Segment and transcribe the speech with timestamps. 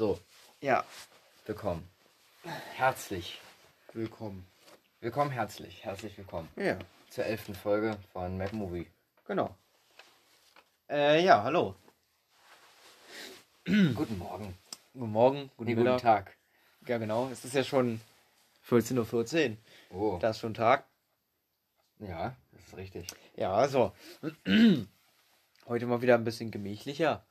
[0.00, 0.18] So,
[0.62, 0.82] Ja,
[1.44, 1.86] willkommen.
[2.74, 3.38] Herzlich.
[3.92, 4.46] willkommen.
[5.00, 5.84] Willkommen herzlich.
[5.84, 6.78] Herzlich willkommen Ja,
[7.10, 8.86] zur elften Folge von Mac Movie.
[9.26, 9.54] genau.
[10.88, 11.74] Äh, ja, hallo.
[13.66, 14.56] Guten Morgen.
[14.94, 15.98] Guten Morgen, guten Nee, guten.
[15.98, 16.34] Tag.
[16.86, 17.28] Ja, genau.
[17.28, 18.00] Es ist ja schon
[18.70, 19.58] 14.14
[19.90, 20.14] Uhr.
[20.14, 20.86] Oh, Da ist schon Tag.
[21.98, 23.06] ja, das ist richtig.
[23.36, 23.92] Ja, also.
[25.66, 27.22] Heute mal wieder ein bisschen gemächlicher.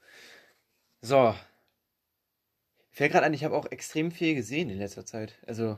[1.02, 1.34] So.
[3.00, 5.40] Fällt gerade ein, ich habe auch extrem viel gesehen in letzter Zeit.
[5.48, 5.78] Also,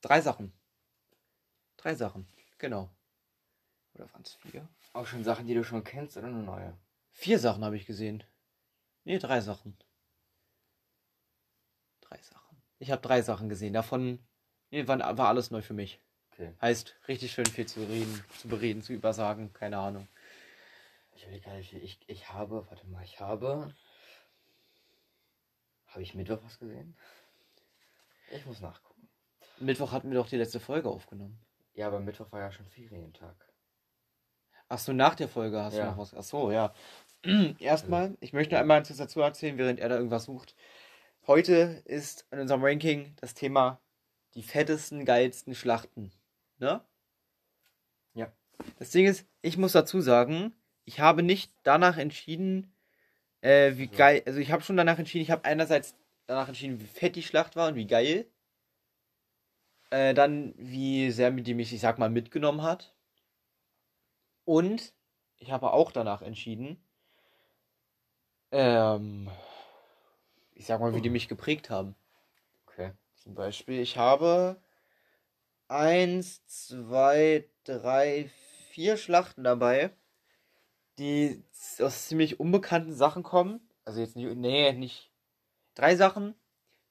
[0.00, 0.52] drei Sachen.
[1.76, 2.26] Drei Sachen,
[2.58, 2.90] genau.
[3.94, 4.68] Oder waren es vier?
[4.92, 6.76] Auch schon Sachen, die du schon kennst oder nur neue?
[7.12, 8.24] Vier Sachen habe ich gesehen.
[9.04, 9.78] Nee, drei Sachen.
[12.00, 12.60] Drei Sachen.
[12.80, 13.72] Ich habe drei Sachen gesehen.
[13.72, 14.18] Davon
[14.72, 16.00] nee, war, war alles neu für mich.
[16.32, 16.52] Okay.
[16.60, 19.52] Heißt, richtig schön viel zu reden, zu bereden, zu übersagen.
[19.52, 20.08] Keine Ahnung.
[21.14, 23.72] Ich, ich, ich habe, warte mal, ich habe.
[25.96, 26.94] Habe ich Mittwoch was gesehen?
[28.30, 29.08] Ich muss nachgucken.
[29.60, 31.40] Mittwoch hatten wir doch die letzte Folge aufgenommen.
[31.72, 33.34] Ja, aber Mittwoch war ja schon Ferientag.
[34.68, 35.84] Ach so, nach der Folge hast Ja.
[35.84, 36.12] du noch was.
[36.12, 36.74] Ach so, ja.
[37.58, 40.54] Erstmal, ich möchte einmal etwas dazu erzählen, während er da irgendwas sucht.
[41.26, 43.80] Heute ist in unserem Ranking das Thema
[44.34, 46.12] die fettesten, geilsten Schlachten.
[46.58, 46.84] Ne?
[48.12, 48.30] Ja.
[48.78, 52.75] Das Ding ist, ich muss dazu sagen, ich habe nicht danach entschieden,
[53.40, 53.96] äh, wie So.
[53.96, 54.22] geil.
[54.26, 55.94] Also ich habe schon danach entschieden, ich habe einerseits
[56.26, 58.26] danach entschieden, wie fett die Schlacht war und wie geil.
[59.90, 62.94] Äh, dann, wie sehr die mich, ich sag mal, mitgenommen hat.
[64.44, 64.94] Und
[65.38, 66.82] ich habe auch danach entschieden,
[68.52, 69.30] ähm,
[70.54, 71.94] ich sag mal, wie die mich geprägt haben.
[72.66, 72.92] Okay.
[73.16, 74.60] Zum Beispiel, ich habe
[75.68, 78.30] eins, zwei, drei,
[78.70, 79.90] vier Schlachten dabei,
[80.98, 81.44] die
[81.78, 83.60] aus ziemlich unbekannten Sachen kommen.
[83.84, 85.12] Also jetzt nicht, nee, nicht.
[85.74, 86.34] Drei Sachen,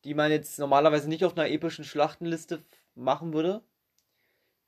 [0.03, 3.63] die man jetzt normalerweise nicht auf einer epischen Schlachtenliste machen würde,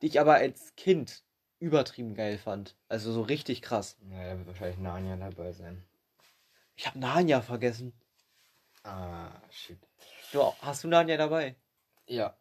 [0.01, 1.23] die ich aber als Kind
[1.59, 2.75] übertrieben geil fand.
[2.89, 3.97] Also so richtig krass.
[4.01, 5.83] Naja, da wird wahrscheinlich Narnia dabei sein.
[6.75, 7.93] Ich habe Narnia vergessen.
[8.83, 9.79] Ah, shit.
[10.31, 11.55] Du, hast du Narnia dabei?
[12.07, 12.37] Ja.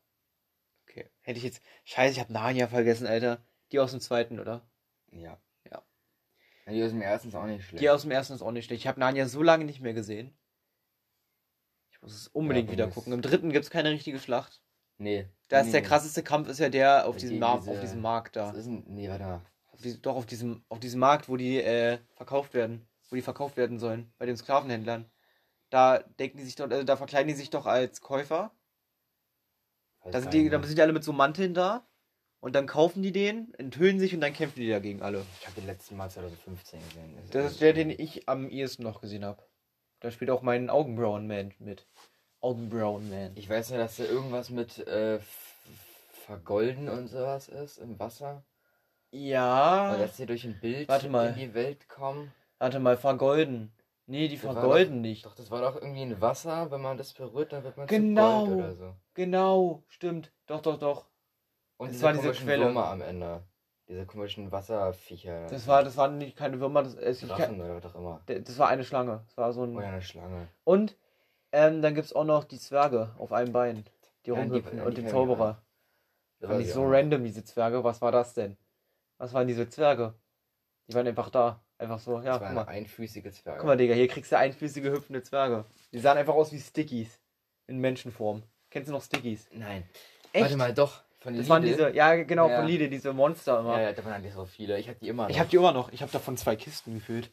[0.83, 1.11] Okay.
[1.21, 1.63] Hätte ich jetzt.
[1.84, 3.45] Scheiße, ich habe Narnia vergessen, Alter.
[3.73, 4.67] Die aus dem zweiten, oder?
[5.11, 5.39] Ja.
[6.69, 7.81] Die aus dem ersten ist auch nicht schlecht.
[7.82, 8.81] Die aus dem ersten ist auch nicht schlecht.
[8.82, 10.37] Ich habe Narnia so lange nicht mehr gesehen.
[11.91, 13.12] Ich muss es unbedingt Ja, wieder gucken.
[13.12, 14.60] Im dritten gibt es keine richtige Schlacht.
[14.99, 15.28] Nee.
[15.49, 17.81] Da ist nee, der krasseste Kampf ist ja der auf Die- diesem, Mar diese- auf
[17.81, 18.49] diesem Markt da.
[18.50, 18.84] Das ist ein.
[18.88, 19.41] Nee, warte mal.
[19.72, 22.87] Auf diesem, doch, auf diesem, auf diesem Markt, wo die äh, verkauft werden.
[23.10, 24.12] Wo die verkauft werden sollen.
[24.19, 25.09] Bei den Sklavenhändlern.
[25.71, 28.53] Da denken die sich doch, also da verkleiden die sich doch als Käufer.
[30.10, 31.87] Da sind, die, da sind die alle mit so Manteln da.
[32.41, 35.25] Und dann kaufen die den, enthüllen sich und dann kämpfen die dagegen alle.
[35.41, 37.19] Ich habe den letzten Mal 2015 gesehen.
[37.31, 39.43] Das ist der, den ich am ehesten noch gesehen habe.
[40.01, 41.87] Da spielt auch mein Augenbrauen-Man mit.
[42.41, 43.33] Augenbrauen-Man.
[43.37, 45.19] Ich weiß nur, dass da irgendwas mit äh,
[46.27, 48.45] Vergolden und sowas ist im Wasser.
[49.11, 49.95] Ja.
[49.95, 50.89] Und dass sie durch ein Bild.
[50.89, 51.29] Warte mal.
[51.31, 52.33] in die Welt kommen.
[52.59, 53.73] Warte mal, vergolden.
[54.07, 55.27] Nee, die Das vergolden nicht.
[55.27, 56.71] Doch, das war doch irgendwie ein Wasser.
[56.71, 58.45] Wenn man das berührt, dann wird man Genau.
[58.45, 58.97] zu Gold oder so.
[59.15, 60.33] Genau, stimmt.
[60.47, 61.07] Doch, doch, doch.
[61.79, 62.65] Und Das diese war diese Quelle.
[62.67, 63.43] Würmer am Ende.
[63.89, 65.47] Diese komischen Wasserviecher.
[65.47, 68.21] Das war, das waren nicht keine Würmer, das, es, ich, Drachen oder was auch immer.
[68.27, 69.23] das war eine Schlange.
[69.27, 69.77] Das war so ein.
[69.77, 70.49] Oh ja, eine Schlange.
[70.65, 70.97] Und
[71.53, 73.85] ähm, dann gibt's auch noch die Zwerge auf einem Bein,
[74.25, 75.63] die Ja, rumhüpfen und die den Zauberer.
[76.41, 76.91] Das ich ich so auch.
[76.91, 77.85] random, diese Zwerge.
[77.85, 78.57] Was war das denn?
[79.19, 80.15] Was waren diese Zwerge?
[80.89, 81.61] Die waren einfach da.
[81.79, 82.69] Einfach so, ja, Das war guck mal.
[82.69, 83.59] einfüßige Zwerge.
[83.59, 85.65] Guck mal, Digga, hier kriegst du einfüßige hüpfende Zwerge.
[85.93, 87.21] Die sahen einfach aus wie Stickies.
[87.69, 88.43] In Menschenform.
[88.71, 89.49] Kennst du noch Stickies?
[89.53, 89.89] Nein.
[90.33, 90.43] Echt?
[90.45, 91.03] Warte mal, doch.
[91.27, 91.49] Von Das Lidl.
[91.51, 92.59] waren diese, ja genau, Ja.
[92.61, 93.79] von Lidl, diese Monster immer.
[93.79, 94.79] Ja, ja, da waren nicht so viele.
[94.79, 95.31] Ich hatte die immer noch.
[95.31, 95.93] Ich hab die immer noch.
[95.93, 97.33] Ich hab davon zwei Kisten gefüllt.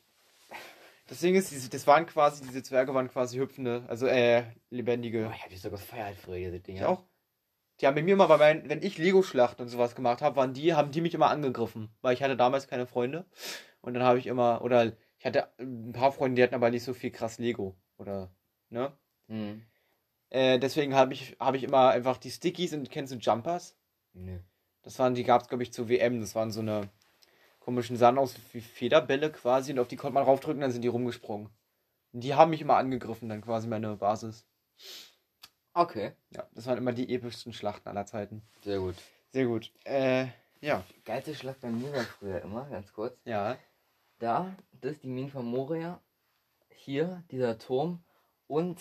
[1.08, 5.28] Das Ding ist, diese, das waren quasi, diese Zwerge waren quasi hüpfende, also äh, lebendige.
[5.30, 6.80] Oh, ich hab die so gefeiert früher, diese Dinger.
[6.80, 7.04] Ich auch.
[7.82, 10.54] Die haben bei mir immer, bei meinen, wenn ich Lego-Schlacht und sowas gemacht habe, waren
[10.56, 11.90] die, haben die mich immer angegriffen.
[12.02, 13.28] Weil ich hatte damals keine Freunde.
[13.82, 16.84] Und dann habe ich immer, oder ich hatte ein paar Freunde, die hatten aber nicht
[16.84, 17.76] so viel krass Lego.
[17.98, 18.32] Oder,
[18.70, 18.92] ne?
[19.28, 19.62] Hm.
[20.30, 23.76] Äh, deswegen habe ich, hab ich immer einfach die Stickies und kennst du Jumpers?
[24.14, 24.40] Nö.
[24.84, 26.22] Das waren, die gab es, glaube ich, zur WM.
[26.22, 26.90] Das waren so eine
[27.60, 30.90] komischen sahen aus wie Federbälle quasi und auf die konnte man raufdrücken, dann sind die
[30.90, 31.50] rumgesprungen.
[32.12, 34.46] Und die haben mich immer angegriffen, dann quasi meine Basis.
[35.74, 36.12] Okay.
[36.32, 38.44] Ja, das waren immer die epischsten Schlachten aller Zeiten.
[38.64, 38.96] Sehr gut.
[39.32, 39.72] Sehr gut.
[39.86, 40.28] Äh,
[40.62, 40.84] ja.
[41.06, 43.20] Geilste Schlacht bei mir war früher immer, ganz kurz.
[43.26, 43.58] Ja.
[44.20, 46.00] Da, das ist die von Moria.
[46.70, 48.04] Hier, dieser Turm.
[48.48, 48.78] Und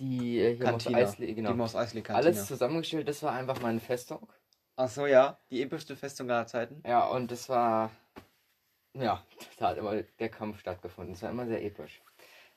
[0.00, 0.70] die äh.
[0.72, 1.50] Mos Eisley, genau.
[1.52, 2.18] Die Mos Eisley Kantina.
[2.26, 4.26] Alles zusammengestellt, das war einfach meine Festung.
[4.76, 5.38] Ach so, ja.
[5.50, 6.82] Die epischste Festung aller Zeiten.
[6.86, 7.90] Ja, und das war.
[8.94, 9.22] Ja,
[9.58, 11.12] da hat immer der Kampf stattgefunden.
[11.14, 12.02] Das war immer sehr episch.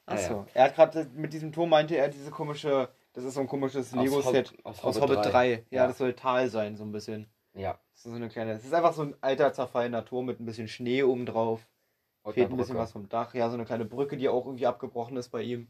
[0.06, 0.22] Ah, ja.
[0.22, 0.46] Achso.
[0.54, 3.94] Er hat gerade mit diesem Turm meinte er diese komische, das ist so ein komisches
[3.94, 5.32] Aus Lego-Set Hob- aus aus Hobbit Hobbit 3.
[5.32, 5.50] 3.
[5.52, 5.88] Ja, Ja.
[5.88, 7.28] das soll Tal sein, so ein bisschen.
[7.54, 7.80] Ja.
[7.94, 8.54] Das ist so eine kleine.
[8.54, 11.68] Es ist einfach so ein alter zerfallener Turm mit ein bisschen Schnee oben drauf.
[12.24, 13.34] Und Fehlt ein bisschen was vom Dach.
[13.34, 15.68] Ja, so eine kleine Brücke, die auch irgendwie abgebrochen ist bei ihm.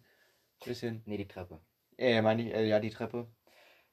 [0.65, 1.01] Bisschen.
[1.05, 1.59] Nee, die Treppe.
[1.97, 3.27] Äh, meine ich, äh, ja, die Treppe.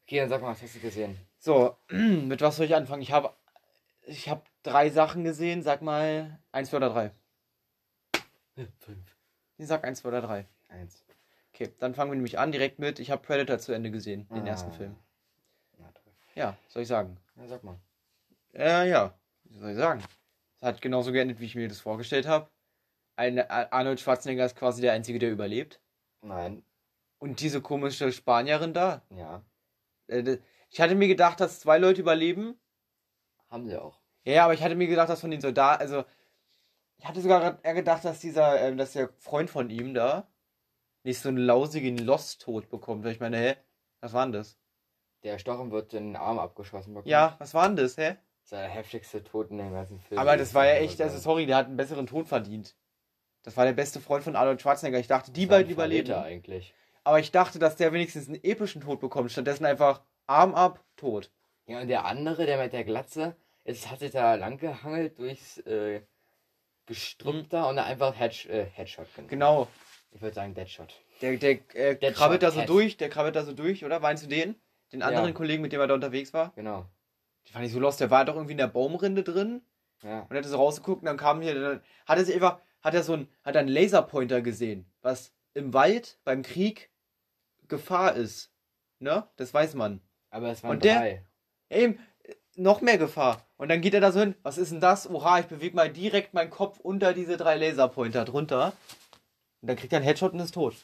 [0.05, 1.19] Okay, dann sag mal, was hast du gesehen?
[1.39, 3.03] So, mit was soll ich anfangen?
[3.03, 3.35] Ich habe
[4.07, 5.63] ich habe drei Sachen gesehen.
[5.63, 7.11] Sag mal eins, zwei oder drei.
[8.81, 9.17] Fünf.
[9.57, 10.47] Ich sag eins, zwei oder drei.
[10.69, 11.05] Eins.
[11.53, 12.99] Okay, dann fangen wir nämlich an direkt mit.
[12.99, 14.51] Ich habe Predator zu Ende gesehen, den Ah.
[14.51, 14.97] ersten Film.
[15.79, 15.93] Na.
[16.35, 17.19] Ja, soll ich sagen?
[17.37, 17.79] Na, sag mal.
[18.55, 20.03] Äh, ja, wie soll ich sagen?
[20.57, 22.51] Es hat genauso geendet, wie ich mir das vorgestellt habe.
[23.17, 25.81] Ein Arnold Schwarzenegger ist quasi der Einzige, der überlebt.
[26.23, 26.65] Nein.
[27.19, 29.03] Und diese komische Spanierin da.
[29.11, 29.45] Ja.
[30.07, 30.39] Äh,
[30.71, 32.59] ich hatte mir gedacht, dass zwei Leute überleben.
[33.49, 34.01] Haben sie auch.
[34.25, 36.05] Ja, aber ich hatte mir gedacht, dass von den Soldaten, also
[36.99, 40.29] ich hatte sogar eher gedacht, dass dieser, ähm, dass der Freund von ihm da
[41.03, 43.05] nicht so einen lausigen Lost-Tod bekommt.
[43.05, 43.57] Weil ich meine, hä,
[44.01, 44.59] was war denn das?
[45.23, 47.11] Der erstochen wird in den Arm abgeschossen bekommen.
[47.11, 48.11] Ja, was war denn das, hä?
[48.11, 50.19] Das ist der heftigste Tod in dem ganzen Film.
[50.19, 52.77] Aber das war ja echt, also sorry, der hat einen besseren Tod verdient.
[53.43, 54.99] Das war der beste Freund von Arnold Schwarzenegger.
[54.99, 56.13] Ich dachte, die beiden überleben.
[56.13, 56.75] Eigentlich.
[57.05, 59.33] Aber ich dachte, dass der wenigstens einen epischen Tod bekommt.
[59.33, 61.31] Stattdessen einfach Arm ab, tot.
[61.67, 65.59] Ja, und der andere, der mit der Glatze, ist, hat sich da lang gehangelt durchs
[65.59, 66.03] äh,
[66.87, 69.29] Gestrüpp da und dann einfach Head, äh, Headshot genommen.
[69.29, 69.69] Genau.
[70.13, 70.93] Ich würde sagen Deadshot.
[71.23, 74.01] Der, der äh, Deadshot krabbelt da so durch, der krabbelt da so durch, oder?
[74.01, 74.57] Meinst du den?
[74.93, 75.33] Den anderen Ja.
[75.33, 76.53] Kollegen, mit dem er da unterwegs war?
[76.57, 76.87] Genau.
[77.47, 78.01] Die fand ich so lost.
[78.01, 79.63] Der war doch irgendwie in der Baumrinde drin
[80.03, 80.27] Ja.
[80.29, 83.03] und hat so rausgeguckt und dann kam hier, dann hat er sich einfach, hat er
[83.03, 86.91] so ein, hat einen Laserpointer gesehen, was im Wald beim Krieg
[87.69, 88.51] Gefahr ist.
[88.99, 89.27] Ne?
[89.37, 90.01] Das weiß man.
[90.31, 91.25] Aber es waren Und der- drei.
[91.71, 93.47] Eben, äh, noch mehr Gefahr.
[93.57, 94.35] Und dann geht er da so hin.
[94.43, 95.09] Was ist denn das?
[95.09, 98.73] Oha, ich bewege mal direkt meinen Kopf unter diese drei Laserpointer drunter.
[99.63, 100.75] Und dann kriegt er einen Headshot und ist tot.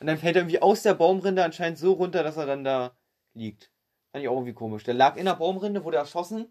[0.00, 2.92] Und dann fällt er irgendwie aus der Baumrinde anscheinend so runter, dass er dann da
[3.34, 3.70] liegt.
[4.12, 4.84] Fand ich auch irgendwie komisch.
[4.84, 6.50] Der lag in der Baumrinde, wurde erschossen,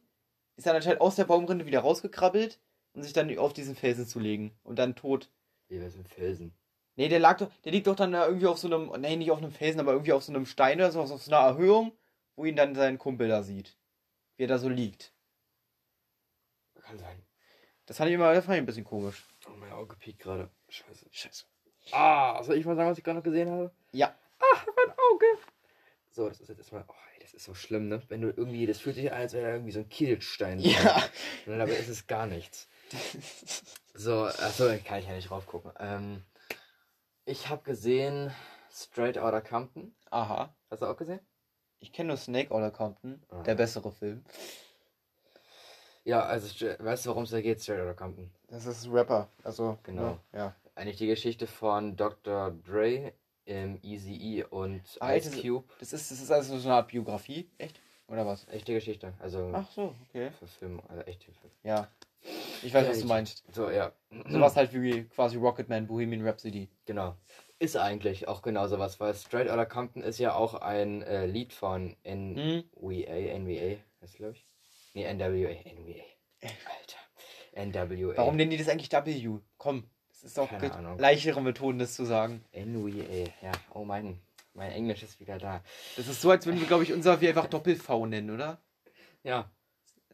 [0.58, 2.60] ist dann anscheinend aus der Baumrinde wieder rausgekrabbelt
[2.98, 4.58] und sich dann auf diesen Felsen zu legen.
[4.64, 5.30] Und dann tot.
[5.70, 6.54] Wie wir sind Felsen.
[6.96, 9.30] Nee, der lag doch, der liegt doch dann da irgendwie auf so einem, nee, nicht
[9.30, 11.92] auf einem Felsen, aber irgendwie auf so einem Stein oder so, auf so einer Erhöhung,
[12.36, 13.78] wo ihn dann sein Kumpel da sieht.
[14.36, 15.14] Wie er da so liegt.
[16.82, 17.24] Kann sein.
[17.86, 19.24] Das fand ich immer, das fand ich ein bisschen komisch.
[19.48, 20.50] Oh, mein Auge piekt gerade.
[20.70, 21.06] Scheiße.
[21.12, 21.46] Scheiße.
[21.92, 23.72] Ah, soll ich mal sagen, was ich gerade noch gesehen habe?
[23.92, 24.18] Ja.
[24.40, 25.26] Ah, mein Auge.
[26.10, 26.84] So, das ist jetzt erstmal.
[26.88, 28.02] Oh, ey, das ist so schlimm, ne?
[28.08, 30.58] Wenn du irgendwie, das fühlt sich an, als wäre da irgendwie so ein Kieselstein.
[30.58, 30.72] drin.
[30.72, 31.04] Ja.
[31.46, 32.68] Und dabei ist es gar nichts.
[34.00, 35.72] So, achso, kann ich ja nicht drauf gucken.
[35.80, 36.24] Ähm,
[37.26, 38.32] ich habe gesehen
[38.72, 39.96] Straight Outta Compton.
[40.12, 40.54] Aha.
[40.70, 41.20] Hast du auch gesehen?
[41.80, 43.42] Ich kenne nur Snake Otter Compton, Ah.
[43.42, 44.24] der bessere Film.
[46.04, 46.48] Ja, also,
[46.80, 48.32] weißt du, worum es da geht, Straight Outta Compton?
[48.50, 49.78] Das ist ein Rapper, also.
[49.84, 50.20] Genau.
[50.32, 50.56] Ja.
[50.76, 52.52] Eigentlich die Geschichte von Dr.
[52.52, 53.14] Dre,
[53.48, 55.68] ähm, Eazy-E und Ah, Ice das Cube.
[55.80, 57.82] Das ist, das ist also so eine Art Biografie, echt?
[58.08, 58.48] Oder was?
[58.50, 59.14] Echte Geschichte.
[59.20, 60.30] Also, Ach so, okay.
[60.40, 61.52] für Film, also echte Film.
[61.64, 61.90] Ja.
[62.64, 63.44] Ich weiß, was du ich- meinst.
[63.54, 63.92] So, ja.
[64.30, 66.70] Sowas halt wie quasi Rocketman, Bohemian Rhapsody.
[66.86, 67.16] Genau.
[67.60, 71.54] Ist eigentlich auch genau sowas, weil Straight Outta Compton ist ja auch ein äh, Lied
[71.54, 71.96] von?
[72.04, 74.46] NWA, NWA, heißt glaube ich.
[74.94, 76.04] Nee, NWA, NWA.
[76.44, 76.98] Alter.
[77.56, 78.18] NWA.
[78.18, 79.40] Warum nennen die das eigentlich W?
[79.58, 80.50] Komm, das ist doch
[81.00, 82.44] leichere Methoden, das zu sagen.
[82.54, 83.52] NWA, ja.
[83.74, 84.20] Oh mein,
[84.54, 85.64] mein Englisch ist wieder da.
[85.96, 88.60] Das ist so, als würden wir, glaube ich, unser wie einfach Doppel-V nennen, oder?
[89.24, 89.50] Ja.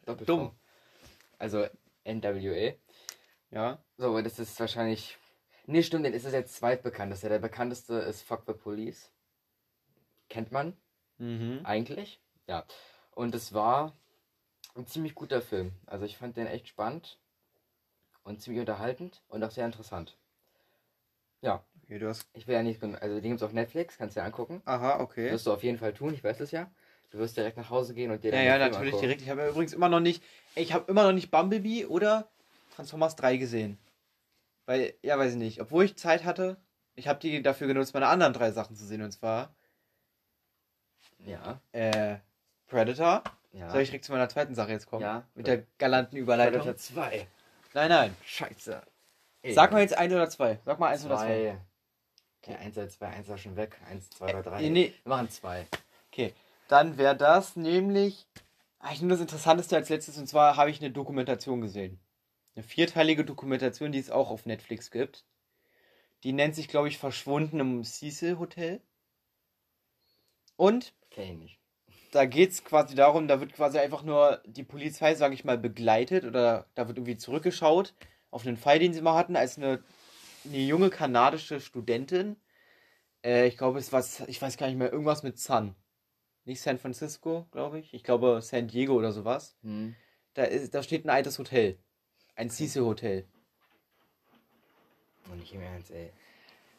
[0.06, 0.52] Doppelt Dumm.
[1.38, 1.66] Also
[2.06, 2.74] NWA.
[3.52, 3.84] Ja.
[3.98, 5.18] So, das ist wahrscheinlich.
[5.66, 7.30] Nee, stimmt, den ist es jetzt zweitbekannteste.
[7.30, 9.12] Der bekannteste ist Fuck the Police.
[10.30, 10.76] Kennt man
[11.18, 11.62] Mhm.
[11.64, 12.20] eigentlich.
[12.48, 12.66] Ja.
[13.12, 13.96] Und es war
[14.76, 15.74] ein ziemlich guter Film.
[15.86, 17.20] Also ich fand den echt spannend
[18.24, 20.18] und ziemlich unterhaltend und auch sehr interessant.
[21.42, 22.28] Ja, Okay, du hast.
[22.34, 22.82] ich will ja nicht.
[22.82, 24.62] Also den gibt's auf Netflix, kannst du dir angucken.
[24.66, 25.30] Aha, okay.
[25.32, 26.72] Wirst du auf jeden Fall tun, ich weiß es ja.
[27.14, 29.22] Du wirst direkt nach Hause gehen und dir Ja, ja, natürlich direkt.
[29.22, 30.24] Ich habe ja übrigens immer noch nicht,
[30.56, 32.28] ich habe immer noch nicht Bumblebee oder
[32.76, 33.78] Transformers 3 gesehen.
[34.66, 35.62] Weil, ja, weiß ich nicht.
[35.62, 36.58] Obwohl ich Zeit hatte,
[36.96, 39.04] ich habe die dafür genutzt, meine anderen drei Sachen zu sehen.
[39.04, 39.54] Und zwar,
[41.20, 42.18] Ja, äh,
[42.66, 43.24] Predator.
[43.52, 43.70] ja.
[43.70, 45.04] Soll ich direkt zu meiner zweiten Sache jetzt kommen?
[45.04, 45.28] Ja.
[45.36, 46.62] Mit der galanten Überleitung.
[46.62, 47.28] Predator 2.
[47.76, 48.18] Nein, nein.
[48.26, 48.82] Scheiße.
[49.52, 50.58] Sag mal jetzt eins oder zwei.
[50.66, 51.28] Sag mal eins oder zwei.
[51.28, 51.58] zwei.
[52.42, 53.78] Okay, eins oder zwei, eins war schon weg.
[53.88, 54.64] Eins, zwei oder drei.
[54.64, 54.94] Äh, nee.
[55.04, 55.68] Wir machen zwei.
[56.12, 56.34] Okay,
[56.68, 58.26] dann wäre das nämlich
[58.80, 60.18] eigentlich nur das Interessanteste als letztes.
[60.18, 62.00] Und zwar habe ich eine Dokumentation gesehen.
[62.56, 65.26] Eine vierteilige Dokumentation, die es auch auf Netflix gibt.
[66.24, 68.82] Die nennt sich, glaube ich, Verschwunden im Cecil Hotel.
[70.56, 70.94] Und
[72.12, 75.58] da geht es quasi darum, da wird quasi einfach nur die Polizei, sage ich mal,
[75.58, 77.94] begleitet oder da wird irgendwie zurückgeschaut
[78.30, 79.84] auf einen Fall, den sie mal hatten, als eine
[80.46, 82.38] eine junge kanadische Studentin.
[83.24, 85.76] Äh, ich glaube, es war, ich weiß gar nicht mehr, irgendwas mit Sun.
[86.46, 87.94] Nicht San Francisco, glaube ich.
[87.94, 89.56] Ich glaube San Diego oder sowas.
[89.62, 89.96] Hm.
[90.34, 91.78] Da, ist, da steht ein altes Hotel.
[92.36, 93.26] Ein Cecil Hotel.
[95.32, 96.12] Und nicht im Ernst, ey.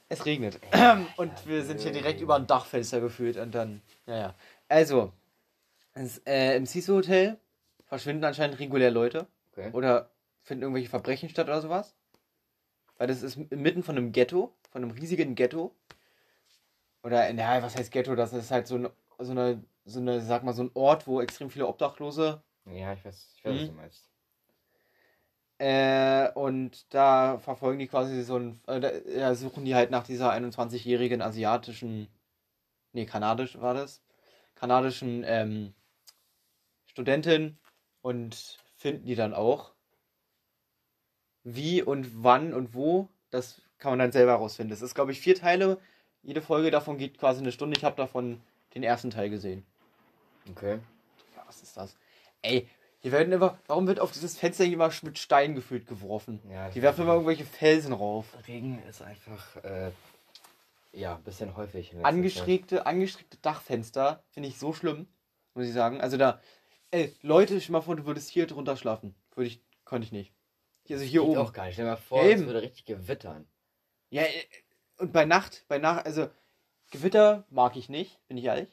[0.08, 0.60] Es regnet.
[0.74, 4.34] Ja, und ja, wir sind hier direkt über ein Dachfenster gefühlt und dann, ja, ja.
[4.68, 5.12] Also,
[5.94, 7.38] es, äh, im Cecil Hotel
[7.86, 9.70] verschwinden anscheinend regulär Leute Okay.
[9.72, 10.10] oder
[10.42, 11.94] finden irgendwelche Verbrechen statt oder sowas.
[12.98, 15.74] Weil das ist mitten von einem Ghetto, von einem riesigen Ghetto.
[17.02, 18.14] Oder, naja, was heißt Ghetto?
[18.14, 21.20] Das ist halt so, ein, so eine, so eine, sag mal, so ein Ort, wo
[21.20, 23.66] extrem viele Obdachlose Ja, ich weiß, ich weiß was Mhm.
[23.66, 24.10] du meinst.
[25.58, 30.04] Äh, und da verfolgen die quasi so ein, äh, da, ja, suchen die halt nach
[30.04, 32.08] dieser 21-jährigen asiatischen,
[32.92, 34.02] nee, kanadisch war das,
[34.56, 35.74] kanadischen ähm,
[36.86, 37.58] Studentin
[38.02, 39.74] und finden die dann auch.
[41.44, 44.72] Wie und wann und wo, das kann man dann selber herausfinden.
[44.72, 45.78] Es ist, glaube ich, vier Teile.
[46.22, 47.76] Jede Folge davon geht quasi eine Stunde.
[47.76, 48.40] Ich habe davon
[48.74, 49.64] den ersten Teil gesehen.
[50.50, 50.78] Okay.
[51.36, 51.96] Ja, was ist das?
[52.42, 52.68] Ey,
[53.00, 53.58] hier werden immer.
[53.66, 56.40] Warum wird auf dieses Fenster immer mit Steinen gefühlt geworfen?
[56.50, 58.26] Ja, Die werfen immer irgendwelche Felsen rauf.
[58.46, 59.90] Regen ist einfach, äh,
[60.92, 61.94] ja, ein bisschen häufig.
[62.02, 65.06] Angestrebte, angestrebte Dachfenster finde ich so schlimm,
[65.54, 66.00] muss ich sagen.
[66.00, 66.40] Also da,
[66.90, 69.14] ey, Leute, stell mal vor, du würdest hier drunter schlafen.
[69.34, 70.32] Würde ich, konnte ich nicht.
[70.86, 71.38] Hier, also hier Geht oben.
[71.40, 71.74] auch gar nicht.
[71.74, 72.46] Stell dir mal vor, Ja, es eben.
[72.46, 73.46] würde richtig gewittern.
[74.10, 74.44] Ja, äh,
[74.98, 76.28] und bei Nacht, bei Nacht, also
[76.94, 78.68] Gewitter mag ich nicht, bin ich ehrlich.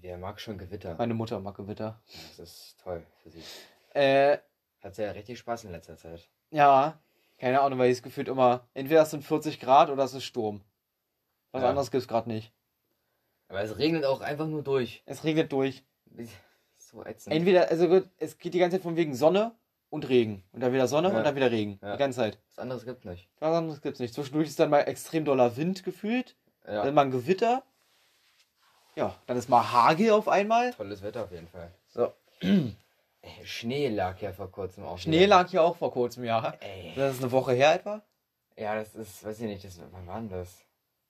[0.00, 0.94] Wer mag schon Gewitter?
[0.96, 2.00] Meine Mutter mag Gewitter.
[2.36, 3.42] Das ist toll für sie.
[3.94, 4.38] Äh,
[4.80, 6.28] Hat sie ja richtig Spaß in letzter Zeit.
[6.50, 6.98] ja,
[7.38, 10.60] keine Ahnung, weil es gefühlt immer, entweder es sind 40 Grad oder es ist Sturm.
[11.50, 11.70] Was Ja.
[11.70, 12.52] anderes gibt es gerade nicht.
[13.48, 15.02] Aber es regnet auch einfach nur durch.
[15.06, 15.82] Es regnet durch.
[16.76, 17.34] So ätzend.
[17.34, 19.52] Entweder, also gut, es geht die ganze Zeit von wegen Sonne
[19.88, 20.44] und Regen.
[20.52, 21.16] Und dann wieder Sonne Ja.
[21.16, 21.78] und dann wieder Regen.
[21.82, 21.92] Ja.
[21.92, 22.38] Die ganze Zeit.
[22.50, 23.28] Was anderes gibt's nicht.
[23.40, 24.12] Was anderes gibt's nicht.
[24.12, 26.36] Zwischendurch ist dann mal extrem doller Wind gefühlt.
[26.66, 26.84] Ja.
[26.84, 27.62] Dann mal ein Gewitter.
[28.94, 30.72] Ja, dann ist mal Hagel auf einmal.
[30.74, 31.72] Tolles Wetter auf jeden Fall.
[31.88, 32.12] So.
[32.40, 32.74] Ey,
[33.44, 34.98] Schnee lag ja vor kurzem auch.
[34.98, 35.28] Schnee wieder.
[35.28, 36.54] lag hier auch vor kurzem, ja.
[36.60, 36.92] Ey.
[36.94, 38.02] Das ist eine Woche her etwa.
[38.56, 40.62] Ja, das ist, weiß ich nicht, das, wann war denn das?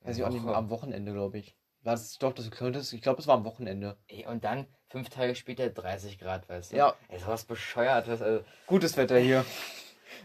[0.02, 1.56] Weiß ich auch nicht, am Wochenende, glaube ich.
[1.82, 3.96] War das doch, das könnte ich glaube, es war am Wochenende.
[4.06, 6.76] Ey, und dann fünf Tage später 30 Grad, weißt du?
[6.76, 6.94] Ja.
[7.08, 8.22] Ey, sowas bescheuertes.
[8.22, 9.44] Also, Gutes Wetter hier.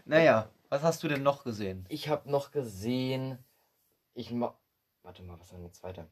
[0.04, 1.84] Naja, was hast du denn noch gesehen?
[1.88, 3.38] ich habe noch gesehen.
[4.14, 4.32] Ich.
[5.08, 6.06] Warte mal, was war denn der zweite?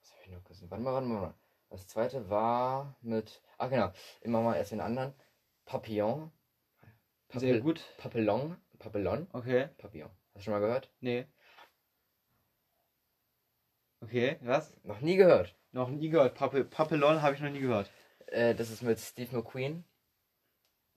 [0.00, 0.68] Was habe ich noch gesehen?
[0.68, 1.34] Warte mal, warte mal.
[1.70, 3.40] Das zweite war mit.
[3.56, 3.92] Ah, genau.
[4.22, 5.14] Immer mal erst den anderen.
[5.64, 6.32] Papillon.
[7.28, 7.84] Sehr Papil- gut.
[7.98, 8.56] Papillon.
[8.80, 9.28] Papillon.
[9.32, 9.68] Okay.
[9.78, 10.10] Papillon.
[10.10, 10.92] Hast du schon mal gehört?
[10.98, 11.28] Nee.
[14.00, 14.76] Okay, was?
[14.82, 15.56] Noch nie gehört.
[15.70, 16.34] Noch nie gehört.
[16.34, 17.92] Papillon habe ich noch nie gehört.
[18.26, 19.84] Äh, das ist mit Steve McQueen.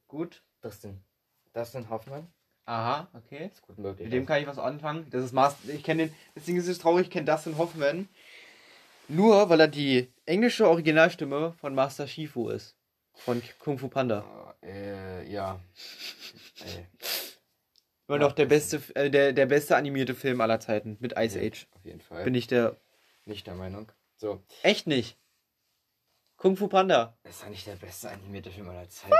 [0.07, 0.43] Gut.
[0.61, 1.05] Dustin.
[1.53, 2.33] Dustin Hoffmann.
[2.69, 3.49] Aha, okay.
[3.51, 4.05] Ist gut möglich.
[4.05, 5.07] Mit dem kann ich was anfangen.
[5.09, 5.69] Das ist Master.
[5.73, 6.15] Ich kenne den.
[6.35, 8.07] Deswegen ist es traurig, ich kenne Dustin Hoffman.
[9.07, 12.75] Nur weil er die englische Originalstimme von Master Shifu ist.
[13.15, 14.55] Von Kung Fu Panda.
[14.61, 15.59] Äh, ja.
[16.63, 16.85] Ey,
[18.07, 20.95] Immer noch der das- beste, äh, der, der beste animierte Film aller Zeiten.
[20.99, 21.67] Mit Ice Age.
[21.71, 22.23] Auf jeden Fall.
[22.23, 22.75] Bin ich der.
[23.25, 23.91] nicht der Meinung.
[24.17, 24.43] So.
[24.61, 25.17] Echt nicht.
[26.37, 27.17] Kung Fu Panda.
[27.23, 29.11] Ist ja nicht der beste animierte Film aller Zeiten.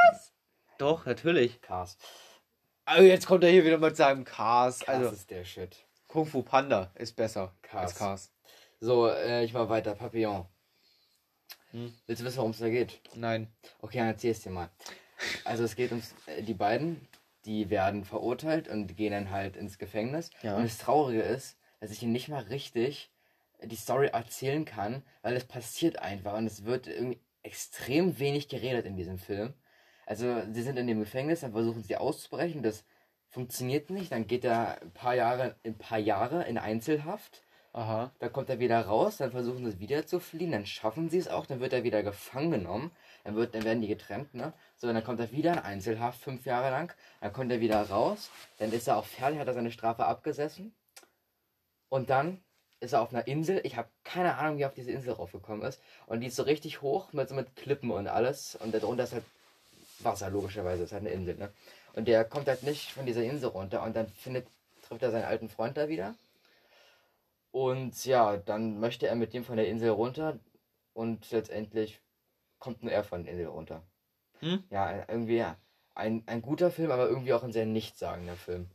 [0.78, 1.60] Doch, natürlich.
[1.62, 1.98] Cars.
[2.90, 4.80] Also jetzt kommt er hier wieder mit seinem Cars.
[4.80, 5.86] Cars Also ist der Shit.
[6.08, 7.92] Kung Fu Panda ist besser Cars.
[7.92, 8.32] als Cars.
[8.80, 9.94] So, äh, ich war weiter.
[9.94, 10.48] Papillon.
[11.70, 11.94] Hm.
[12.08, 13.00] Willst du wissen, worum es da geht?
[13.14, 13.48] Nein.
[13.80, 14.72] Okay, dann erzähl es dir mal.
[15.46, 17.08] Also es geht ums, äh, die beiden,
[17.46, 20.32] die werden verurteilt und gehen dann halt ins Gefängnis.
[20.42, 20.56] Ja.
[20.56, 23.12] Und das Traurige ist, dass ich ihnen nicht mal richtig
[23.62, 28.88] die Story erzählen kann, weil es passiert einfach und es wird irgendwie extrem wenig geredet
[28.88, 29.54] in diesem Film.
[30.10, 32.84] Also sie sind in dem Gefängnis, dann versuchen sie auszubrechen, das
[33.30, 37.44] funktioniert nicht, dann geht er ein paar Jahre, ein paar Jahre in Einzelhaft.
[37.74, 38.12] Aha.
[38.18, 41.28] Dann kommt er wieder raus, dann versuchen sie wieder zu fliehen, dann schaffen sie es
[41.28, 42.90] auch, dann wird er wieder gefangen genommen,
[43.24, 44.54] dann, wird, dann werden die getrennt, ne?
[44.78, 48.32] So, dann kommt er wieder in Einzelhaft, fünf Jahre lang, dann kommt er wieder raus,
[48.58, 50.74] dann ist er auch fertig, hat er seine Strafe abgesessen
[51.90, 52.42] und dann
[52.80, 55.62] ist er auf einer Insel, ich habe keine Ahnung, wie er auf diese Insel raufgekommen
[55.68, 59.04] ist und die ist so richtig hoch mit, so mit Klippen und alles und darunter
[59.04, 59.24] ist halt
[60.04, 61.52] Wasser, logischerweise, ist halt eine Insel, ne?
[61.94, 64.48] Und der kommt halt nicht von dieser Insel runter und dann findet,
[64.88, 66.16] trifft er seinen alten Freund da wieder
[67.52, 70.40] und ja, dann möchte er mit dem von der Insel runter
[70.94, 72.00] und letztendlich
[72.60, 73.82] kommt nur er von der Insel runter.
[74.40, 74.64] Hm?
[74.70, 75.58] Ja, irgendwie ja,
[75.96, 78.70] ein, ein guter Film, aber irgendwie auch ein sehr nichtssagender Film.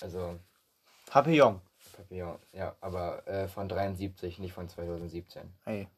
[0.00, 0.38] Also,
[1.06, 1.60] Papillon.
[1.96, 5.42] Papillon, ja, aber äh, von 73, nicht von 2017.
[5.64, 5.88] Hey.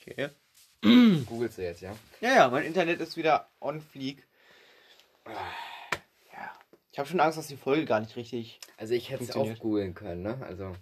[0.00, 0.30] Okay.
[1.26, 1.94] Googelst du jetzt, ja?
[2.20, 4.26] Ja, ja, mein Internet ist wieder on fleek.
[5.26, 6.50] Ja.
[6.92, 8.58] Ich habe schon Angst, dass die Folge gar nicht richtig.
[8.76, 10.38] Also ich hätte es auch googeln können, ne?
[10.42, 10.74] Also.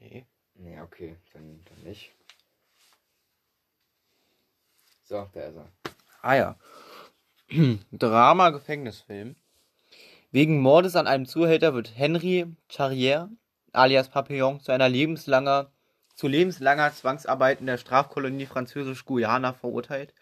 [0.00, 0.24] Nee.
[0.54, 2.12] Nee, okay, dann, dann nicht.
[5.04, 5.68] So, da ist er.
[6.22, 6.58] Ah ja.
[7.92, 9.34] Drama-Gefängnisfilm.
[10.30, 13.28] Wegen Mordes an einem Zuhälter wird Henry Charrier,
[13.72, 15.72] alias Papillon, zu einer lebenslanger,
[16.20, 20.12] zu lebenslanger Zwangsarbeit in der Strafkolonie Französisch-Guyana verurteilt.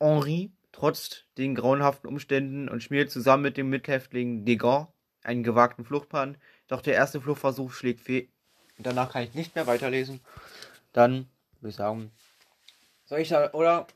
[0.00, 4.88] Henri trotzt den grauenhaften Umständen und schmiert zusammen mit dem Mithäftling Degan
[5.22, 6.38] einen gewagten Fluchtplan.
[6.66, 8.26] Doch der erste Fluchtversuch schlägt fehl.
[8.78, 10.18] Danach kann ich nicht mehr weiterlesen.
[10.92, 11.28] Dann
[11.60, 12.10] würde ich sagen,
[13.04, 13.86] soll ich da, oder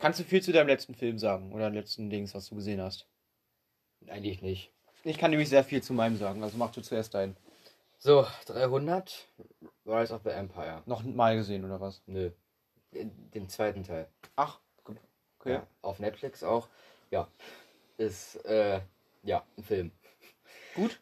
[0.00, 3.06] kannst du viel zu deinem letzten Film sagen oder letzten Dings, was du gesehen hast?
[4.08, 4.72] Eigentlich nicht.
[5.04, 7.36] Ich kann nämlich sehr viel zu meinem sagen, also mach du zuerst deinen.
[8.02, 9.28] So, 300.
[9.84, 10.82] Rise of the Empire.
[10.86, 12.02] Noch mal gesehen oder was?
[12.06, 12.30] Nö.
[12.92, 14.08] Den zweiten Teil.
[14.36, 14.96] Ach, gut.
[15.38, 15.52] okay.
[15.52, 16.68] Ja, auf Netflix auch.
[17.10, 17.28] Ja.
[17.98, 18.80] Ist, äh,
[19.22, 19.92] ja, ein Film.
[20.74, 20.98] Gut.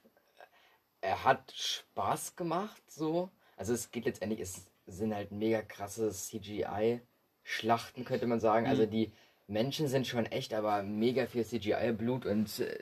[1.00, 3.30] Er hat Spaß gemacht, so.
[3.56, 8.66] Also es geht letztendlich, es sind halt mega krasse CGI-Schlachten, könnte man sagen.
[8.66, 8.90] Also Mhm.
[8.90, 9.12] die
[9.46, 12.76] Menschen sind schon echt, aber mega viel CGI-Blut und äh,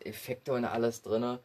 [0.00, 1.38] Effekte und alles drinne.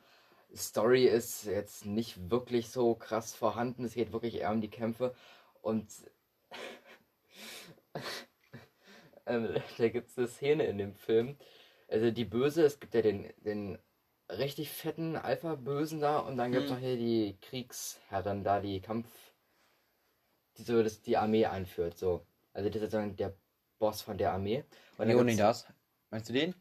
[0.55, 3.83] Story ist jetzt nicht wirklich so krass vorhanden.
[3.85, 5.13] Es geht wirklich eher um die Kämpfe.
[5.61, 5.87] Und
[9.25, 11.37] ähm, da gibt es eine Szene in dem Film.
[11.87, 13.77] Also die Böse, es gibt ja den, den
[14.29, 16.75] richtig fetten Alpha-Bösen da und dann gibt es Mhm.
[16.75, 19.07] noch hier die Kriegsherren da, die Kampf,
[20.57, 21.97] die so das, die Armee anführt.
[21.97, 22.25] So.
[22.53, 23.35] Also das ist sozusagen der
[23.77, 24.63] Boss von der Armee.
[24.97, 25.67] Und dann gibt's- Leonidas.
[26.09, 26.55] Meinst du den?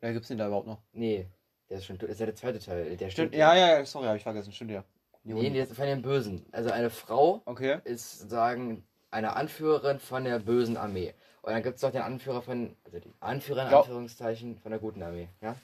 [0.00, 0.82] Wer gibt's den da überhaupt noch?
[0.92, 1.28] Nee,
[1.72, 2.96] der ist schon ist ja der zweite Teil.
[2.98, 4.84] Der Stimmt, ja, ja, ja, sorry, habe ich vergessen, stimmt ja.
[5.24, 6.44] Nee, der ist von den Bösen.
[6.52, 7.78] Also eine Frau Okay.
[7.84, 11.14] ist sozusagen eine Anführerin von der bösen Armee.
[11.40, 13.80] Und dann gibt es noch den Anführer von, also die Anführer in Ja.
[13.80, 15.28] Anführungszeichen von der guten Armee.
[15.40, 15.56] Ja?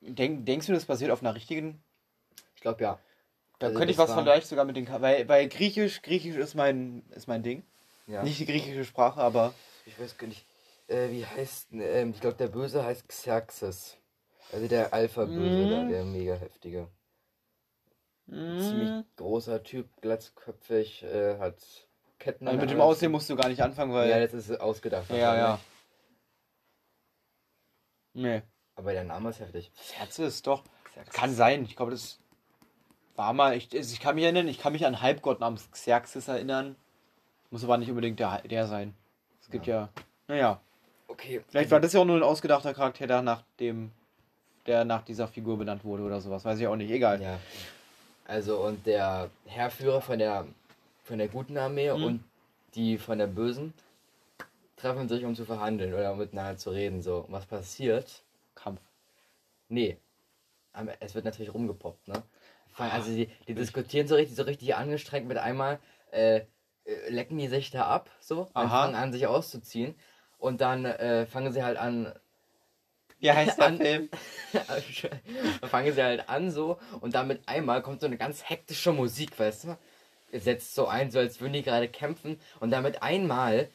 [0.00, 1.82] Denk, denkst du, das basiert auf einer richtigen?
[2.54, 2.98] Ich glaube ja.
[3.58, 7.02] Da Also könnte ich was vergleichen sogar mit den weil, weil Griechisch, Griechisch ist mein
[7.10, 7.62] ist mein Ding.
[8.06, 8.22] ja.
[8.22, 9.52] Nicht die griechische Sprache, aber
[9.84, 10.44] Ich weiß gar nicht.
[10.88, 13.96] Äh, wie heißt, ähm, ich glaube der Böse heißt Xerxes.
[14.52, 15.70] Also der Alpha-Böse, Mhm.
[15.70, 16.88] da, der mega heftige.
[18.28, 21.54] Ziemlich großer Typ, glatzköpfig, äh, hat
[22.18, 22.80] Ketten also mit dem.
[22.80, 25.08] Aussehen musst du gar nicht anfangen, weil Ja, das ist ausgedacht.
[25.10, 25.60] ja, ja.
[28.14, 28.42] Nee.
[28.74, 29.70] Aber der Name ist heftig.
[29.92, 30.64] Herz ist doch.
[30.84, 31.14] Xerxes.
[31.14, 31.64] Kann sein.
[31.64, 32.18] Ich glaube, das
[33.14, 33.56] war mal.
[33.56, 36.76] Ich, ich kann mich erinnern, ich kann mich an einen Halbgott namens Xerxes erinnern.
[37.50, 38.94] Muss aber nicht unbedingt der, der sein.
[39.40, 39.88] Es gibt ja.
[40.26, 40.60] Naja.
[41.08, 41.42] Okay.
[41.48, 43.92] Vielleicht war das ja auch nur ein ausgedachter Charakter, der nach dem.
[44.66, 46.44] Der nach dieser Figur benannt wurde oder sowas.
[46.44, 46.90] Weiß ich auch nicht.
[46.90, 47.20] Egal.
[47.22, 47.38] Ja.
[48.26, 50.46] Also und der Herrführer von der
[51.04, 52.04] von der guten Armee Mhm.
[52.04, 52.24] und
[52.74, 53.72] die von der bösen
[54.76, 57.00] treffen sich, um zu verhandeln oder um miteinander zu reden.
[57.02, 58.22] So, Und was passiert?
[58.54, 58.80] Kampf.
[59.68, 59.96] Nee.
[60.72, 62.22] Aber es wird natürlich rumgepoppt, ne?
[62.76, 65.78] Ah, Also die, die diskutieren so richtig, so richtig angestrengt mit einmal,
[66.10, 66.42] äh,
[66.84, 69.94] äh, lecken die sich da ab, so, und fangen an, sich auszuziehen.
[70.38, 72.12] Und dann äh, fangen sie halt an,
[73.18, 74.08] Wie heißt der An- Film?
[74.52, 74.82] dann
[75.70, 79.38] fangen sie halt an so und dann mit einmal kommt so eine ganz hektische Musik,
[79.38, 79.78] weißt du?
[80.38, 83.68] Setzt so ein, so als würden die gerade kämpfen und dann mit einmal,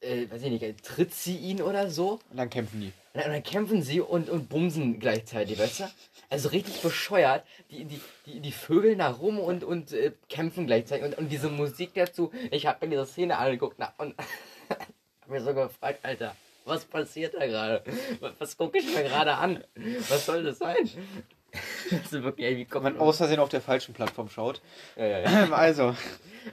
[0.00, 2.86] äh, weiß ich nicht, tritt sie ihn oder so Und dann kämpfen die.
[2.86, 5.84] und dann, und dann kämpfen sie und, und bumsen gleichzeitig, weißt du?
[6.30, 7.42] Also richtig bescheuert.
[7.70, 11.06] Die, die, die, die vögeln da rum und, und äh, kämpfen gleichzeitig.
[11.06, 14.14] Und, und diese Musik dazu, ich habe mir diese Szene angeguckt na, und
[14.68, 16.36] hab mir so gefragt, Alter,
[16.68, 17.82] was passiert da gerade?
[18.38, 19.64] Was, gucke ich mir gerade an?
[20.08, 20.88] Was soll das sein?
[21.90, 24.60] Ist wirklich, ey, wie kommt Wenn man aus Versehen auf der falschen Plattform schaut.
[24.96, 25.48] ja, ja, ja.
[25.52, 25.94] Also,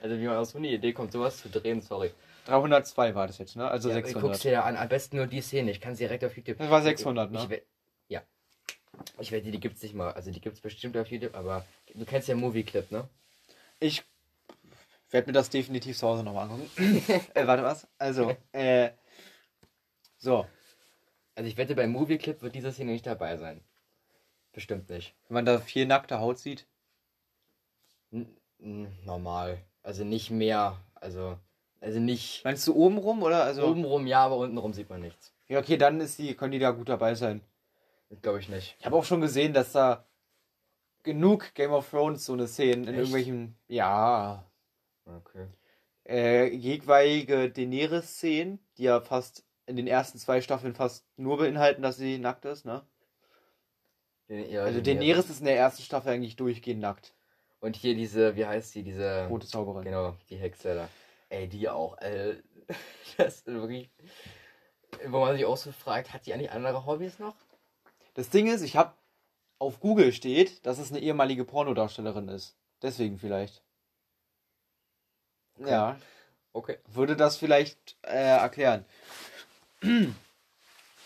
[0.02, 2.12] Also wie man aus so eine Idee kommt, sowas zu drehen, sorry.
[2.46, 3.68] 302 war das jetzt, ne?
[3.68, 4.22] Also Ja, 600.
[4.24, 5.72] guckst dir ja an, am besten nur die Szene.
[5.72, 6.58] Ich kann sie direkt auf YouTube.
[6.60, 7.48] Das war 600, ne?
[7.50, 7.62] Ich,
[8.08, 8.22] ja.
[9.20, 10.12] Ich wette, die gibt's nicht mal.
[10.14, 13.10] Also die gibt's bestimmt auf YouTube, aber du kennst ja Movie Clip, ne?
[13.80, 14.04] Ich
[15.12, 16.70] werde mir das definitiv zu Hause nochmal angucken.
[17.34, 17.88] äh, warte, was?
[17.98, 18.90] Also, äh.
[20.26, 20.48] So,
[21.36, 23.62] Also ich wette, bei Movie Clip wird diese Szene nicht dabei sein.
[24.54, 25.14] Bestimmt nicht.
[25.28, 26.66] wenn man da viel nackte Haut sieht.
[28.12, 28.36] N
[29.04, 29.60] normal.
[29.84, 30.82] Also nicht mehr.
[30.96, 31.38] Also,
[31.80, 33.44] also nicht Meinst du oben rum oder?
[33.44, 35.32] Also, obenrum ja, aber untenrum sieht man nichts.
[35.48, 37.42] Ja, okay, dann ist die, können die da gut dabei sein.
[38.24, 38.78] Glaube ich nicht.
[38.80, 40.08] Ich habe auch schon gesehen, dass da
[41.04, 42.98] genug Game of Thrones so eine Szenen in Echt?
[42.98, 43.56] irgendwelchen.
[43.68, 44.44] Ja.
[45.06, 45.46] Okay.
[46.04, 51.98] Äh, jeweilige Daenerys-Szenen, die ja fast in den ersten zwei Staffeln fast nur beinhalten, dass
[51.98, 52.86] sie nackt ist, ne?
[54.30, 57.14] Den- ja, Also Daenerys ist in der ersten Staffel eigentlich durchgehend nackt.
[57.60, 59.28] Und hier diese, wie heißt sie, diese.
[59.28, 59.84] Rote Zauberin.
[59.84, 60.90] Genau, die Hexe da.
[61.30, 61.98] Ey, die auch.
[62.00, 62.36] Äh,
[63.18, 63.90] das ist wirklich.
[65.08, 67.36] wo man sich auch so fragt, hat die eigentlich andere Hobbys noch?
[68.14, 68.94] Das Ding ist, ich habe
[69.60, 72.56] auf Google steht, dass es eine ehemalige Pornodarstellerin ist.
[72.82, 73.64] Deswegen vielleicht.
[75.60, 75.70] Okay.
[75.72, 75.98] Ja,
[76.54, 76.78] Okay.
[76.88, 78.86] würde das vielleicht äh, erklären.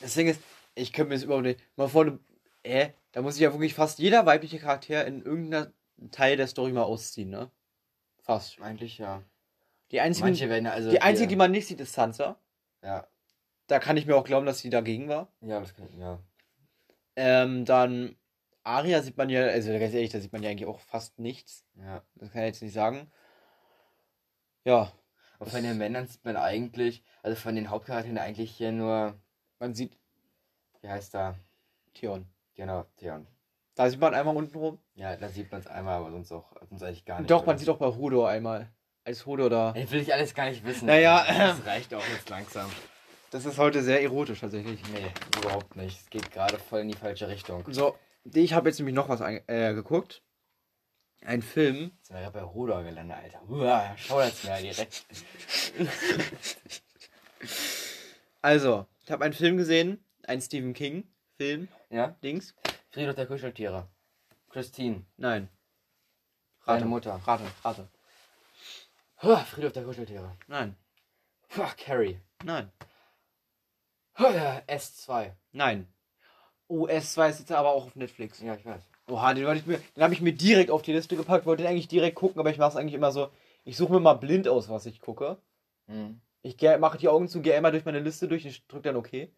[0.02, 0.42] Das Ding ist,
[0.76, 1.60] ich könnte mir das überhaupt nicht.
[1.76, 2.20] Mal vor,
[2.64, 5.74] äh, da muss sich ja wirklich fast jeder weibliche Charakter in irgendeiner
[6.12, 7.52] Teil der Story mal ausziehen, ne?
[8.22, 8.62] Fast.
[8.62, 9.24] Eigentlich ja.
[9.92, 10.92] Die einzige, Manche werden also.
[10.92, 12.40] die einzige, die man nicht sieht, ist Sansa.
[12.84, 13.08] Ja.
[13.68, 15.32] Da kann ich mir auch glauben, dass sie dagegen war.
[15.42, 15.88] Ja, das kann.
[16.00, 16.20] Ja.
[17.16, 18.16] Ähm, dann
[18.64, 21.66] Aria sieht man ja, also ganz ehrlich, da sieht man ja eigentlich auch fast nichts.
[21.76, 22.04] Ja.
[22.16, 23.12] Das kann ich jetzt nicht sagen.
[24.64, 24.92] Ja,
[25.40, 29.16] Und von den Männern sieht man eigentlich, also von den Hauptcharakteren eigentlich hier nur,
[29.60, 29.98] man sieht
[30.82, 31.36] wie heißt da?
[31.94, 32.26] Theon.
[32.56, 33.28] Genau, Theon.
[33.76, 34.80] Da sieht man einmal unten rum.
[34.96, 37.32] Ja, da sieht man es einmal, aber sonst auch, sonst eigentlich gar nicht.
[37.32, 37.60] Doch, man oder?
[37.60, 38.70] sieht auch bei Hodor einmal.
[39.06, 39.74] Als Hodor da.
[39.76, 40.86] Ich will ich alles gar nicht wissen.
[40.86, 42.70] Naja, Das reicht auch jetzt langsam.
[43.32, 44.82] Das ist heute sehr erotisch tatsächlich.
[44.92, 45.06] Nee,
[45.40, 46.00] überhaupt nicht.
[46.02, 47.64] Es geht gerade voll in die falsche Richtung.
[47.70, 50.22] So, ich habe jetzt nämlich noch was äh, geguckt.
[51.22, 51.92] Ein Film.
[51.98, 53.50] Jetzt sind wir gerade bei Hodor gelandet, Alter.
[53.50, 55.06] Uah, schau jetzt mir direkt.
[58.42, 60.04] Also, ich habe einen Film gesehen.
[60.26, 61.68] Ein Stephen King Film.
[61.90, 62.16] Ja?
[62.24, 62.56] Dings.
[62.92, 63.88] Friedhof der Kuscheltiere.
[64.50, 65.06] Christine.
[65.18, 65.50] Nein.
[66.66, 67.20] Deine Mutter.
[67.26, 67.90] Rate, rate.
[69.22, 70.38] Huh, Friedhof der Kuscheltiere.
[70.48, 70.76] Nein.
[71.56, 72.20] Huh, Carrie.
[72.44, 72.72] Nein.
[74.18, 75.34] Huh, ja, S2.
[75.52, 75.92] Nein.
[76.68, 78.40] Oh, S2 ist jetzt aber auch auf Netflix.
[78.42, 78.84] Ja, ich weiß.
[79.10, 81.46] Oha, den, wollte ich mir- den habe ich mir direkt auf die Liste gepackt.
[81.46, 83.32] Wollte den eigentlich direkt gucken, aber ich mache es eigentlich immer so.
[83.64, 85.42] Ich suche mir mal blind aus, was ich gucke.
[85.88, 86.22] Hm.
[86.42, 89.30] Ich mache die Augen zu, gehe einmal durch meine Liste durch und drücke dann OK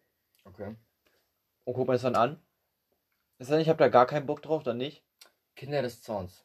[0.44, 0.76] Okay.
[1.64, 2.40] und gucke mir das dann an.
[3.38, 5.02] Ist dann, ich habe da gar keinen Bock drauf, dann nicht?
[5.56, 6.44] Kinder des Zorns.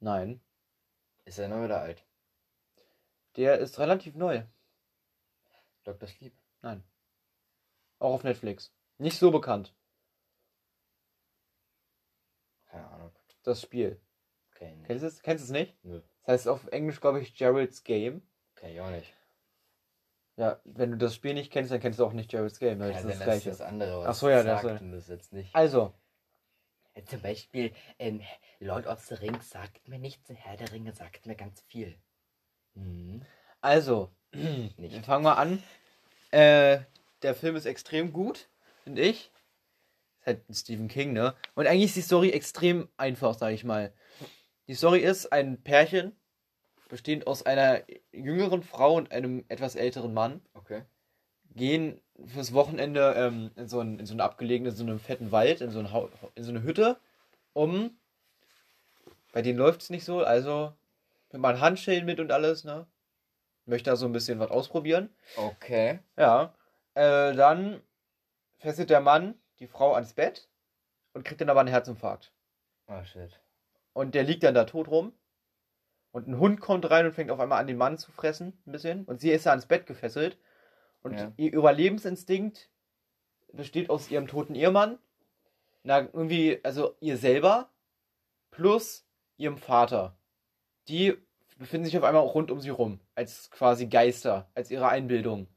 [0.00, 0.40] Nein.
[1.24, 2.04] Ist er neu oder alt?
[3.36, 4.42] Der ist relativ neu.
[5.84, 6.08] Dr.
[6.08, 6.34] Sleep.
[6.60, 6.84] Nein.
[7.98, 8.72] Auch auf Netflix.
[8.98, 9.74] Nicht so bekannt,
[12.66, 13.12] Keine Ahnung.
[13.42, 14.00] Das Spiel.
[14.54, 14.76] Okay.
[14.86, 15.22] Kennst du es?
[15.22, 15.84] Kennst du es nicht?
[15.84, 16.00] Nö.
[16.24, 18.22] Das heißt auf Englisch, glaube ich, Gerald's Game.
[18.54, 19.12] Kenn ich auch nicht.
[20.36, 22.78] Ja, wenn du das Spiel nicht kennst, dann kennst du auch nicht Gerald's Game.
[22.78, 23.50] weil Kann Das ist das gleiche.
[23.50, 25.54] das andere was Ach so, ja, das sagt soll- und das jetzt nicht.
[25.54, 25.92] Also,
[27.06, 28.22] Zum Beispiel, ähm,
[28.60, 31.98] Lord of the Rings sagt mir nichts, Herr der Ringe sagt mir ganz viel.
[32.74, 33.22] Mhm.
[33.60, 35.04] also, Nicht.
[35.06, 35.62] Fangen wir an.
[36.30, 36.80] Äh,
[37.22, 38.48] der Film ist extrem gut,
[38.84, 39.31] finde ich.
[40.22, 41.34] Ist halt ein Stephen King, ne?
[41.56, 43.92] Und eigentlich ist die Story extrem einfach, sage ich mal.
[44.68, 46.12] Die Story ist ein Pärchen,
[46.88, 47.82] bestehend aus einer
[48.12, 50.82] jüngeren Frau und einem etwas älteren Mann, Okay.
[51.56, 55.60] gehen fürs Wochenende ähm, in, so einen, in so einen abgelegenen, so einen fetten Wald,
[55.60, 55.88] in so, ein
[56.36, 57.00] in so eine Hütte,
[57.52, 57.98] um.
[59.32, 60.72] Bei denen läuft es nicht so, also
[61.32, 62.86] mit mal Handschellen mit und alles, ne?
[63.66, 65.10] Möchte da so ein bisschen was ausprobieren.
[65.36, 65.98] Okay.
[66.16, 66.54] Ja.
[66.94, 67.82] Äh, dann
[68.58, 70.48] fesselt der Mann die Frau ans Bett
[71.14, 72.32] und kriegt dann aber einen Herzinfarkt.
[72.88, 73.40] Oh shit.
[73.92, 75.12] Und der liegt dann da tot rum.
[76.10, 78.72] Und ein Hund kommt rein und fängt auf einmal an, den Mann zu fressen, ein
[78.72, 79.04] bisschen.
[79.04, 80.36] Und sie ist da ans Bett gefesselt.
[81.02, 81.32] Und Ja.
[81.36, 82.70] ihr Überlebensinstinkt
[83.52, 84.98] besteht aus ihrem toten Ehemann,
[85.84, 87.70] na, irgendwie, also ihr selber,
[88.50, 90.16] plus ihrem Vater.
[90.88, 91.16] Die
[91.56, 95.48] befinden sich auf einmal auch rund um sie rum, als quasi Geister, als ihre Einbildung.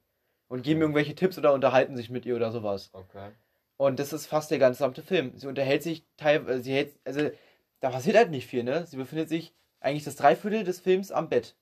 [0.47, 0.83] Und geben Ja.
[0.83, 2.91] irgendwelche Tipps oder unterhalten sich mit ihr oder sowas.
[2.93, 3.31] Okay.
[3.77, 5.37] Und das ist fast der gesamte Film.
[5.37, 7.29] Sie unterhält sich teilweise, sie hält, also
[7.81, 8.85] da passiert halt nicht viel, ne?
[8.87, 11.57] Sie befindet sich eigentlich das Dreiviertel des Films am Bett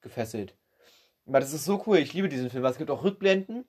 [0.00, 0.56] gefesselt.
[1.26, 2.64] Aber das ist so cool, ich liebe diesen Film.
[2.64, 3.64] Es gibt auch Rückblenden,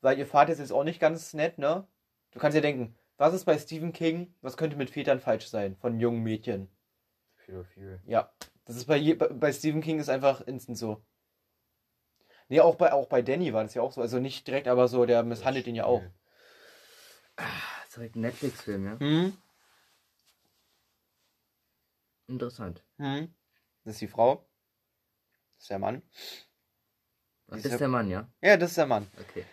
[0.00, 1.86] weil ihr Vater ist jetzt auch nicht ganz nett, ne?
[2.30, 5.76] Du kannst ja denken, was ist bei Stephen King, was könnte mit Vätern falsch sein
[5.76, 6.68] von jungen Mädchen?
[7.44, 8.00] Pädophil.
[8.06, 8.32] Ja,
[8.64, 11.04] das ist bei, je, bei, bei Stephen King ist einfach instant so.
[12.48, 14.00] Nee, auch bei, auch bei Danny war das ja auch so.
[14.00, 16.02] Also nicht direkt, aber so, der misshandelt ihn ja auch.
[17.36, 17.44] Ah,
[17.96, 18.98] halt ein Netflix-Film, ja?
[19.00, 19.36] Hm?
[22.26, 22.82] Interessant.
[22.98, 23.32] Hm.
[23.84, 24.46] Das ist die Frau.
[25.56, 26.02] Das ist der Mann.
[27.46, 28.28] Das ist der Mann, ja?
[28.42, 29.06] Ja, das ist der Mann.
[29.20, 29.44] Okay.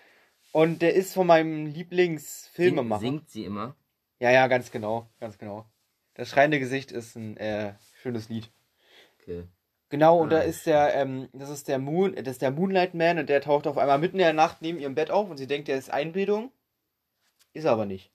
[0.53, 3.01] Und der ist von meinem Lieblingsfilmemacher.
[3.01, 3.75] Sing, singt sie immer?
[4.19, 5.09] Ja, ja, ganz genau.
[5.19, 5.69] Ganz genau.
[6.13, 8.51] Das schreiende Gesicht ist ein äh, schönes Lied.
[9.19, 9.47] Okay.
[9.89, 12.93] Genau, und da Ah, ist der, ähm, das ist der Moon, das ist der Moonlight
[12.93, 15.35] Man und der taucht auf einmal mitten in der Nacht neben ihrem Bett auf und
[15.37, 16.51] sie denkt, der ist Einbildung.
[17.53, 18.11] Ist er aber nicht.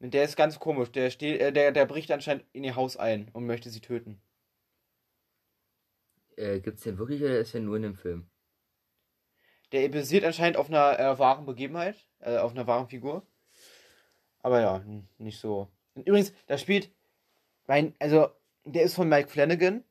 [0.00, 0.90] Und der ist ganz komisch.
[0.92, 4.20] Der steht, äh, der, der bricht anscheinend in ihr Haus ein und möchte sie töten.
[6.36, 8.28] Äh, gibt's den wirklich oder ist der nur in dem Film?
[9.72, 13.26] Der basiert anscheinend auf einer äh, wahren Begebenheit, äh, auf einer wahren Figur.
[14.40, 14.84] Aber ja,
[15.18, 15.68] nicht so.
[15.94, 16.90] Und übrigens, da spielt,
[17.66, 18.28] mein, also,
[18.64, 19.82] der ist von Mike Flanagan,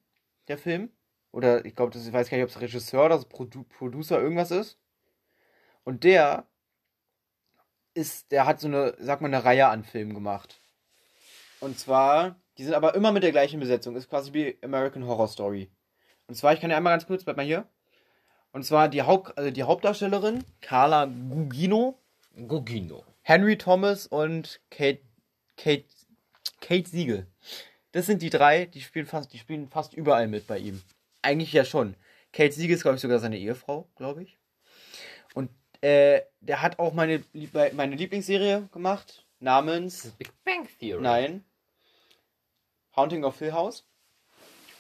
[0.48, 0.92] der Film.
[1.32, 4.80] Oder ich glaube, ich weiß gar nicht, ob es Regisseur oder Produ Producer irgendwas ist.
[5.84, 6.48] Und der
[7.96, 10.62] ist, der hat so eine, sag mal, eine Reihe an Filmen gemacht.
[11.60, 13.96] Und zwar, die sind aber immer mit der gleichen Besetzung.
[13.96, 15.72] Ist quasi wie American Horror Story.
[16.28, 17.68] Und zwar, ich kann ja einmal ganz kurz, bleib mal hier.
[18.52, 22.00] Und zwar die, Haupt, also die Hauptdarstellerin, Carla Gugino,
[22.36, 23.04] Gugino.
[23.22, 25.02] Henry Thomas und Kate,
[25.58, 25.86] Kate,
[26.62, 27.28] Kate Siegel.
[27.92, 30.82] Das sind die drei, die spielen fast, die spielen fast überall mit bei ihm.
[31.22, 31.96] Eigentlich ja schon.
[32.32, 34.38] Kate Siegel ist, glaube ich, sogar seine Ehefrau, glaube ich.
[35.86, 37.24] Äh, der hat auch meine,
[37.74, 41.04] meine Lieblingsserie gemacht, namens Big Bang Theory.
[41.04, 41.46] Nein.
[42.96, 43.86] Haunting of Hill House.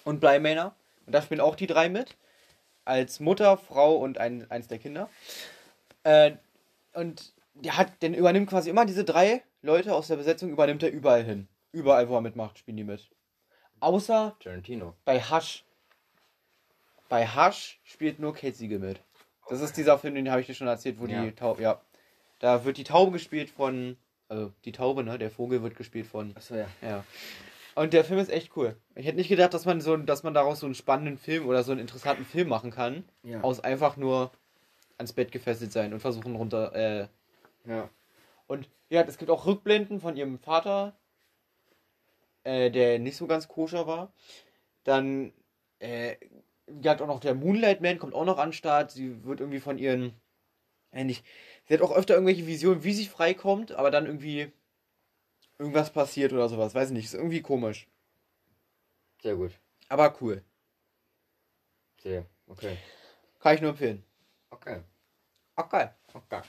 [0.03, 0.75] Und Bly Manor.
[1.05, 2.17] Und da spielen auch die drei mit.
[2.85, 5.07] Als Mutter, Frau und ein, eins der Kinder.
[6.01, 6.37] Äh,
[6.93, 10.91] und der hat, den übernimmt quasi immer diese drei Leute aus der Besetzung, übernimmt er
[10.91, 11.47] überall hin.
[11.71, 13.11] Überall, wo er mitmacht, spielen die mit.
[13.79, 14.95] Außer Tarantino.
[15.05, 15.65] bei Hush.
[17.09, 19.01] Bei Hush spielt nur Kate Siegel mit.
[19.49, 21.23] Das ist dieser Film, den habe ich dir schon erzählt, wo Ja.
[21.23, 21.79] die Taube, ja.
[22.39, 25.17] Da wird die Taube gespielt von, also die Taube, ne?
[25.17, 26.67] Der Vogel wird gespielt von Achso, ja.
[26.81, 27.03] ja.
[27.75, 28.75] Und der Film ist echt cool.
[28.95, 31.63] Ich hätte nicht gedacht, dass man so, dass man daraus so einen spannenden Film oder
[31.63, 33.03] so einen interessanten Film machen kann.
[33.23, 33.41] Ja.
[33.41, 34.31] Aus einfach nur
[34.97, 36.73] ans Bett gefesselt sein und versuchen runter.
[36.73, 37.07] Äh.
[37.65, 37.89] ja.
[38.47, 40.93] Und ja, es gibt auch Rückblenden von ihrem Vater,
[42.43, 44.11] äh, der nicht so ganz koscher war.
[44.85, 45.33] Dann
[45.79, 46.15] äh,
[46.67, 48.91] die hat auch noch der Moonlight Man kommt auch noch an den Start.
[48.91, 50.13] Sie wird irgendwie von ihren
[50.91, 51.25] nicht,
[51.67, 54.51] sie hat auch öfter irgendwelche Visionen, wie sie freikommt, aber dann irgendwie
[55.59, 56.73] irgendwas passiert oder sowas.
[56.73, 57.05] Weiß ich nicht.
[57.05, 57.87] Ist irgendwie komisch.
[59.21, 59.51] Sehr gut.
[59.89, 60.41] Aber cool.
[62.01, 62.25] Sehr.
[62.47, 62.77] Okay.
[63.39, 64.03] Kann ich nur empfehlen.
[64.51, 64.81] Okay.
[65.55, 65.89] Okay.
[66.13, 66.41] Okay.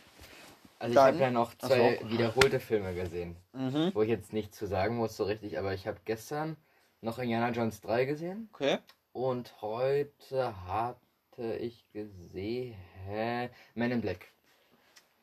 [0.79, 2.11] Also ich habe ja noch zwei so.
[2.11, 3.93] wiederholte Filme gesehen, Mhm.
[3.95, 6.57] wo ich jetzt nichts zu sagen muss so richtig, aber ich habe gestern
[7.01, 8.79] noch Indiana Jones 3 gesehen Okay.
[9.17, 12.77] Und heute hatte ich gesehen
[13.75, 14.27] Man in Black.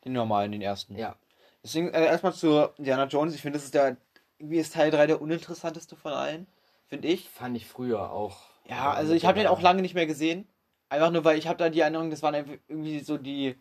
[0.04, 0.98] Den normalen, den ersten.
[0.98, 1.16] Ja.
[1.64, 3.36] Deswegen äh, erstmal zu Indiana Jones.
[3.36, 3.98] Ich finde, das ist der.
[4.40, 6.48] Irgendwie ist Teil 3 der uninteressanteste von allen.
[6.88, 7.30] Finde ich.
[7.30, 8.38] Fand ich früher auch.
[8.66, 10.48] Ja, also ich habe den auch lange nicht mehr gesehen.
[10.90, 13.56] Einfach nur, weil ich habe da die Erinnerung, das waren irgendwie so die.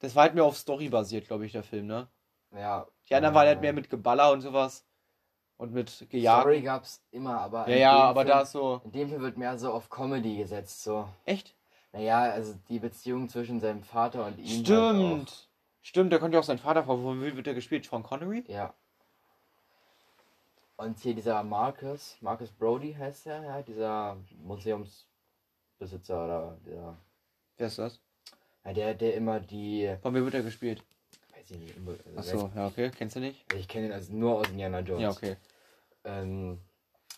[0.00, 2.08] Das war halt mehr auf Story basiert, glaube ich, der Film, ne?
[2.52, 2.88] Ja.
[3.08, 4.84] Die anderen waren halt mehr mit Geballer und sowas.
[5.60, 6.40] Und mit Gejagt.
[6.40, 7.68] Story gab's immer, aber.
[7.68, 8.80] Ja, ja, aber Film, da ist so.
[8.82, 11.06] In dem Film wird mehr so auf Comedy gesetzt, so.
[11.26, 11.54] Echt?
[11.92, 14.46] Naja, also die Beziehung zwischen seinem Vater und ihm.
[14.46, 15.48] Halt Stimmt.
[15.82, 17.02] Stimmt, da konnte ja auch sein Vater vor.
[17.02, 17.84] Wo wird der gespielt?
[17.84, 18.42] Sean Connery?
[18.48, 18.72] Ja.
[20.78, 26.96] Und hier dieser Marcus, Marcus Brody heißt er, ja, dieser Museumsbesitzer oder der,
[27.58, 28.00] Wer ist das?
[28.64, 30.82] ja, der, der immer die, Von wem wird er gespielt?
[31.36, 31.74] weiß ich nicht,
[32.16, 32.90] also Achso, ja, okay.
[32.96, 33.44] Kennst du nicht?
[33.54, 35.02] ich kenne ihn also nur aus Indiana Jones.
[35.02, 35.36] Ja, okay.
[36.04, 36.60] Ähm,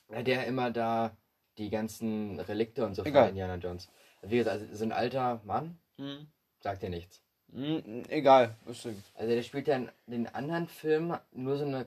[0.09, 1.17] der immer da
[1.59, 3.25] die ganzen Relikte und so Egal.
[3.25, 3.89] von Indiana Jones.
[4.23, 6.27] Wie gesagt, also so ein alter Mann, Hm.
[6.61, 7.23] sagt dir nichts.
[7.53, 9.03] Hm, egal, bestimmt.
[9.15, 11.87] Also der spielt ja in den anderen Filmen nur so eine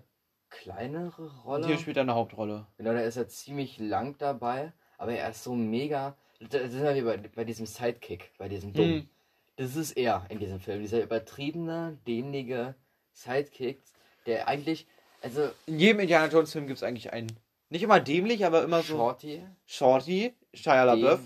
[0.50, 1.66] kleinere Rolle.
[1.68, 2.68] Hier spielt er eine Hauptrolle.
[2.78, 6.16] Genau, da ist er ziemlich lang dabei, aber er ist so mega.
[6.40, 8.86] Das ist ja wie bei, bei diesem Sidekick, bei diesem Dumm.
[8.86, 9.10] Hm.
[9.58, 12.76] Das ist er in diesem Film, dieser übertriebene, dämliche
[13.14, 13.82] Sidekick,
[14.26, 14.86] der eigentlich,
[15.22, 17.32] also In jedem Indiana Jones Film gibt es eigentlich einen.
[17.70, 18.96] Nicht immer dämlich, aber immer so.
[18.96, 21.22] Shorty, Shorty, Shia LaBeouf.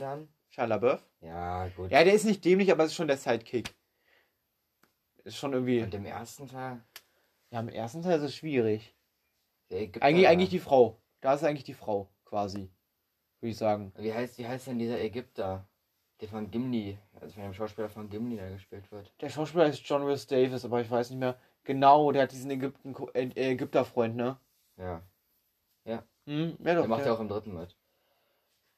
[0.50, 1.04] Shia LaBeouf.
[1.22, 1.92] Ja, gut.
[1.92, 3.70] Ja, der ist nicht dämlich, aber es ist schon der Sidekick.
[5.26, 5.82] Ist schon irgendwie.
[5.84, 6.82] Und im ersten Teil,
[7.52, 8.96] Ja, im ersten Teil ist es schwierig.
[9.70, 10.98] der Ägypter, Eigentlich, eigentlich die Frau.
[11.22, 12.70] Da ist eigentlich die Frau, quasi.
[13.42, 13.92] Würde ich sagen.
[13.98, 15.68] Wie heißt, wie heißt denn dieser Ägypter?
[16.22, 19.14] Der von Gimli, also von dem Schauspieler von Gimli da gespielt wird.
[19.22, 21.40] Der Schauspieler ist John Rhys Davis, aber ich weiß nicht mehr.
[21.70, 24.40] Genau, der hat diesen Ägypten, Ägypter-Freund, ne?
[25.86, 26.04] Ja.
[26.26, 26.82] Hm, ja doch.
[26.82, 27.78] Der macht ja auch im dritten mit.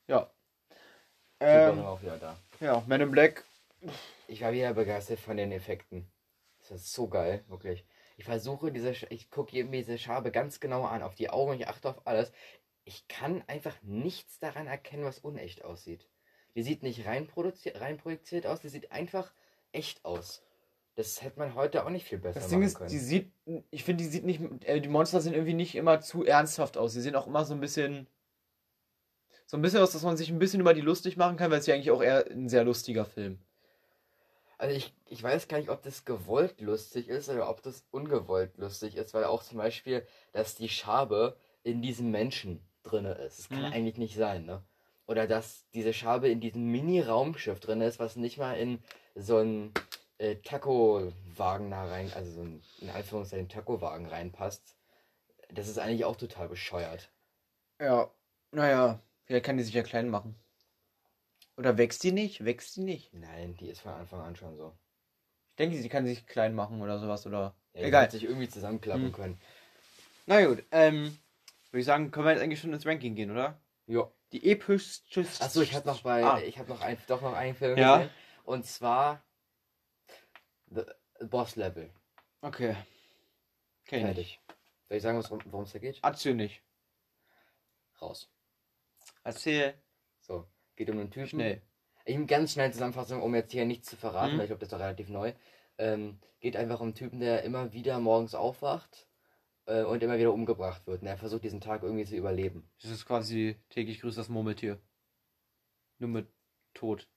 [0.07, 0.29] Ja.
[1.39, 2.35] Ähm, auch wieder da.
[2.59, 3.45] ja, Man in Black.
[4.27, 6.11] Ich war wieder begeistert von den Effekten.
[6.59, 7.85] Das ist so geil, wirklich.
[8.17, 11.53] Ich versuche diese, Sch- ich gucke mir diese Schabe ganz genau an, auf die Augen,
[11.53, 12.33] ich achte auf alles.
[12.83, 16.09] Ich kann einfach nichts daran erkennen, was unecht aussieht.
[16.55, 17.29] Die sieht nicht rein,
[17.75, 19.31] rein projiziert aus, die sieht einfach
[19.71, 20.43] echt aus.
[20.95, 22.89] Das hätte man heute auch nicht viel besser Das Ding ist, können.
[22.89, 23.31] die sieht,
[23.71, 26.93] ich finde, die sieht nicht, äh, die Monster sehen irgendwie nicht immer zu ernsthaft aus.
[26.93, 28.07] Die sehen auch immer so ein bisschen,
[29.45, 31.59] so ein bisschen aus, dass man sich ein bisschen über die lustig machen kann, weil
[31.59, 33.39] es ja eigentlich auch eher ein sehr lustiger Film.
[34.57, 38.57] Also ich, ich weiß gar nicht, ob das gewollt lustig ist oder ob das ungewollt
[38.57, 43.39] lustig ist, weil auch zum Beispiel, dass die Schabe in diesem Menschen drinne ist.
[43.39, 43.73] Das kann Mhm.
[43.73, 44.63] eigentlich nicht sein, ne?
[45.07, 48.83] Oder dass diese Schabe in diesem Mini-Raumschiff drin ist, was nicht mal in
[49.15, 49.73] so einen
[50.21, 54.75] äh, Taco-Wagen da rein, also so ein, in Anführungszeichen Taco-Wagen reinpasst.
[55.49, 57.11] Das ist eigentlich auch total bescheuert.
[57.79, 58.11] Ja,
[58.51, 60.35] naja, vielleicht kann die sich ja klein machen.
[61.57, 62.45] Oder wächst die nicht?
[62.45, 63.13] Wächst die nicht?
[63.13, 64.73] Nein, die ist von Anfang an schon so.
[65.49, 67.55] Ich denke, sie kann sich klein machen oder sowas oder.
[67.73, 68.11] Ja, Egal.
[68.11, 69.13] sich irgendwie zusammenklappen Hm.
[69.13, 69.41] können.
[70.27, 71.17] Na gut, ähm,
[71.71, 73.59] würde ich sagen, können wir jetzt eigentlich schon ins Ranking gehen, oder?
[73.87, 74.09] Ja.
[74.33, 75.21] Die epischste.
[75.39, 76.39] Achso, ich habe noch bei, Ah.
[76.39, 77.97] ich habe noch ein, doch noch einen Film Ja.
[77.97, 78.11] gesehen.
[78.43, 79.23] Und zwar
[80.73, 80.83] The
[81.25, 81.89] Boss Level.
[82.41, 82.75] Okay.
[83.91, 84.01] Nicht.
[84.03, 84.39] Fertig.
[84.87, 85.99] Soll ich sagen, worum es da geht?
[86.01, 86.61] Erzähl nicht.
[88.01, 88.29] Raus.
[89.23, 89.75] Erzähl
[90.19, 91.27] So, geht um einen Typen.
[91.27, 91.61] schnell.
[92.05, 94.37] Ich eine ganz schnelle Zusammenfassung, um jetzt hier nichts zu verraten, Mhm.
[94.37, 95.33] weil ich glaube, das ist doch relativ neu.
[95.77, 99.07] Ähm, geht einfach um einen Typen, der immer wieder morgens aufwacht
[99.65, 101.01] äh, und immer wieder umgebracht wird.
[101.01, 102.69] Und er versucht diesen Tag irgendwie zu überleben.
[102.81, 104.81] Das ist quasi täglich grüßt das Murmeltier.
[105.99, 106.27] Nur mit
[106.73, 107.07] Tod.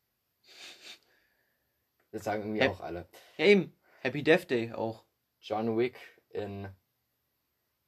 [2.14, 2.68] Das sagen irgendwie Hä?
[2.68, 3.09] auch alle.
[3.37, 3.77] Ja, eben.
[4.00, 5.05] Happy Death Day auch.
[5.40, 5.98] John Wick
[6.31, 6.68] in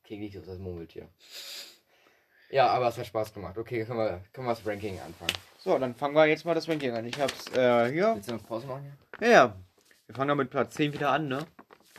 [0.03, 1.09] grüßt das Murmeltier.
[2.51, 3.57] Ja, aber es hat Spaß gemacht.
[3.57, 5.33] Okay, können wir, können wir das Ranking anfangen.
[5.59, 7.05] So, dann fangen wir jetzt mal das Ranking an.
[7.07, 8.15] Ich hab's äh, hier.
[8.17, 9.29] Willst du noch Pause machen hier?
[9.29, 9.57] Ja, ja.
[10.07, 11.47] Wir fangen dann mit Platz 10 wieder an, ne?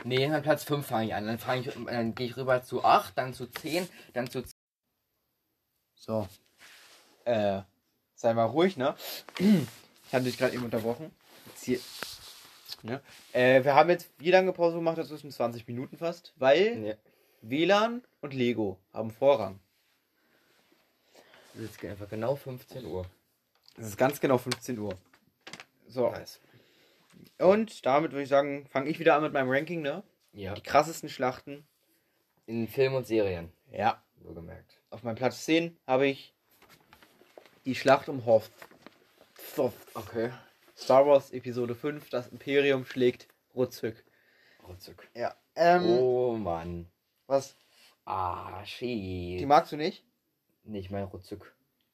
[0.03, 1.27] Nee, an Platz 5 fange ich an.
[1.27, 4.43] Dann, fang ich, dann gehe ich rüber zu 8, dann zu 10, dann zu
[5.95, 6.27] So.
[7.23, 7.61] Äh,
[8.15, 8.95] sei mal ruhig, ne?
[10.09, 11.11] Ich habe dich gerade eben unterbrochen.
[11.47, 11.79] Jetzt hier.
[12.83, 13.01] Ja.
[13.33, 14.97] Äh, wir haben jetzt wie lange Pause gemacht?
[14.97, 16.33] Das ist 20 Minuten fast.
[16.37, 16.95] Weil Nee,
[17.41, 19.59] WLAN und Lego haben Vorrang.
[21.53, 23.05] das ist einfach genau 15 Uhr.
[23.77, 24.95] Es ist ganz genau 15 Uhr.
[25.87, 26.09] So.
[26.11, 26.39] Nice.
[27.39, 30.03] Und damit würde ich sagen, fange ich wieder an mit meinem Ranking, ne?
[30.33, 30.53] Ja.
[30.53, 31.65] Die krassesten Schlachten.
[32.45, 34.01] In Film und Serien, Ja.
[34.23, 34.79] so gemerkt.
[34.89, 36.33] Auf meinem Platz 10 habe ich
[37.65, 38.49] die Schlacht um Hoth.
[39.55, 39.73] Thoth.
[39.95, 40.31] Okay.
[40.77, 44.03] Star Wars Episode 5, das Imperium schlägt Rutzück.
[44.67, 45.07] Ruckzuck.
[45.15, 45.35] Ja.
[45.55, 46.87] Ähm, Oh Mann.
[47.25, 47.55] was?
[48.05, 49.47] Ah, Die shit.
[49.47, 50.03] magst du nicht?
[50.63, 51.53] Nicht mein Ruckzuck.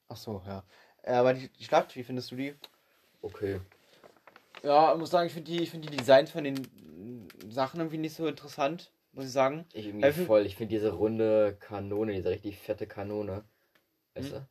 [0.10, 0.63] Ach so, ja.
[1.04, 2.56] Äh, aber die, die Schlacht, wie findest du die?
[3.22, 3.60] Okay.
[4.63, 6.67] Ja, ich muss sagen, ich finde die, ich find die Designs von den
[7.50, 9.65] Sachen irgendwie nicht so interessant, muss ich sagen.
[9.74, 10.46] Ich irgendwie Äh, voll.
[10.46, 13.43] Ich finde diese runde Kanone, diese richtig fette Kanone.
[14.15, 14.46] Weißt Hm?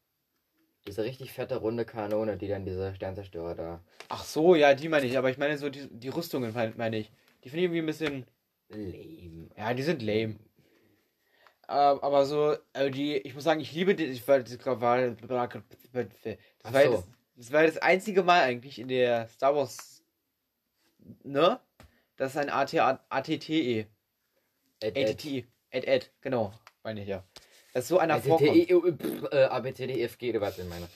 [0.86, 3.80] Diese richtig fette runde Kanone, die dann diese Sternzerstörer da.
[4.08, 6.98] Ach so, ja, die meine ich, aber ich meine so die, die Rüstungen, mein- meine
[6.98, 7.12] ich.
[7.44, 8.26] Die finde ich irgendwie ein bisschen.
[8.68, 9.48] Lame.
[9.56, 10.36] Ja, die sind lame.
[11.68, 14.04] Äh, aber so, also die, ich muss sagen, ich liebe die.
[14.06, 17.04] Ich war, das war, das war, das,
[17.36, 20.02] das war das einzige Mal eigentlich in der Star Wars.
[21.22, 21.60] Ne?
[22.16, 22.74] Das ist ein AT,
[23.08, 23.86] ATTE.
[24.82, 25.46] ATT.
[25.70, 27.24] Ed, Ed, genau, meine ich ja.
[27.72, 28.50] Dass so einer vorkommt.
[28.56, 30.88] äh, pff, äh, ABCDFG, du weißt, was ich meine.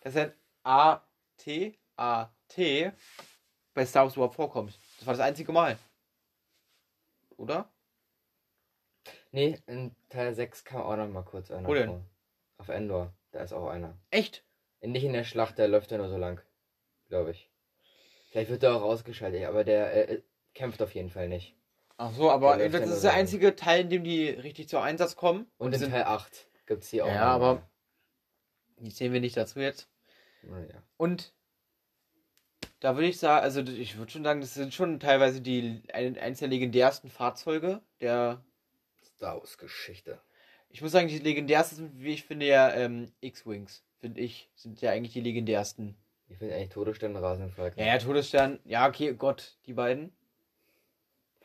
[0.00, 0.32] Dass ein
[0.62, 2.92] AT, AT
[3.74, 4.78] bei Star Wars überhaupt vorkommt.
[4.98, 5.78] Das war das einzige Mal.
[7.36, 7.68] Oder?
[9.32, 11.88] Nee, in Teil 6 kam auch noch mal kurz einer Wo denn?
[11.88, 12.04] vor.
[12.58, 13.98] Auf Endor, da ist auch einer.
[14.10, 14.44] Echt?
[14.80, 16.40] Nicht in der Schlacht, der läuft ja nur so lang.
[17.08, 17.50] Glaube ich.
[18.30, 20.22] Vielleicht wird er auch ausgeschaltet, aber der äh,
[20.54, 21.56] kämpft auf jeden Fall nicht.
[21.96, 25.46] Ach so, aber das ist der einzige Teil, in dem die richtig zu Einsatz kommen.
[25.58, 27.08] Und die in Teil 8 gibt es hier auch.
[27.08, 27.62] Ja, aber-
[28.78, 29.88] die zählen wir nicht dazu jetzt.
[30.42, 30.82] Naja.
[30.96, 31.32] Und
[32.80, 36.18] da würde ich sagen, also ich würde schon sagen, das sind schon teilweise die ein,
[36.18, 37.80] eins der legendärsten Fahrzeuge.
[38.00, 38.42] Der,
[39.16, 40.20] Star Wars Geschichte.
[40.68, 43.84] ich muss sagen, die legendärsten sind, wie ich finde, ja ähm, X-Wings.
[44.00, 45.96] Finde ich, sind ja eigentlich die legendärsten.
[46.28, 47.78] Ich finde eigentlich Todesstern Rasenfalken.
[47.80, 50.14] Ja, ja, Todesstern, ja, okay, Gott, die beiden.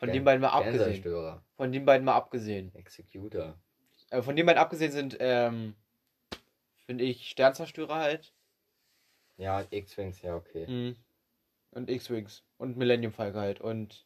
[0.00, 1.42] Von Stern- den beiden mal abgesehen.
[1.56, 2.74] Von den beiden mal abgesehen.
[2.74, 3.54] Executor.
[4.10, 5.74] Äh, von den beiden abgesehen sind, ähm,
[6.86, 8.32] finde ich, Sternzerstörer halt.
[9.36, 10.66] Ja, X-Wings, ja, okay.
[10.66, 10.96] Mhm.
[11.70, 12.42] Und X-Wings.
[12.58, 13.60] Und Millennium Falcon halt.
[13.60, 14.04] Und,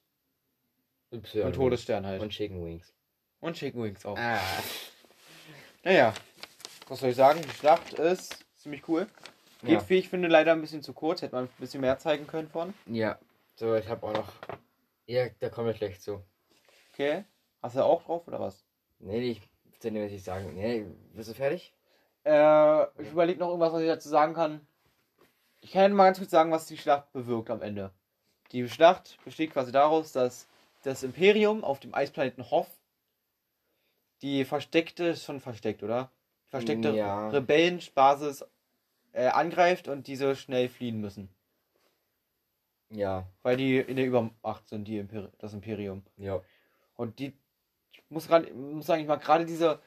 [1.13, 2.21] Y und Todesstern halt.
[2.21, 2.93] Und Und, Chicken Wings.
[3.53, 4.19] Chicken Wings auch.
[4.19, 4.39] Ah.
[5.85, 6.13] Naja,
[6.89, 7.41] was soll ich sagen?
[7.43, 9.07] Die Schlacht ist ziemlich cool.
[9.63, 9.89] Geht, Ja.
[9.89, 11.23] wie ich finde, leider ein bisschen zu kurz.
[11.23, 12.75] Hätte man ein bisschen mehr zeigen können von.
[12.87, 13.19] ja.
[13.57, 14.33] So, ich habe auch noch.
[15.07, 16.23] Ja, da komme ich gleich zu.
[16.93, 17.25] Okay.
[17.63, 18.65] Hast du auch drauf oder was?
[18.99, 19.41] Nee, ich
[19.83, 20.55] will dir nicht sagen.
[20.55, 21.75] Nee, bist du fertig?
[22.25, 24.67] Äh, ich überlege noch irgendwas, was ich dazu sagen kann.
[25.61, 27.91] Ich kann mal ganz kurz sagen, was die Schlacht bewirkt am Ende.
[28.53, 30.47] Die Schlacht besteht quasi daraus, dass
[30.83, 32.69] das Imperium auf dem Eisplaneten Hoth
[34.23, 36.11] die versteckte, ist schon versteckt, oder?
[36.47, 37.29] Die versteckte Ja.
[37.29, 38.45] Rebellenbasis
[39.13, 41.34] äh, angreift und diese schnell fliehen müssen.
[42.91, 46.03] Ja, Weil die in der Übermacht sind, die Imper das Imperium.
[46.17, 46.41] ja.
[46.97, 47.33] Und die,
[47.93, 49.81] ich muss, grad, muss sagen, ich mag gerade diese,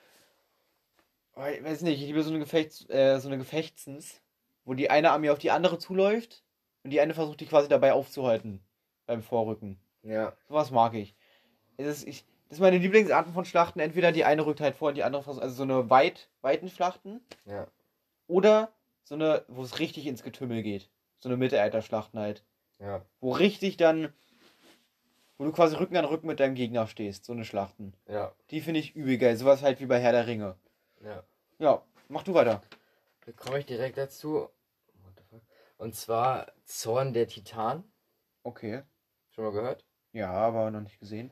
[1.36, 4.22] ich weiß nicht, ich liebe so eine, Gefechts, äh, so eine Gefechtsens,
[4.66, 6.44] wo die eine Armee auf die andere zuläuft
[6.84, 8.62] und die eine versucht, die quasi dabei aufzuhalten
[9.06, 9.80] beim Vorrücken.
[10.04, 11.16] Ja, Sowas mag ich.
[11.78, 12.26] Es ist, ich.
[12.50, 13.82] Das ist meine Lieblingsarten von Schlachten.
[13.82, 16.70] Entweder die eine rückt halt vor und die andere versucht, also so eine weit, weiten
[16.70, 17.68] Schlachten ja.
[18.28, 18.72] oder
[19.04, 20.90] so eine, wo es richtig ins Getümmel geht.
[21.20, 22.44] So eine Mittelalter-Schlachten halt.
[22.80, 23.06] Ja.
[23.20, 24.14] Wo richtig dann
[25.38, 27.94] wo du quasi Rücken an Rücken mit deinem Gegner stehst, so eine Schlachten.
[28.08, 30.56] Ja, Die finde ich übel geil, sowas halt wie bei Herr der Ringe.
[31.04, 31.24] ja.
[31.60, 32.62] Ja, mach du weiter.
[33.26, 34.50] Da komme ich direkt dazu.
[35.80, 37.84] Und zwar Zorn der Titan.
[38.44, 38.84] Okay.
[39.32, 39.84] Schon mal gehört?
[40.14, 41.32] Ja, aber noch nicht gesehen.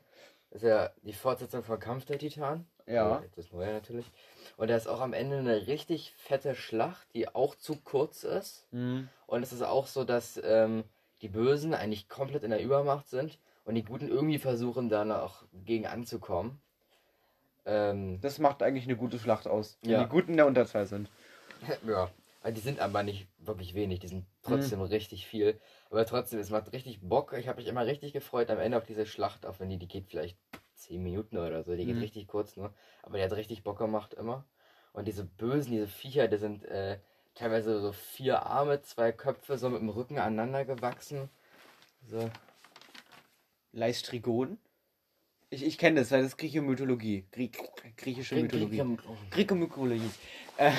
[0.50, 2.68] Das ist ja die Fortsetzung von Kampf der Titan.
[2.88, 3.18] Ja.
[3.18, 4.12] Also Das neue natürlich.
[4.58, 8.68] Und da ist auch am Ende eine richtig fette Schlacht, die auch zu kurz ist.
[8.72, 9.10] Mhm.
[9.28, 10.84] Und es ist auch so, dass ähm,
[11.26, 15.44] die Bösen eigentlich komplett in der Übermacht sind und die Guten irgendwie versuchen, da noch
[15.54, 16.62] gegen anzukommen.
[17.66, 19.80] Ähm, Das macht eigentlich eine gute Schlacht aus.
[19.82, 20.04] Wenn Ja.
[20.04, 21.10] die Guten in der Unterzahl sind.
[21.88, 22.12] ja.
[22.44, 24.86] Also Die sind aber nicht wirklich wenig, die sind trotzdem Mhm.
[24.86, 25.60] richtig viel.
[25.90, 27.34] Aber trotzdem, es macht richtig Bock.
[27.34, 29.88] Ich habe mich immer richtig gefreut am Ende auf diese Schlacht, auch wenn die, die
[29.88, 30.38] geht vielleicht
[30.76, 31.76] 10 Minuten oder so.
[31.76, 32.02] Die geht Mhm.
[32.04, 32.72] richtig kurz nur.
[33.02, 34.46] Aber die hat richtig Bock gemacht immer.
[34.94, 37.00] Und diese Bösen, diese Viecher, die sind äh,
[37.36, 41.30] teilweise so vier Arme, zwei Köpfe, so mit dem Rücken aneinander gewachsen.
[42.08, 42.30] So.
[43.72, 44.58] Leistrigon.
[45.50, 47.28] Ich, ich kenne das, weil das ist griechische Mythologie.
[47.32, 47.52] Griech,
[47.98, 48.98] griechische Mythologie.
[49.30, 50.10] griechische Mythologie.
[50.58, 50.72] Äh,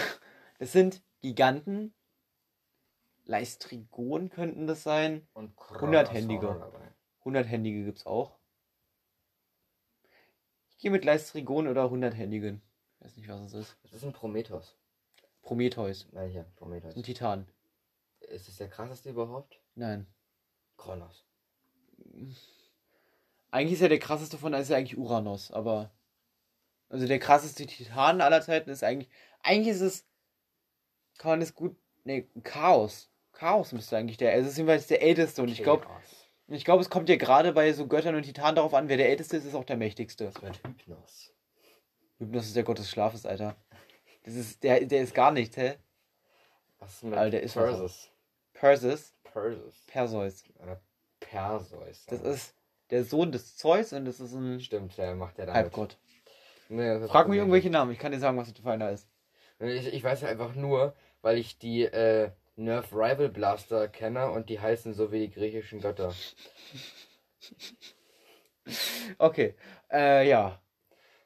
[0.59, 1.95] das sind Giganten.
[3.25, 5.27] Leistrigon könnten das sein.
[5.35, 6.73] Und Hunderthändige.
[7.25, 8.39] Hunderthändige gibt's auch.
[10.71, 12.63] Ich gehe mit Leistrigon oder Hunderthändigen.
[12.99, 13.77] Ich weiß nicht, was es ist.
[13.83, 14.77] Das ist ein Prometheus.
[15.47, 16.09] Prometheus.
[16.11, 16.97] Nein, hier, Prometheus.
[16.97, 17.47] Ein Titan.
[18.19, 19.61] Ist das der krasseste überhaupt?
[19.77, 20.09] Nein.
[20.77, 21.25] Kronos.
[23.53, 25.93] Eigentlich ist ja der krasseste von allen ist ja eigentlich Uranus, aber.
[26.89, 29.09] Also der krasseste Titan aller Zeiten ist eigentlich.
[29.43, 30.05] Eigentlich ist es.
[31.17, 31.77] Kann man das gut.
[32.03, 33.09] Nee, Chaos.
[33.33, 34.33] Chaos müsste eigentlich der.
[34.33, 35.87] Also es ist jedenfalls der älteste und ich glaube,
[36.49, 39.11] ich glaube, es kommt ja gerade bei so Göttern und Titanen darauf an, wer der
[39.11, 40.25] älteste ist, ist auch der mächtigste.
[40.25, 41.33] Das wird Hypnos.
[42.19, 43.57] Hypnos ist der Gott des Schlafes, Alter.
[44.27, 45.77] Das ist, der, der ist gar nichts, hä?
[46.81, 47.55] Was ist mit Alter, der ist.
[47.55, 48.11] Perseus?
[48.53, 49.85] Perseus, Perseus.
[49.87, 50.45] Perseus.
[50.61, 50.81] Oder
[51.21, 52.07] Perseus.
[52.07, 52.55] Das ist
[52.91, 55.63] der Sohn des Zeus und das ist ein Stimmt, der macht ja damit.
[55.63, 55.97] Halbgott.
[56.69, 59.09] Nee, Frag mich irgendwelche Namen, ich kann dir sagen, was für einer ist.
[59.61, 64.59] Ich, ich weiß einfach nur, weil ich die äh, Nerf Rival Blaster kenne und die
[64.59, 66.13] heißen so wie die griechischen Götter.
[69.19, 69.55] Okay,
[69.93, 70.61] äh, ja.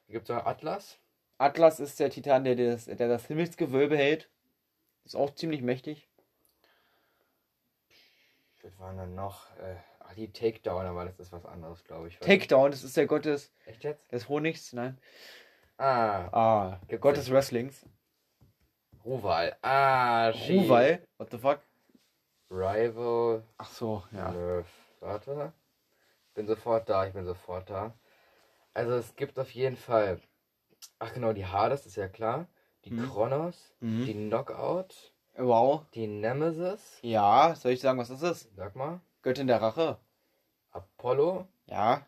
[0.07, 1.00] Gibt es noch Atlas?
[1.41, 4.29] Atlas ist der Titan, der das, der das Himmelsgewölbe hält.
[5.05, 6.07] Ist auch ziemlich mächtig.
[8.61, 9.47] Was waren dann noch?
[9.57, 12.19] Äh, ach, die Takedown, aber das ist was anderes, glaube ich.
[12.19, 14.11] Takedown, das ist der Gott des, Echt jetzt?
[14.11, 14.99] des Honigs, nein.
[15.77, 17.87] Ah, Ah, der Gott des Wrestlings.
[19.03, 19.57] Ruval.
[19.63, 20.61] Ah, shit.
[20.61, 21.59] Ruval, what the fuck?
[22.51, 23.43] Rival.
[23.57, 24.31] Ach so, ja.
[24.31, 24.67] Nerf.
[24.99, 25.53] Warte.
[26.35, 27.95] Bin sofort da, ich bin sofort da.
[28.75, 30.21] Also es gibt auf jeden Fall.
[30.99, 32.47] Ach genau, die Hades ist ja klar.
[32.85, 33.09] Die Mhm.
[33.09, 34.05] Kronos, Mhm.
[34.05, 35.85] die Knockout, Wow.
[35.93, 36.99] die Nemesis.
[37.01, 38.55] Ja, soll ich sagen, was das ist?
[38.55, 39.01] Sag mal.
[39.21, 39.99] Göttin der Rache.
[40.71, 42.05] Apollo, Ja.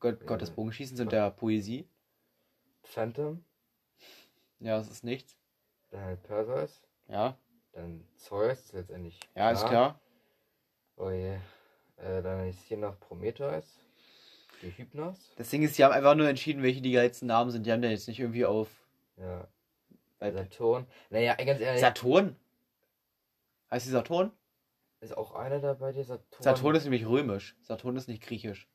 [0.00, 1.88] Gott, Gott des Bogenschießens und der Poesie.
[2.82, 3.44] Phantom,
[4.60, 5.36] Ja, das ist nichts.
[5.90, 7.36] dann halt Perseus, Ja,
[7.72, 9.18] dann Zeus, ist letztendlich.
[9.34, 10.00] ja, ist klar.
[10.96, 11.38] Oh je.
[11.96, 13.80] Äh, dann ist hier noch Prometheus,
[14.62, 15.32] die Hypnos.
[15.36, 17.66] Das Ding ist, die haben einfach nur entschieden, welche die geilsten Namen sind.
[17.66, 18.68] Die haben da jetzt nicht irgendwie auf.
[19.16, 19.46] Ja,
[20.18, 20.86] Bei Saturn.
[21.10, 22.36] Naja, ganz ehrlich, Saturn?
[23.70, 24.32] Heißt die Saturn?
[25.00, 26.42] ist auch einer dabei, die Saturn.
[26.42, 27.54] Saturn ist nämlich römisch.
[27.60, 28.68] Saturn ist nicht griechisch.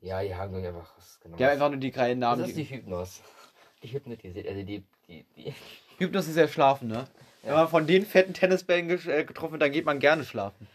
[0.00, 1.36] Ja, die haben einfach genau.
[1.36, 2.40] Die haben einfach nur die geilen Namen.
[2.40, 3.22] das ist die Hypnos.
[3.82, 5.54] Die hypnotisiert, also die, die, die.
[5.98, 7.06] Hypnos ist ja schlafen, ne?
[7.40, 7.56] Wenn Ja.
[7.60, 10.66] man von den fetten Tennisbällen äh, getroffen wird, dann geht man gerne schlafen.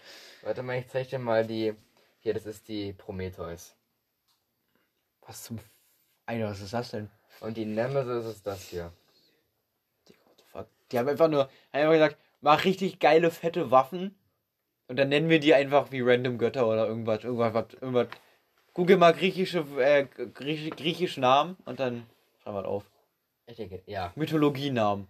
[0.42, 1.76] Warte mal, ich zeig dir mal die.
[2.22, 3.75] Hier, das ist die Prometheus.
[5.28, 5.58] Was zum.
[5.58, 5.64] F
[6.28, 7.10] Alter, was ist das denn?
[7.42, 8.92] Und die Nemesis ist das hier.
[10.08, 10.68] Digga, what the fuck?
[10.92, 14.18] Die haben einfach nur einfach gesagt, mach richtig geile, fette Waffen.
[14.88, 17.24] Und dann nennen wir die einfach wie random Götter oder irgendwas.
[17.24, 17.54] Irgendwas.
[17.54, 18.08] was- irgendwas.
[18.74, 22.06] Google mal griechische, äh, griechische, griechische Namen und dann
[22.44, 22.84] schreib mal auf.
[23.48, 24.12] Ich denke, ja.
[24.16, 25.08] Mythologienamen.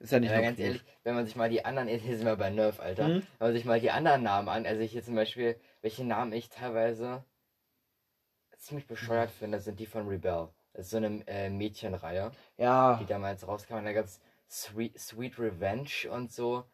[0.00, 2.34] Ist ja nicht Ja, ganz ehrlich, wenn man sich mal die anderen, jetzt sind wir
[2.36, 3.22] bei Nerf, Alter, Mhm.
[3.38, 6.32] wenn man sich mal die anderen Namen an, also ich jetzt zum Beispiel, welche Namen
[6.32, 7.24] ich teilweise
[8.62, 9.34] ziemlich bescheuert Mhm.
[9.38, 10.48] finde, sind die von Rebel.
[10.72, 12.96] Das ist so eine äh, Mädchenreihe, Ja.
[12.96, 13.74] die damals rauskam.
[13.74, 16.64] Und da gab's Sweet, Sweet Revenge und so.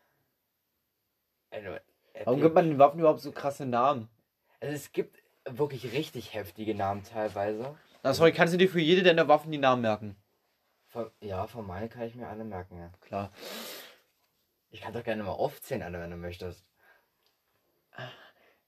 [1.50, 1.80] Also, Warum
[2.14, 2.40] epic.
[2.42, 4.08] gibt man den Waffen überhaupt so krasse Namen?
[4.60, 7.76] Also es gibt wirklich richtig heftige Namen teilweise.
[8.02, 10.16] Na, sorry, kannst du dir für jede deiner Waffen die Namen merken?
[10.88, 12.90] Von, ja, von meinen kann ich mir alle merken, ja.
[13.00, 13.32] Klar.
[14.70, 16.64] Ich kann doch gerne mal aufzählen, alle, wenn du möchtest.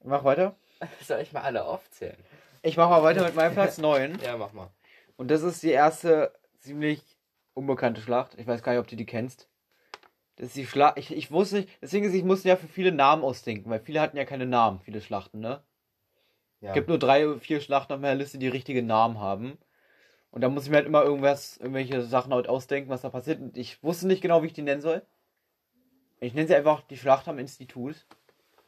[0.03, 0.57] Mach weiter.
[1.07, 2.17] Soll ich mal alle aufzählen?
[2.63, 4.19] Ich mach mal weiter mit meinem Platz 9.
[4.23, 4.71] Ja, mach mal.
[5.17, 7.03] Und das ist die erste ziemlich
[7.55, 8.35] unbekannte Schlacht.
[8.39, 9.49] Ich weiß gar nicht, ob du die kennst.
[10.37, 10.99] Das ist die Schlacht.
[10.99, 11.69] Ich, ich wusste nicht.
[11.83, 14.81] Deswegen ist, ich musste ja für viele Namen ausdenken, weil viele hatten ja keine Namen,
[14.81, 15.63] viele Schlachten, ne?
[16.63, 16.73] Ja.
[16.75, 19.57] gibt nur drei, vier Schlachten auf meiner Liste, die richtige Namen haben.
[20.31, 23.41] Und da muss ich mir halt immer irgendwas, irgendwelche Sachen halt ausdenken, was da passiert.
[23.41, 25.03] Und ich wusste nicht genau, wie ich die nennen soll.
[26.21, 28.05] Ich nenne sie einfach die Schlacht am Institut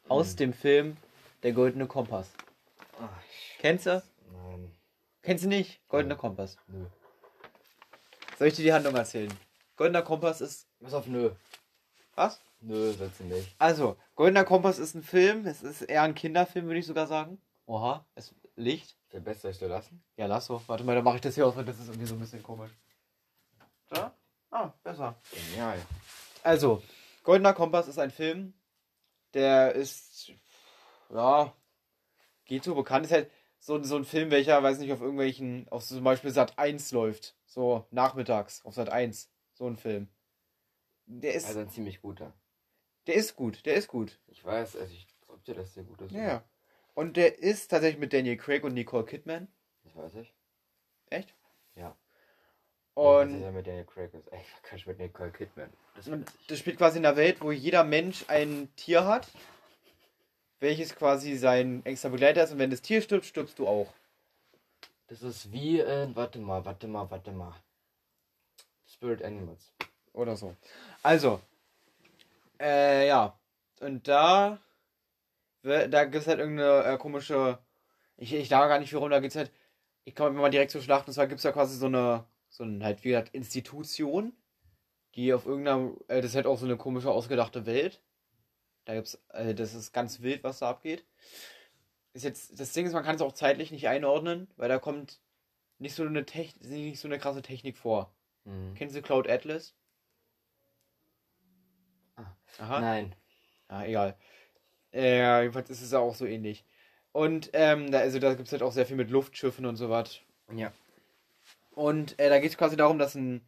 [0.09, 0.37] aus Hm.
[0.37, 0.97] dem Film
[1.43, 2.31] Der Goldene Kompass.
[2.99, 3.32] Ach, ich-
[3.63, 4.03] Kennst du?
[4.29, 4.75] Nein.
[5.21, 5.87] Kennst du nicht?
[5.87, 6.17] Goldener.
[6.17, 6.57] Kompass.
[6.67, 6.85] Nö.
[8.37, 9.33] Soll ich dir die Handlung erzählen?
[9.77, 10.67] Goldener Kompass ist.
[10.81, 11.31] Pass auf, nö.
[12.13, 12.41] Was?
[12.59, 13.55] Nö, sollst du nicht.
[13.59, 15.47] Also, Goldener Kompass ist ein Film.
[15.47, 17.41] Es ist eher ein Kinderfilm, würde ich sogar sagen.
[17.65, 18.97] Oha, es Licht.
[19.13, 20.03] Der Beste ich dir lassen?
[20.17, 20.61] Ja, lass so.
[20.67, 22.43] Warte mal, dann mache ich das hier aus, weil das ist irgendwie so ein bisschen
[22.43, 22.71] komisch.
[23.91, 24.13] Da?
[24.51, 25.15] Ah, besser.
[25.31, 25.79] Genial.
[26.43, 26.83] Also,
[27.23, 28.55] Goldener Kompass ist ein Film,
[29.33, 30.33] der ist,
[31.09, 31.53] ja,
[32.43, 33.05] geht so bekannt.
[33.05, 33.31] Ist halt
[33.63, 36.91] so, so ein Film, welcher, weiß nicht, auf irgendwelchen, auf so zum Beispiel Sat 1
[36.91, 37.33] läuft.
[37.45, 39.31] So nachmittags auf Sat 1.
[39.53, 40.09] So ein Film.
[41.05, 42.33] Der ist, Also ein ziemlich guter.
[43.07, 44.19] der ist gut, der ist gut.
[44.27, 46.11] Ich weiß, also ich glaub dir, dass der gut ist.
[46.11, 46.43] Ja, ja.
[46.93, 49.47] Und der ist tatsächlich mit Daniel Craig und Nicole Kidman.
[49.85, 50.33] Das weiß ich.
[51.09, 51.33] Echt?
[51.75, 51.95] Ja.
[52.95, 53.39] Und.
[53.39, 54.27] Ja mit Daniel Craig ist.
[54.27, 55.69] Ey, Quatsch, mit Nicole Kidman.
[55.95, 56.25] Das ich.
[56.47, 59.29] das spielt quasi in einer Welt, wo jeder Mensch ein Tier hat,
[60.63, 62.51] welches quasi sein engster Begleiter ist.
[62.51, 63.93] Und wenn das Tier stirbt, stirbst du auch.
[65.07, 67.53] Das ist wie, äh, warte mal, warte mal, warte mal.
[68.87, 69.71] Spirit Animals.
[70.13, 70.55] Oder so.
[71.03, 71.41] Also,
[72.59, 73.37] äh, ja.
[73.81, 74.59] Und da,
[75.63, 77.59] da gibt es halt irgendeine äh, komische,
[78.15, 79.51] ich, ich sage gar nicht warum, da gibt es halt,
[80.05, 82.63] ich komme mal direkt zur Schlacht, und zwar gibt es da quasi so eine, so
[82.63, 84.31] ein, halt wie gesagt, Institution,
[85.15, 88.01] die auf irgendeiner, äh, das ist halt auch so eine komische, ausgedachte Welt.
[88.85, 91.05] Da gibt's, äh, das ist ganz wild, was da abgeht.
[92.13, 95.19] Ist jetzt, das Ding ist, man kann es auch zeitlich nicht einordnen, weil da kommt
[95.79, 98.13] nicht so eine Technik, nicht so eine krasse Technik vor.
[98.45, 98.75] Mhm.
[98.75, 99.73] Kennen Sie Cloud Atlas?
[102.15, 102.35] Ah.
[102.59, 102.79] Aha.
[102.79, 103.15] Nein.
[103.67, 104.15] Ah, egal.
[104.93, 106.63] Äh, jedenfalls ist es ja auch so ähnlich.
[107.11, 109.89] Und ähm, da, also da gibt es halt auch sehr viel mit Luftschiffen und so
[109.89, 110.19] was.
[110.55, 110.71] Ja.
[111.71, 113.41] Und äh, da geht es quasi darum, dass ein.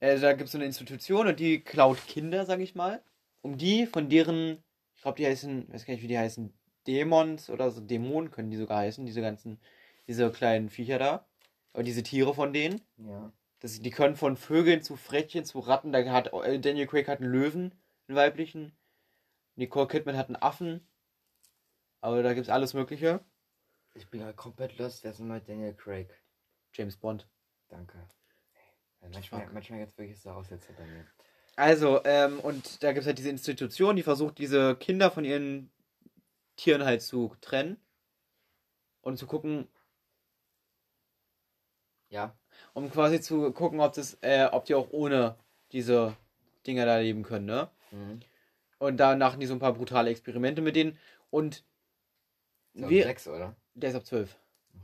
[0.00, 3.02] Äh, da gibt es so eine Institution und die klaut Kinder, sag ich mal.
[3.42, 4.62] Um die von deren.
[4.96, 5.72] Ich glaube, die heißen.
[5.72, 6.52] weiß gar nicht, wie die heißen.
[6.86, 7.80] Dämons oder so.
[7.80, 9.04] Dämonen können die sogar heißen.
[9.06, 9.60] Diese ganzen.
[10.06, 11.26] Diese kleinen Viecher da.
[11.72, 12.80] Und diese Tiere von denen.
[12.96, 13.32] Ja.
[13.60, 15.92] Das, die können von Vögeln zu Frettchen zu Ratten.
[15.92, 17.74] Da hat äh, Daniel Craig hat einen Löwen,
[18.08, 18.72] einen weiblichen.
[19.56, 20.86] Nicole Kidman hat einen Affen.
[22.00, 23.20] Aber da gibt's alles Mögliche.
[23.94, 25.04] Ich bin ja komplett lost.
[25.04, 26.08] Wer ist denn mal Daniel Craig?
[26.72, 27.28] James Bond.
[27.68, 27.98] Danke.
[29.00, 31.06] Manchmal, manchmal jetzt wirklich so Aussetzer bei mir.
[31.60, 35.70] Also, ähm, und da gibt's halt diese Institution, die versucht, diese Kinder von ihren
[36.56, 37.76] Tieren halt zu trennen.
[39.02, 39.68] Und zu gucken,
[42.08, 42.34] Ja.
[42.72, 45.36] um quasi zu gucken, ob das, äh, ob die auch ohne
[45.72, 46.16] diese
[46.66, 47.70] Dinger da leben können, ne?
[47.90, 48.20] Mhm.
[48.78, 50.98] Und da machen die so ein paar brutale Experimente mit denen.
[51.28, 51.62] Und
[52.72, 53.54] Ist wir, sechs, oder?
[53.74, 54.34] der ist ab 12.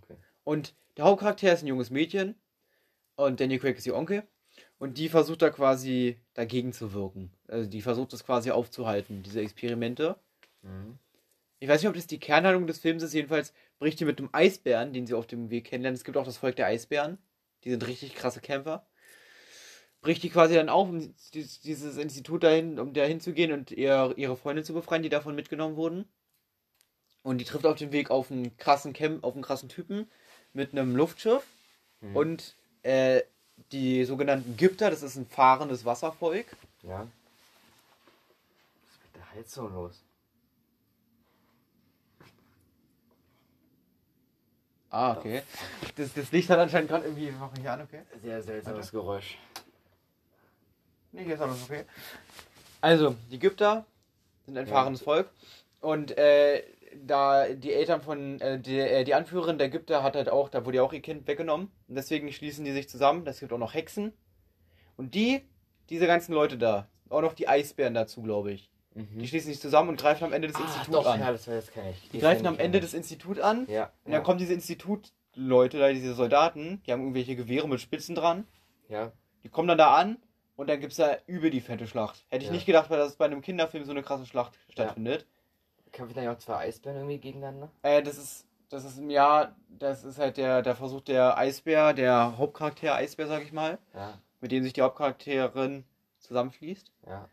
[0.03, 0.17] Okay.
[0.45, 2.35] Und der Hauptcharakter ist ein junges Mädchen.
[3.17, 4.29] Und Daniel Craig ist ihr Onkel.
[4.79, 7.33] Und die versucht da quasi dagegen zu wirken.
[7.49, 10.17] Also die versucht das quasi aufzuhalten, diese Experimente.
[10.63, 10.99] Mhm.
[11.59, 13.15] Ich weiß nicht, ob das die Kernhandlung des Films ist.
[13.15, 15.97] Jedenfalls bricht die mit einem Eisbären, den sie auf dem Weg kennenlernen.
[15.97, 17.19] Es gibt auch das Volk der Eisbären.
[17.65, 18.87] Die sind richtig krasse Kämpfer.
[20.03, 24.37] Bricht die quasi dann auf, um dieses Institut dahin, um da hinzugehen und ihr, ihre
[24.37, 26.05] Freunde zu befreien, die davon mitgenommen wurden.
[27.23, 30.09] Und die trifft auf dem Weg auf einen krassen Camp, auf einen krassen Typen
[30.53, 31.45] mit einem Luftschiff.
[32.03, 32.17] Mhm.
[32.17, 33.23] Und äh,
[33.73, 36.47] die sogenannten Gypter, das ist ein fahrendes Wasservolk.
[36.83, 37.01] Ja.
[37.01, 40.03] Was ist mit der Heizung los?
[44.91, 45.43] Ah, okay.
[45.97, 47.31] Das, das Licht hat anscheinend gerade irgendwie.
[47.33, 48.03] Mach mich an, okay?
[48.23, 49.37] Sehr seltsames Geräusch.
[51.13, 51.85] Nee, hier ist alles okay.
[52.81, 53.85] Also, die Gypter
[54.47, 54.73] sind ein Ja.
[54.73, 55.29] fahrendes Volk.
[55.81, 56.63] Und äh,
[57.05, 60.65] da die Eltern von, äh, die, äh, die Anführerin der Gypter hat halt auch, da
[60.65, 61.71] wurde ja auch ihr Kind weggenommen.
[61.89, 63.27] Und deswegen schließen die sich zusammen.
[63.27, 64.13] Es gibt auch noch Hexen.
[64.97, 65.43] Und die,
[65.91, 68.71] diese ganzen Leute da, auch noch die Eisbären dazu, glaube ich.
[68.95, 69.19] Mhm.
[69.19, 71.21] Die schließen sich zusammen und greifen am Ende des ah, Instituts doch, an.
[71.21, 72.09] ja, das, das kenne ich.
[72.11, 73.67] die greifen kenn am Ende des Instituts an.
[73.69, 73.85] Ja.
[74.05, 74.21] Und dann ja.
[74.21, 78.47] kommen diese Institutleute, da diese Soldaten, die haben irgendwelche Gewehre mit Spitzen dran.
[78.89, 79.13] Ja.
[79.45, 80.17] Die kommen dann da an
[80.57, 82.25] und dann gibt's da übel die fette Schlacht.
[82.31, 82.55] Hätte ich Ja.
[82.55, 85.27] nicht gedacht, weil das bei einem Kinderfilm so eine krasse Schlacht stattfindet.
[85.97, 87.71] Kämpfen dann ja auch zwei Eisbären irgendwie gegeneinander?
[87.83, 91.95] Äh, das ist, das ist im Jahr, das ist halt der, der Versuch der Eisbär,
[91.95, 94.19] der Hauptcharakter Eisbär, sag ich mal, Ja.
[94.41, 95.85] mit dem sich die Hauptcharakterin
[96.19, 96.93] zusammenfließt.
[97.07, 97.29] Ja.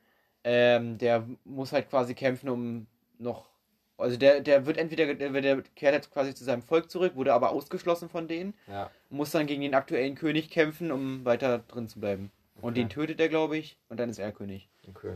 [0.45, 2.87] Ähm, der muss halt quasi kämpfen, um
[3.17, 3.49] noch.
[3.97, 7.33] Also der, der wird entweder, der, der kehrt jetzt quasi zu seinem Volk zurück, wurde
[7.33, 8.89] aber ausgeschlossen von denen, Ja.
[9.09, 12.31] muss dann gegen den aktuellen König kämpfen, um weiter drin zu bleiben.
[12.61, 12.81] Und Okay.
[12.81, 14.69] den tötet er, glaube ich, und dann ist er König.
[14.87, 15.15] Okay.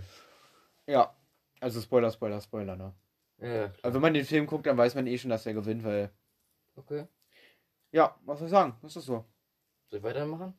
[0.85, 1.13] Ja.
[1.59, 2.93] Also Spoiler, Spoiler, Spoiler, ne?
[3.39, 3.71] Ja.
[3.81, 6.11] Also wenn man den Film guckt, dann weiß man eh schon, dass er gewinnt, weil
[6.77, 7.07] Okay.
[7.91, 8.75] Ja, was soll ich sagen?
[8.81, 9.25] Das ist so.
[9.89, 10.53] Soll ich weitermachen?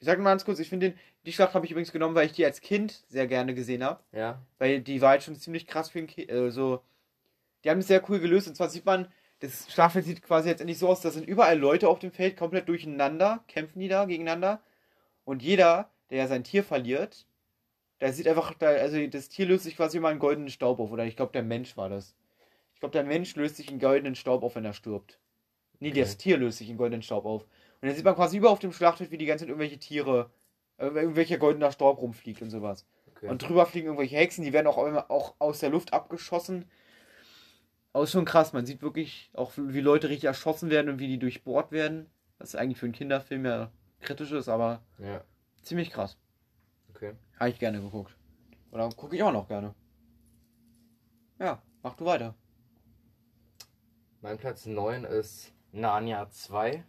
[0.00, 2.26] Ich sag mal ganz kurz, ich finde den, die Schlacht habe ich übrigens genommen, weil
[2.26, 4.02] ich die als Kind sehr gerne gesehen habe.
[4.10, 4.42] Ja.
[4.58, 6.30] Weil die war halt schon ziemlich krass für ein Kind.
[6.30, 6.82] Also,
[7.62, 8.48] die haben es sehr cool gelöst.
[8.48, 11.58] Und zwar sieht man, das Schlachtfeld sieht quasi jetzt endlich so aus, da sind überall
[11.58, 14.60] Leute auf dem Feld komplett durcheinander, kämpfen die da gegeneinander.
[15.24, 17.26] Und jeder, der ja sein Tier verliert,
[18.02, 20.90] da sieht einfach, da, also das Tier löst sich quasi immer einen goldenen Staub auf.
[20.90, 22.16] Oder ich glaube, der Mensch war das.
[22.74, 25.20] Ich glaube, der Mensch löst sich einen goldenen Staub auf, wenn er stirbt.
[25.78, 26.00] Nee, Okay.
[26.00, 27.42] das Tier löst sich einen goldenen Staub auf.
[27.44, 30.30] Und dann sieht man quasi über auf dem Schlachtfeld, wie die ganze Zeit irgendwelche Tiere,
[30.78, 32.86] äh, irgendwelcher goldener Staub rumfliegt und sowas.
[33.16, 33.28] Okay.
[33.28, 36.64] Und drüber fliegen irgendwelche Hexen, die werden auch, immer- auch aus der Luft abgeschossen.
[37.92, 41.08] Aber ist schon krass, man sieht wirklich auch, wie Leute richtig erschossen werden und wie
[41.08, 42.10] die durchbohrt werden.
[42.38, 45.22] Was eigentlich für einen Kinderfilm ja kritisch ist, aber ja.
[45.62, 46.16] ziemlich krass.
[47.02, 47.16] Okay.
[47.40, 48.16] Habe ich gerne geguckt.
[48.70, 49.74] Oder gucke ich auch noch gerne.
[51.40, 52.34] Ja, mach du weiter.
[54.20, 56.84] Mein Platz 9 ist Narnia 2.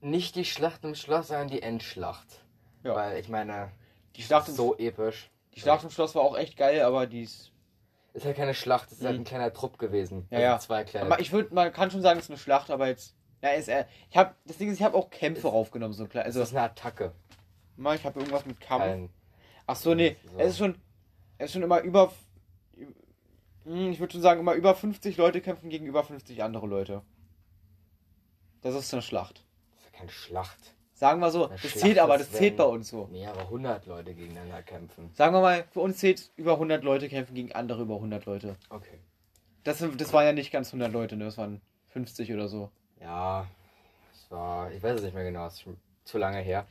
[0.00, 2.44] Nicht die Schlacht im Schloss, sondern die Endschlacht.
[2.84, 2.94] Ja.
[2.94, 3.72] Weil ich meine,
[4.14, 5.28] Die Schlacht, im, so episch.
[5.56, 7.50] die Schlacht im Schloss war auch echt geil, aber die ist.
[8.12, 9.22] Ist halt keine Schlacht, es ist halt Mhm.
[9.22, 10.28] ein kleiner Trupp gewesen.
[10.30, 10.58] Ja, Also ja.
[10.60, 11.06] Zwei kleine.
[11.06, 13.16] Aber ich würde, man kann schon sagen, es ist eine Schlacht, aber jetzt.
[13.42, 16.24] Ja, ist, äh, ich habe das Ding ist, ich habe auch Kämpfe raufgenommen, so klar.
[16.24, 17.12] Also, ist eine Attacke.
[17.78, 18.84] Mal, ich habe irgendwas mit Kampf.
[18.84, 19.10] Kein,
[19.66, 20.38] Ach so, nee, So.
[20.38, 20.74] es ist schon,
[21.38, 22.12] es ist schon immer über,
[23.64, 27.02] Hm, ich würde schon sagen, immer über 50 Leute kämpfen gegen über 50 andere Leute.
[28.62, 29.44] Das ist eine Schlacht.
[29.74, 30.74] das ist ja keine Schlacht.
[30.94, 33.06] Sagen wir so, Eine das Schlacht zählt aber, das zählt bei uns so.
[33.08, 35.10] Mehrere hundert Leute gegeneinander kämpfen.
[35.14, 38.56] Sagen wir mal, für uns zählt über 100 Leute kämpfen gegen andere über 100 Leute.
[38.70, 38.98] Okay.
[39.64, 41.24] Das, das waren ja nicht ganz 100 Leute, ne?
[41.24, 42.70] das waren 50 oder so.
[43.00, 43.46] Ja,
[44.12, 46.66] es war, ich weiß es nicht mehr genau, es ist schon zu lange her.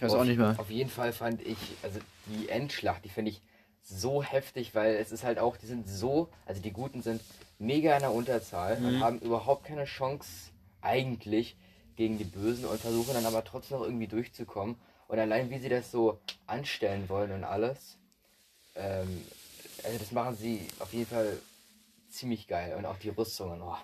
[0.00, 0.54] Ich weiß auf, auch nicht mehr.
[0.56, 3.42] Auf jeden Fall fand ich, also die Endschlacht, die finde ich
[3.82, 7.20] so heftig, weil es ist halt auch, die sind so, also die Guten sind
[7.58, 9.00] mega in der Unterzahl und Mhm.
[9.00, 11.54] haben überhaupt keine Chance eigentlich
[11.96, 14.76] gegen die Bösen und versuchen dann aber trotzdem noch irgendwie durchzukommen.
[15.06, 17.98] Und allein wie sie das so anstellen wollen und alles,
[18.76, 19.22] ähm,
[19.84, 21.38] also das machen sie auf jeden Fall
[22.08, 22.74] ziemlich geil.
[22.74, 23.76] Und auch die Rüstungen, oh,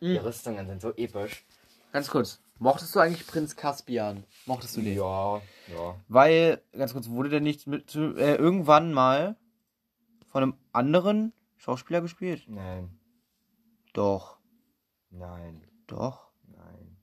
[0.00, 0.16] die Mhm.
[0.16, 1.44] Rüstungen sind so episch.
[1.92, 4.24] Ganz kurz, mochtest du eigentlich Prinz Caspian?
[4.46, 4.96] Mochtest du den?
[4.96, 5.36] Ja,
[5.68, 5.94] ja.
[6.08, 9.36] Weil, ganz kurz, wurde der nicht mit, äh, irgendwann mal
[10.28, 12.44] von einem anderen Schauspieler gespielt?
[12.48, 12.90] Nein,
[13.92, 14.38] Doch,
[15.10, 16.28] nein, doch.
[16.46, 16.96] nein.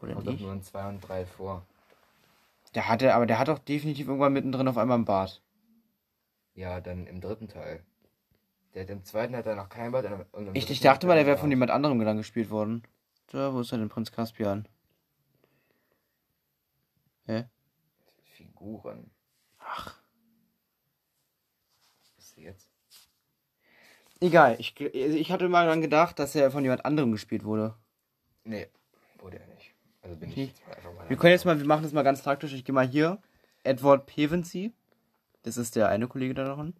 [0.00, 0.42] Oder Kommt doch nicht?
[0.42, 1.64] nur in 2 und 3 vor.
[2.74, 5.42] Der hatte, aber der hat doch definitiv irgendwann mittendrin auf einmal einen Bart.
[6.54, 7.82] Ja, dann im dritten Teil.
[8.74, 10.06] Der hat im zweiten hat er noch keinen Bart.
[10.06, 12.16] und im- und im Ich, ich dachte mal, er der wäre von jemand anderem dann
[12.16, 12.82] gespielt worden.
[13.28, 14.68] Da, wo ist er denn, Prinz Caspian?
[17.26, 17.44] Hä?
[18.24, 19.10] Figuren.
[19.58, 19.96] Ach.
[22.16, 22.68] Was ist jetzt?
[24.20, 27.74] Egal, ich, ich hatte mal dran gedacht, dass er von jemand anderem gespielt wurde.
[28.44, 28.68] Nee,
[29.18, 29.74] wurde er nicht.
[30.02, 30.58] Also bin ich Nicht?
[30.58, 31.08] jetzt mal einfach mal.
[31.08, 32.52] Wir können jetzt mal, wir machen das mal ganz taktisch.
[32.52, 33.20] Ich gehe mal hier.
[33.62, 34.72] Edward Pevensey.
[35.42, 36.74] Das ist der eine Kollege da drin.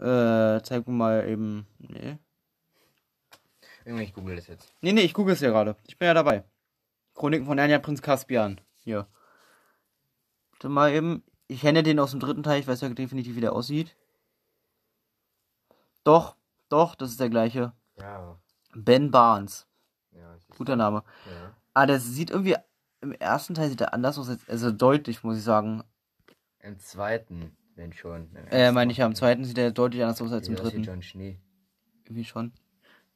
[0.00, 1.66] Äh, zeig mir mal eben.
[1.78, 2.18] Nee.
[3.96, 4.72] Ich google das jetzt.
[4.82, 5.76] Nee, nee, ich google es ja gerade.
[5.86, 6.44] Ich bin ja dabei.
[7.14, 8.60] Chroniken von Anja Prinz Caspian.
[8.76, 9.06] Hier.
[10.52, 11.24] Warte mal eben.
[11.46, 12.60] Ich kenne den aus dem dritten Teil.
[12.60, 13.96] Ich weiß ja definitiv, wie der aussieht.
[16.04, 16.36] Doch,
[16.68, 17.72] doch, das ist der gleiche.
[17.98, 18.38] Ja,
[18.74, 19.66] Ben Barnes.
[20.12, 20.36] ja.
[20.56, 21.02] Guter Name.
[21.26, 21.54] Ja.
[21.74, 22.56] Ah, der sieht irgendwie.
[23.00, 24.28] Im ersten Teil sieht er anders aus.
[24.28, 25.82] Als, also deutlich, muss ich sagen.
[26.60, 28.34] Im zweiten, wenn schon.
[28.50, 30.62] Äh, meine ich ja, im zweiten sieht er deutlich anders aus als im aus wie
[30.64, 30.82] dritten.
[30.82, 31.38] John Schnee.
[32.04, 32.52] Irgendwie schon.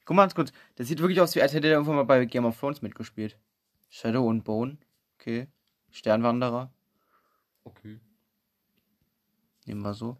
[0.05, 0.51] Guck mal ganz kurz.
[0.77, 3.37] Der sieht wirklich aus, wie als hätte er irgendwann mal bei Game of Thrones mitgespielt.
[3.89, 4.77] Shadow und Bone.
[5.19, 5.47] Okay.
[5.91, 6.71] Sternwanderer.
[7.63, 7.99] Okay.
[9.65, 10.17] Nehmen wir so.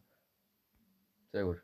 [1.32, 1.62] Sehr gut.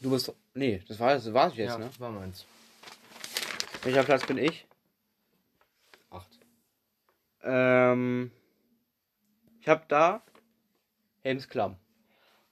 [0.00, 0.32] Du bist.
[0.54, 1.86] Nee, das war das war's jetzt, ja, ne?
[1.86, 2.46] das war meins.
[3.82, 4.66] Welcher Platz bin ich?
[6.10, 6.38] Acht.
[7.42, 8.30] Ähm.
[9.60, 10.22] Ich hab da.
[11.22, 11.76] Helmsklamm.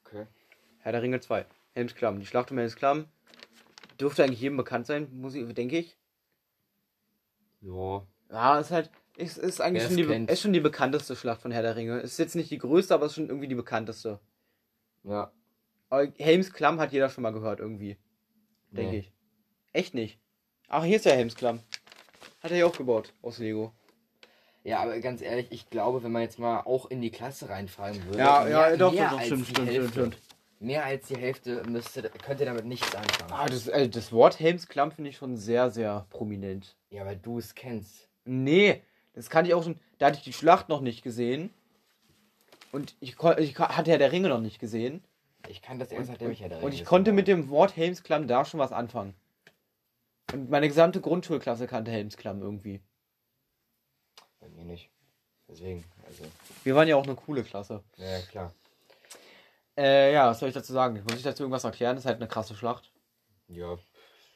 [0.05, 0.27] Okay.
[0.81, 1.47] Herr der Ringe 2.
[1.75, 2.21] Helmsklamm.
[2.21, 3.07] Die Schlacht um Helmsklamm.
[4.01, 5.97] Dürfte eigentlich jedem bekannt sein, muss ich, denke ich.
[7.61, 8.07] Ja.
[8.31, 8.91] Ja, ist halt.
[9.17, 12.01] Ist, ist eigentlich schon es die, ist schon die bekannteste Schlacht von Herr der Ringe.
[12.01, 14.21] Ist jetzt nicht die größte, aber ist schon irgendwie die bekannteste.
[15.05, 15.31] Ja.
[15.91, 17.99] Aber Helmsklamm hat jeder schon mal gehört, irgendwie.
[18.71, 18.99] Denke Nee.
[19.01, 19.13] ich.
[19.75, 20.19] Echt nicht.
[20.69, 21.61] Ach, hier ist ja Helmsklamm.
[22.43, 23.75] Hat er ja auch gebaut aus Lego.
[24.65, 28.03] Ja, aber ganz ehrlich, ich glaube, wenn man jetzt mal auch in die Klasse reinfragen
[28.07, 28.19] würde.
[28.19, 30.19] Ja, ja, doch, doch, stimmt, stimmt, stimmt, stimmt.
[30.63, 33.33] Mehr als die Hälfte müsste, könnt ihr damit nichts anfangen.
[33.33, 36.77] Ah, das, äh, das Wort Helmsklamm finde ich schon sehr, sehr prominent.
[36.91, 38.09] Ja, weil du es kennst.
[38.25, 38.81] Nee,
[39.13, 39.81] das kann ich auch schon.
[39.99, 41.53] Da hatte ich die Schlacht noch nicht gesehen.
[42.71, 45.03] Und ich, ich hatte ja der Ringe noch nicht gesehen.
[45.49, 48.45] Ich kann das erst, seitdem ich ja Und ich konnte mit dem Wort Helmsklamm da
[48.45, 49.15] schon was anfangen.
[50.33, 52.81] Und meine gesamte Grundschulklasse kannte Helmsklamm irgendwie.
[54.39, 54.91] Bei mir nicht.
[55.49, 56.23] Deswegen, also.
[56.63, 57.83] Wir waren ja auch eine coole Klasse.
[57.97, 58.55] Ja, klar.
[59.77, 61.03] Äh, ja, was soll ich dazu sagen?
[61.05, 61.97] Muss ich dazu irgendwas erklären?
[61.97, 62.93] Das ist halt eine krasse Schlacht.
[63.49, 63.79] Ja.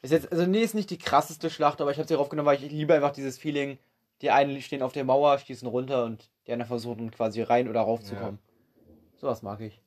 [0.01, 2.47] Ist jetzt, also nee, ist nicht die krasseste Schlacht, aber ich habe sie darauf genommen,
[2.47, 3.77] weil ich liebe einfach dieses Feeling,
[4.21, 7.81] die einen stehen auf der Mauer, schießen runter und die anderen versuchen quasi rein oder
[7.81, 8.39] raufzukommen.
[8.39, 8.93] Ja.
[9.17, 9.81] Sowas mag ich.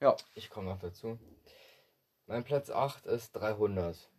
[0.00, 0.16] Ja.
[0.34, 1.18] Ich komme noch dazu.
[2.26, 4.10] Mein Platz 8 ist 300.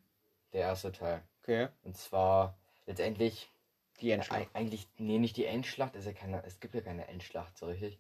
[0.53, 1.21] Der erste Teil.
[1.43, 1.67] Okay.
[1.83, 3.51] Und zwar letztendlich.
[4.01, 4.41] Die Endschlacht.
[4.41, 5.95] Äh, eigentlich, nee, nicht die Endschlacht.
[5.95, 7.99] Ist ja keine, es gibt ja keine Endschlacht so richtig.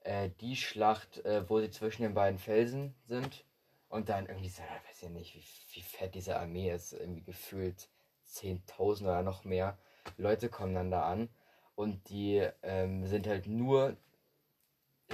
[0.00, 3.44] Äh, die Schlacht, äh, wo sie zwischen den beiden Felsen sind.
[3.88, 5.44] Und dann irgendwie, so, ich weiß ja nicht, wie,
[5.76, 6.92] wie fett diese Armee ist.
[6.92, 7.88] Irgendwie gefühlt
[8.28, 9.78] 10.000 oder noch mehr.
[10.16, 11.28] Leute kommen dann da an.
[11.74, 13.96] Und die ähm, sind halt nur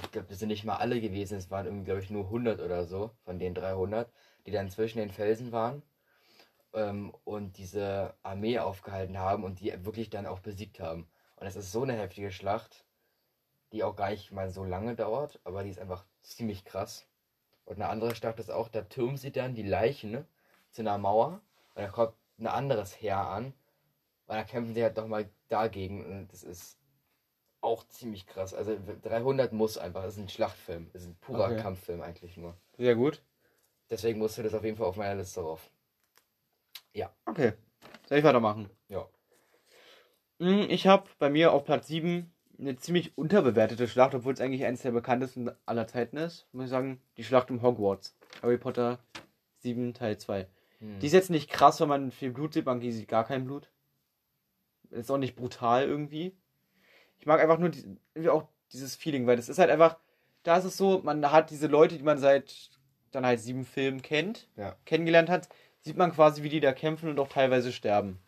[0.03, 2.61] ich glaube, das sind nicht mal alle gewesen, es waren irgendwie, glaube ich, nur 100
[2.61, 4.11] oder so von den 300,
[4.45, 5.81] die dann zwischen den Felsen waren
[6.73, 11.07] ähm, und diese Armee aufgehalten haben und die wirklich dann auch besiegt haben.
[11.35, 12.85] Und es ist so eine heftige Schlacht,
[13.71, 17.07] die auch gar nicht mal so lange dauert, aber die ist einfach ziemlich krass.
[17.65, 20.25] Und eine andere Schlacht ist auch, da türmen sie dann die Leichen ne,
[20.71, 21.41] zu einer Mauer
[21.75, 23.45] und da kommt ein anderes Heer an
[24.27, 26.77] und da kämpfen sie halt doch mal dagegen und das ist
[27.61, 28.53] auch ziemlich krass.
[28.53, 31.61] Also 300 muss einfach, das ist ein Schlachtfilm, das ist ein purer okay.
[31.61, 32.55] Kampffilm eigentlich nur.
[32.77, 33.21] Sehr gut.
[33.89, 35.69] Deswegen musst du das auf jeden Fall auf meiner Liste drauf.
[36.93, 37.13] Ja.
[37.25, 37.53] Okay.
[38.07, 38.69] Soll ich weitermachen?
[38.87, 39.07] Ja.
[40.39, 44.65] Hm, ich habe bei mir auf Platz 7 eine ziemlich unterbewertete Schlacht, obwohl es eigentlich
[44.65, 46.47] eines der bekanntesten aller Zeiten ist.
[46.51, 48.15] Muss ich sagen, die Schlacht um Hogwarts.
[48.41, 48.99] Harry Potter
[49.59, 50.47] 7 Teil 2.
[50.79, 50.99] Hm.
[50.99, 53.69] Die ist jetzt nicht krass, wenn man viel Blut sieht, man sieht gar kein Blut.
[54.89, 56.33] Ist auch nicht brutal irgendwie
[57.19, 59.97] ich mag einfach nur die, auch dieses Feeling, weil das ist halt einfach,
[60.43, 62.69] da ist es so, man hat diese Leute, die man seit
[63.11, 64.75] dann halt sieben Filmen kennt, ja.
[64.85, 65.49] kennengelernt hat,
[65.81, 68.19] sieht man quasi, wie die da kämpfen und auch teilweise sterben.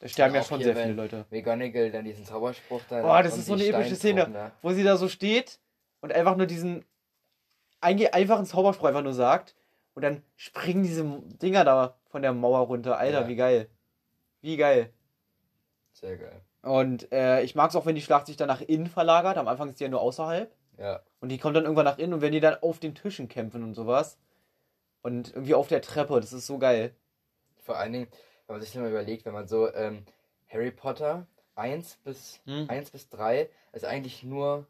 [0.00, 1.26] Da sterben ja, schon sehr viele Leute.
[1.30, 3.02] McGonagall dann diesen Zauberspruch da.
[3.02, 4.52] Boah, das ist so eine epische Szene, da.
[4.62, 5.58] wo sie da so steht
[6.00, 6.84] und einfach nur diesen
[7.80, 9.56] einfachen Zauberspruch einfach nur sagt
[9.94, 11.04] und dann springen diese
[11.42, 12.98] Dinger da von der Mauer runter.
[12.98, 13.28] Alter, ja.
[13.28, 13.68] wie geil.
[14.40, 14.92] Wie geil.
[15.92, 16.40] Sehr geil.
[16.62, 19.36] Und äh, ich mag es auch, wenn die Schlacht sich dann nach innen verlagert.
[19.36, 20.54] Am Anfang ist die ja nur außerhalb.
[20.76, 21.00] Ja.
[21.20, 23.64] Und die kommt dann irgendwann nach innen und wenn die dann auf den Tischen kämpfen
[23.64, 24.18] und sowas.
[25.02, 26.94] Und irgendwie auf der Treppe, das ist so geil.
[27.64, 28.08] Vor allen Dingen,
[28.48, 30.04] wenn man sich das mal überlegt, wenn man so ähm,
[30.48, 32.68] Harry Potter 1 bis, hm.
[32.68, 34.66] 1 bis 3 ist eigentlich nur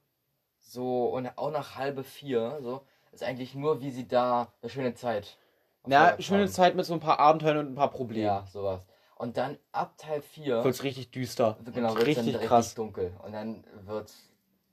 [0.59, 4.95] so, und auch nach halbe 4, so, ist eigentlich nur, wie sie da eine schöne
[4.95, 5.39] Zeit.
[5.87, 6.49] Ja, schöne haben.
[6.49, 8.27] Zeit mit so ein paar Abenteuern und ein paar Problemen.
[8.27, 8.85] Ja, sowas.
[9.15, 11.57] Und dann ab Teil 4 wird es richtig düster.
[11.73, 12.67] Genau, wird richtig dann krass.
[12.67, 13.13] richtig dunkel.
[13.25, 14.13] Und dann wird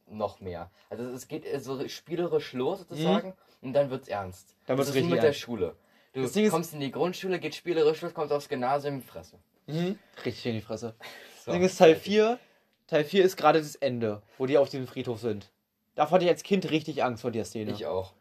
[0.07, 0.69] noch mehr.
[0.89, 3.67] Also es geht so spielerisch los sozusagen mhm.
[3.67, 4.55] und dann wird es ernst.
[4.65, 5.39] Dann wird es richtig mit ernst.
[5.39, 5.75] der Schule.
[6.15, 9.37] Du das Ding kommst in die Grundschule, geht spielerisch los, kommst aufs Gymnasium, Fresse.
[9.67, 9.99] Mhm.
[10.23, 10.95] Richtig in die Fresse.
[11.45, 11.51] So.
[11.51, 12.39] Das Ding ist Teil 4.
[12.87, 15.51] Teil 4 ist gerade das Ende, wo die auf dem Friedhof sind.
[15.93, 17.71] Da hatte ich als Kind richtig Angst vor der Szene.
[17.71, 18.13] Ich auch.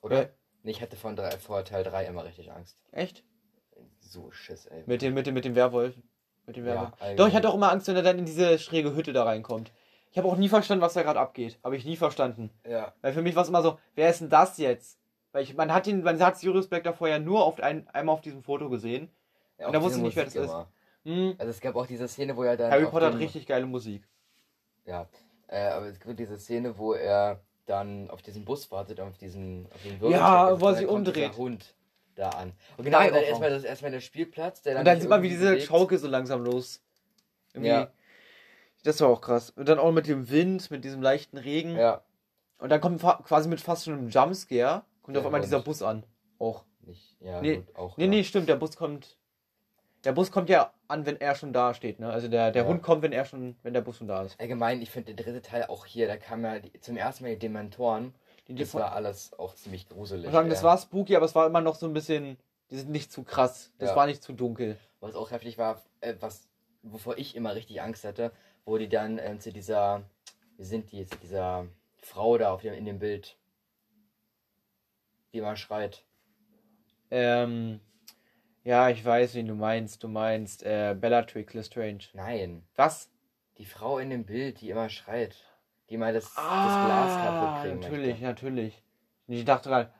[0.00, 0.22] Oder?
[0.22, 0.28] Ja.
[0.62, 2.78] Ich hatte von drei, vor Teil 3 immer richtig Angst.
[2.90, 3.22] Echt?
[4.00, 4.82] so Schiss, ey.
[4.86, 5.94] Mit dem, mit dem, mit dem Werwolf.
[6.46, 6.92] Mit dem Werwolf.
[7.00, 9.24] Ja, Doch, ich hatte auch immer Angst, wenn er dann in diese schräge Hütte da
[9.24, 9.72] reinkommt.
[10.10, 11.58] Ich habe auch nie verstanden, was da gerade abgeht.
[11.62, 12.50] Habe ich nie verstanden.
[12.66, 12.94] Ja.
[13.02, 14.98] Weil für mich war es immer so, wer ist denn das jetzt?
[15.32, 18.14] Weil ich, man hat ihn, man hat Sirius Black davor ja nur auf ein, einmal
[18.14, 19.10] auf diesem Foto gesehen.
[19.58, 20.54] Ja, und da wusste ich nicht, wer das ist.
[21.04, 21.34] Hm.
[21.38, 22.70] Also es gab auch diese Szene, wo er dann.
[22.70, 24.02] Harry Potter hat richtig geile Musik.
[24.84, 25.08] Ja.
[25.46, 29.66] Äh, aber es gibt diese Szene, wo er dann auf diesen Bus wartet, auf diesen,
[29.72, 31.36] auf den Ja, wo er sich umdreht.
[31.36, 31.74] Hund
[32.16, 32.52] da an.
[32.76, 34.62] Und genau, dann erstmal, das, erstmal der Spielplatz.
[34.62, 35.62] Der dann und dann sieht man, wie diese bewegt.
[35.64, 36.82] Schaukel so langsam los.
[37.52, 37.70] Irgendwie.
[37.70, 37.90] Ja.
[38.84, 39.50] Das war auch krass.
[39.50, 41.76] Und dann auch mit dem Wind, mit diesem leichten Regen.
[41.76, 42.02] Ja.
[42.58, 45.82] Und dann kommt quasi mit fast schon einem Jumpscare, kommt ja, auf einmal dieser Bus
[45.82, 46.04] an.
[46.38, 46.64] Auch.
[46.82, 47.96] Nicht, ja, nee, gut, auch.
[47.98, 48.10] Nee, ja.
[48.10, 49.18] nee, stimmt, der Bus kommt.
[50.04, 52.10] Der Bus kommt ja an, wenn er schon da steht, ne?
[52.10, 52.68] Also der, der ja.
[52.68, 54.40] Hund kommt, wenn er schon, wenn der Bus schon da ist.
[54.40, 57.34] Allgemein, ich finde der dritte Teil auch hier, da kam ja die, zum ersten Mal
[57.34, 58.14] die Dementoren.
[58.48, 60.26] Die das war alles auch ziemlich gruselig.
[60.26, 62.38] Ich sagen, das war spooky, aber es war immer noch so ein bisschen
[62.70, 63.72] die sind nicht zu krass.
[63.78, 63.96] Das ja.
[63.96, 64.78] war nicht zu dunkel.
[65.00, 66.48] Was auch heftig war, äh, was,
[66.82, 68.32] wovor ich immer richtig Angst hatte,
[68.64, 70.02] wo die dann äh, zu dieser,
[70.56, 71.66] wie sind die jetzt, dieser
[71.98, 73.36] Frau da auf dem, in dem Bild,
[75.32, 76.04] die immer schreit.
[77.10, 77.80] Ähm,
[78.64, 80.02] ja, ich weiß, wen du meinst.
[80.02, 82.04] Du meinst äh, Bellatrix Lestrange.
[82.14, 82.62] Nein.
[82.76, 83.10] Was?
[83.58, 85.36] Die Frau in dem Bild, die immer schreit.
[85.88, 88.24] Die mal das, ah, das Glas kaputt kriegen Natürlich, möchte.
[88.24, 88.82] natürlich.
[89.26, 89.92] Ich dachte gerade,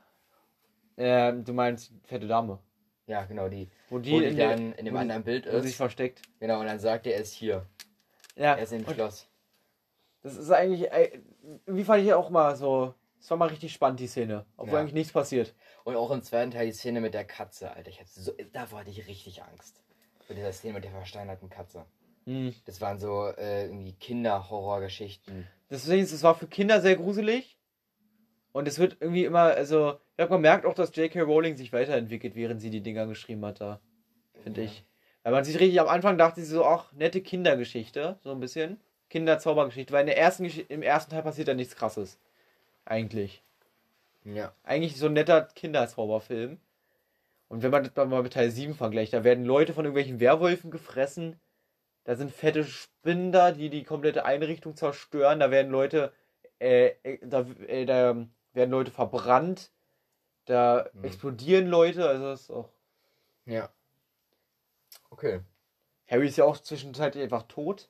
[0.96, 2.58] äh, du meinst fette Dame.
[3.06, 3.68] Ja, genau, die.
[3.88, 5.54] Wo die, wo die in dann in dem anderen Bild ist.
[5.54, 6.22] Wo sich versteckt.
[6.38, 7.66] Genau, und dann sagt er, er ist hier.
[8.36, 8.54] Ja.
[8.54, 9.28] Er ist im Schloss.
[10.22, 10.88] Das ist eigentlich,
[11.66, 14.46] wie fand ich auch mal so, Das war mal richtig spannend, die Szene.
[14.56, 14.80] Obwohl Ja.
[14.80, 15.54] eigentlich nichts passiert.
[15.84, 17.90] Und auch im zweiten Teil die Szene mit der Katze, Alter.
[17.90, 19.82] Ich hatte so, da hatte ich richtig Angst.
[20.26, 21.84] Vor dieser Szene mit der versteinerten Katze.
[22.24, 22.54] Hm.
[22.64, 25.46] Das waren so äh, irgendwie Kinderhorrorgeschichten.
[25.70, 27.58] Deswegen, es war für Kinder sehr gruselig.
[28.52, 31.20] Und es wird irgendwie immer, also, ich glaube, man merkt auch, dass J.K.
[31.22, 33.80] Rowling sich weiterentwickelt, während sie die Dinger geschrieben hat da.
[34.42, 34.66] Finde Ja.
[34.66, 34.84] ich.
[35.22, 38.80] Weil man sich richtig am Anfang dachte, sie so, ach, nette Kindergeschichte, so ein bisschen.
[39.10, 42.18] Kinderzaubergeschichte, weil in der ersten Gesch im ersten Teil passiert da nichts krasses.
[42.84, 43.42] Eigentlich.
[44.24, 44.52] Ja.
[44.64, 46.58] Eigentlich so ein netter Kinderzauberfilm.
[47.48, 50.70] Und wenn man das mal mit Teil 7 vergleicht, da werden Leute von irgendwelchen Werwölfen
[50.70, 51.40] gefressen.
[52.04, 55.40] Da sind fette Spinnen da, die die komplette Einrichtung zerstören.
[55.40, 56.12] Da werden Leute,
[56.60, 59.70] äh, äh, da, äh, da werden Leute verbrannt.
[60.44, 61.04] Da Mhm.
[61.04, 62.08] explodieren Leute.
[62.08, 62.68] Also das ist auch.
[63.46, 63.68] Ja.
[65.10, 65.40] Okay.
[66.08, 67.88] Harry ist ja auch zwischenzeitlich einfach tot.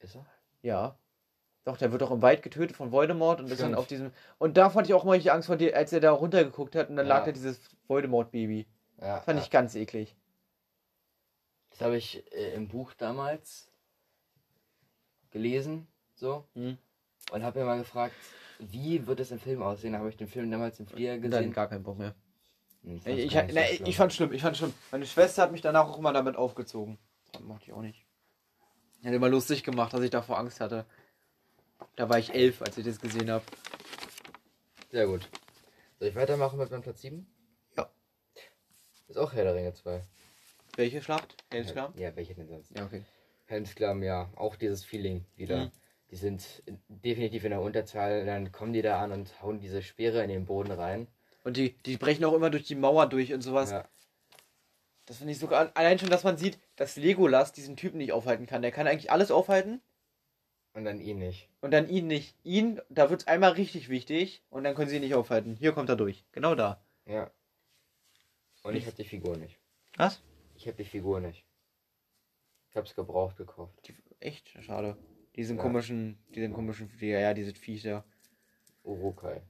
[0.00, 0.26] Ist er?
[0.62, 0.98] Ja.
[1.64, 3.78] Doch, der wird auch im Wald getötet von Voldemort und ist dann Stimmt.
[3.78, 4.12] auf diesem.
[4.38, 6.90] Und da fand ich auch mal richtig Angst vor dir, als er da runtergeguckt hat
[6.90, 7.16] und dann Ja.
[7.18, 7.58] lag da dieses
[7.88, 8.66] Voldemort-Baby.
[9.00, 9.20] Ja.
[9.22, 9.44] Fand ja.
[9.44, 10.14] ich ganz eklig.
[11.70, 13.70] Das habe ich äh, im Buch damals
[15.30, 16.44] gelesen, so.
[16.54, 16.78] Mhm.
[17.32, 18.14] Und habe mir mal gefragt,
[18.58, 19.94] wie wird es im Film aussehen?
[19.94, 21.52] Da habe ich den Film damals im Flieger Und dann gesehen.
[21.52, 22.14] gar keinen Bock mehr.
[22.82, 23.86] Ich, ich, ne, schlimm.
[23.86, 24.74] ich fand schlimm, ich fand schlimm.
[24.92, 26.98] Meine Schwester hat mich danach auch immer damit aufgezogen.
[27.32, 28.04] Das mochte ich auch nicht.
[29.02, 30.84] Hat immer lustig gemacht, dass ich davor Angst hatte.
[31.96, 33.44] Da war ich elf, als ich das gesehen habe.
[34.90, 35.28] Sehr gut.
[35.98, 37.26] Soll ich weitermachen mit meinem Platz 7?
[37.76, 37.90] Ja.
[39.08, 40.02] Ist auch Herr der Ringe 2.
[40.76, 41.36] Welche Schlacht?
[41.50, 41.92] Helmsklamm?
[41.96, 42.70] Ja, welche denn sonst?
[42.76, 43.04] Ja, okay.
[43.46, 44.30] Helmsklamm, ja.
[44.36, 45.66] Auch dieses Feeling wieder.
[45.66, 45.70] Mhm.
[46.10, 48.24] Die sind in- definitiv in der Unterzahl.
[48.26, 51.06] Dann kommen die da an und hauen diese Speere in den Boden rein.
[51.44, 53.70] Und die, die brechen auch immer durch die Mauer durch und sowas.
[53.70, 53.88] Ja.
[55.06, 55.70] Das finde ich sogar.
[55.74, 58.62] Allein schon, dass man sieht, dass Legolas diesen Typen nicht aufhalten kann.
[58.62, 59.80] Der kann eigentlich alles aufhalten
[60.74, 61.48] Und dann ihn nicht.
[61.60, 62.36] und dann ihn nicht.
[62.44, 65.54] Ihn, da wird es einmal richtig wichtig und dann können sie ihn nicht aufhalten.
[65.56, 66.24] Hier kommt er durch.
[66.32, 66.84] Genau da.
[67.06, 67.30] Ja.
[68.64, 69.58] Und ich habe die Figur nicht.
[69.96, 70.22] Was?
[70.56, 71.44] Ich habe die Figur nicht.
[72.70, 73.72] Ich habe es gebraucht gekauft.
[73.86, 74.48] Die, echt?
[74.64, 74.96] Schade.
[75.36, 75.62] Diesen Ja.
[75.62, 78.04] komischen, diesen komischen, ja, ja, diese Viecher.
[78.82, 79.42] Urukai.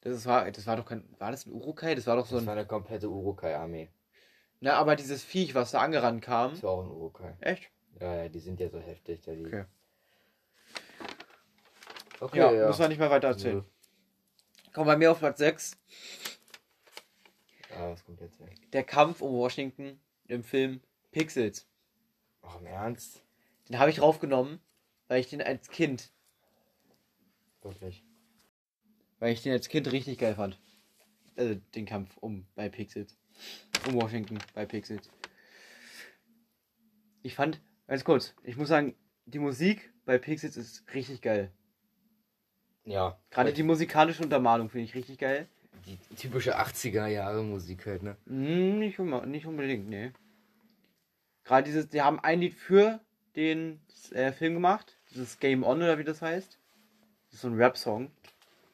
[0.00, 1.94] Das ist, war, das war doch kein, war das ein Urukai?
[1.94, 3.88] Das war doch so Das ein, war eine komplette Urukai-Armee.
[4.60, 6.50] na, aber dieses Viech, was da angerannt kam.
[6.50, 7.36] Das war auch ein Urukai.
[7.40, 7.70] Echt?
[8.00, 9.20] Ja, ja, die sind ja so heftig.
[9.22, 9.46] Da die...
[9.46, 9.64] Okay.
[12.22, 12.66] Okay, Ja, ja.
[12.68, 13.56] muss man nicht mehr weiter erzählen.
[13.56, 14.72] Nö.
[14.72, 15.76] Kommen bei mir auf Platz 6.
[17.76, 18.40] Ah, was kommt jetzt?
[18.40, 18.54] Ey?
[18.72, 19.98] Der Kampf um Washington
[20.28, 21.66] im Film Pixels.
[22.42, 23.24] Ach, im Ernst?
[23.68, 24.60] Den habe ich draufgenommen,
[25.08, 26.12] weil ich den als Kind,
[27.62, 28.04] Wirklich.
[29.18, 30.60] weil ich den als Kind richtig geil fand.
[31.36, 33.16] Also den Kampf um bei Pixels.
[33.88, 35.10] Um Washington bei Pixels.
[37.22, 38.94] Ich fand, ganz kurz, ich muss sagen,
[39.26, 41.50] die Musik bei Pixels ist richtig geil.
[42.84, 43.16] Ja.
[43.30, 45.46] Gerade die musikalische Untermalung finde ich richtig geil.
[45.86, 48.16] die typische 80er Jahre Musik halt, ne?
[48.26, 50.12] Hm, Nicht, nicht unbedingt, nee.
[51.44, 53.00] Gerade dieses, die haben ein Lied für
[53.36, 53.80] den
[54.12, 54.96] äh, Film gemacht.
[55.10, 56.58] Dieses Game On oder wie das heißt.
[57.26, 58.10] Das ist so ein Rap-Song.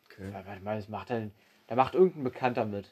[0.06, 0.30] Okay.
[0.32, 1.30] Warte mal, das macht er,
[1.66, 2.90] da macht irgendein Bekannter mit.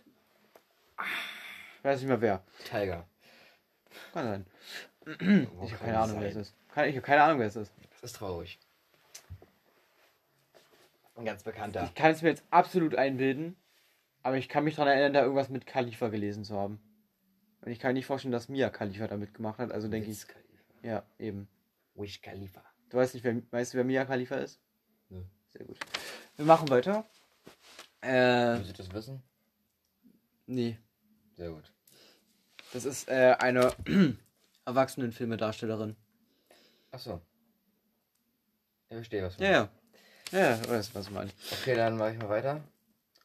[1.79, 2.43] Ich weiß nicht mehr wer.
[2.65, 3.07] Tiger.
[4.13, 4.47] Kann sein.
[5.65, 6.55] Ich habe keine Ahnung, wer es ist.
[6.71, 7.73] Ich habe keine Ahnung, wer es ist.
[8.01, 8.59] Das ist traurig.
[11.17, 11.85] Ein ganz bekannter.
[11.85, 13.57] Ich kann es mir jetzt absolut einbilden,
[14.23, 16.79] aber ich kann mich daran erinnern, da irgendwas mit Khalifa gelesen zu haben.
[17.63, 20.27] Und ich kann mir nicht vorstellen, dass Mia Khalifa da mitgemacht hat, also denke ich,
[20.29, 20.63] Khalifa.
[20.83, 21.49] ja, eben.
[21.95, 22.63] Wish Khalifa.
[22.91, 24.61] Du weißt nicht, wer, weißt du, wer Mia Khalifa ist?
[25.09, 25.23] Nö.
[25.49, 25.79] Sehr gut.
[26.37, 27.05] Wir machen weiter.
[28.05, 29.23] Äh, ich das wissen?
[30.47, 30.79] nee.
[31.37, 31.73] Sehr gut.
[32.73, 33.73] Das ist äh, eine
[34.65, 35.97] Erwachsenenfilme-Darstellerin.
[36.91, 37.21] Achso.
[38.89, 39.57] Ich verstehe, was du Ja, ja.
[39.63, 39.69] Ja,
[40.33, 41.35] ja, ich weiß, was du meinst.
[41.61, 42.61] Okay, dann mache ich mal weiter.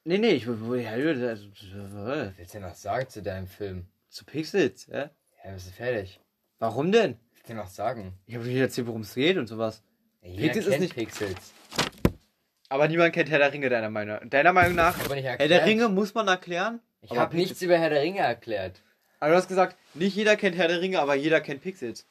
[0.03, 0.81] Nee, nee, ich will.
[0.81, 3.85] Ja, also, Was willst du denn noch sagen zu deinem Film?
[4.09, 5.09] zu Pixels, hä?
[5.43, 6.19] Ja, bist du fertig?
[6.59, 7.13] Warum denn?
[7.13, 8.13] Was willst du denn noch sagen?
[8.25, 9.81] Ich habe dir erzählt, worum es geht und sowas.
[10.21, 11.53] Ja, jeder Pixels ist nicht- Pixels.
[12.69, 15.65] Aber niemand kennt Herr der Ringe, deiner Meinung Deiner Meinung nach, Aber nicht Herr der
[15.65, 16.79] Ringe muss man erklären.
[17.01, 18.81] Ich habe nichts über Herr der Ringe erklärt.
[19.19, 22.05] Aber du hast gesagt, nicht jeder kennt Herr der Ringe, aber jeder kennt Pixels.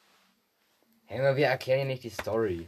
[1.05, 2.67] Hey, wir erklären ja nicht die Story.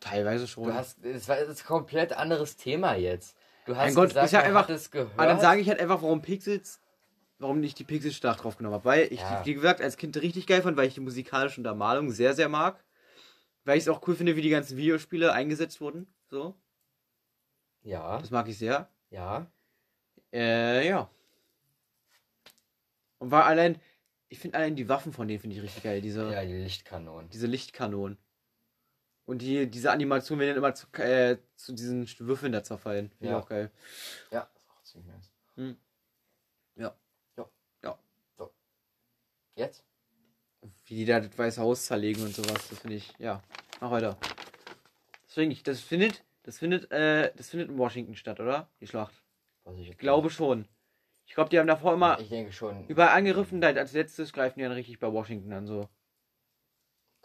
[0.00, 0.64] Teilweise schon.
[0.64, 3.36] Du hast, es war das ist ein komplett anderes Thema jetzt.
[3.66, 5.12] Du hast Mein Gott, gesagt, ist ja einfach- es gehört.
[5.14, 6.80] Aber dann sage ich halt einfach, warum Pixels,
[7.38, 8.84] warum ich die Pixels-Schlacht draufgenommen habe.
[8.84, 9.44] Weil ich, Ja.
[9.44, 12.82] wie gesagt, als Kind richtig geil fand, weil ich die musikalische Untermalung sehr, sehr mag.
[13.64, 16.06] Weil ich es auch cool finde, wie die ganzen Videospiele eingesetzt wurden.
[16.30, 16.54] So,
[17.82, 18.88] ja, das mag ich sehr.
[19.10, 19.46] ja.
[20.32, 21.10] Äh, ja.
[23.18, 23.80] Und war allein,
[24.28, 26.00] ich finde allein die Waffen von denen finde ich richtig geil.
[26.00, 27.28] Diese, Ja, die Lichtkanonen.
[27.30, 28.18] diese Lichtkanonen.
[29.28, 33.10] Und die, diese Animation werden dann immer zu, äh, zu diesen Würfeln da zerfallen.
[33.18, 33.38] Finde Ja.
[33.38, 33.70] ich auch geil.
[34.30, 35.30] Ja, ist auch ziemlich nice.
[35.56, 35.76] Hm.
[36.76, 36.96] Ja.
[37.36, 37.50] Ja.
[37.84, 37.98] Ja.
[38.38, 38.50] So.
[39.54, 39.84] Jetzt?
[40.86, 42.68] Wie die da das Weiße Haus zerlegen und sowas.
[42.70, 43.42] Das finde ich, ja.
[43.82, 44.16] Mach weiter.
[45.28, 48.70] Deswegen, ich, das findet, das findet, äh, das findet in Washington statt, oder?
[48.80, 49.22] Die Schlacht.
[49.64, 50.66] Was ich Ich glaube schon.
[51.26, 52.86] Ich glaube, die haben davor immer Ich denke schon.
[52.86, 55.86] überall angegriffen, als letztes greifen die dann richtig bei Washington an, so.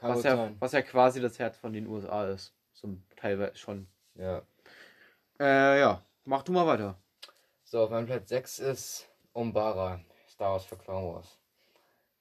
[0.03, 0.57] Kann Was ja, sein.
[0.59, 2.53] was ja quasi das Herz von den USA ist.
[2.73, 3.87] So teilweise schon.
[4.15, 4.41] Ja.
[5.39, 6.03] Äh, ja.
[6.25, 7.01] Mach du mal weiter.
[7.63, 10.01] So, auf meinem Platz 6 ist Umbara.
[10.27, 11.39] Star Wars für Clone Wars.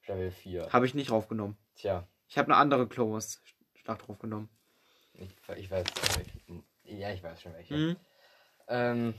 [0.01, 0.73] Staffel 4.
[0.73, 1.57] Habe ich nicht draufgenommen.
[1.75, 3.43] Tja, Ich habe eine andere Clone Wars
[3.75, 4.49] Schlacht draufgenommen.
[5.15, 6.65] ich, ich weiß schon welche.
[6.85, 7.75] Ja, ich weiß schon welche.
[7.75, 7.97] Mhm.
[8.69, 9.15] Ähm,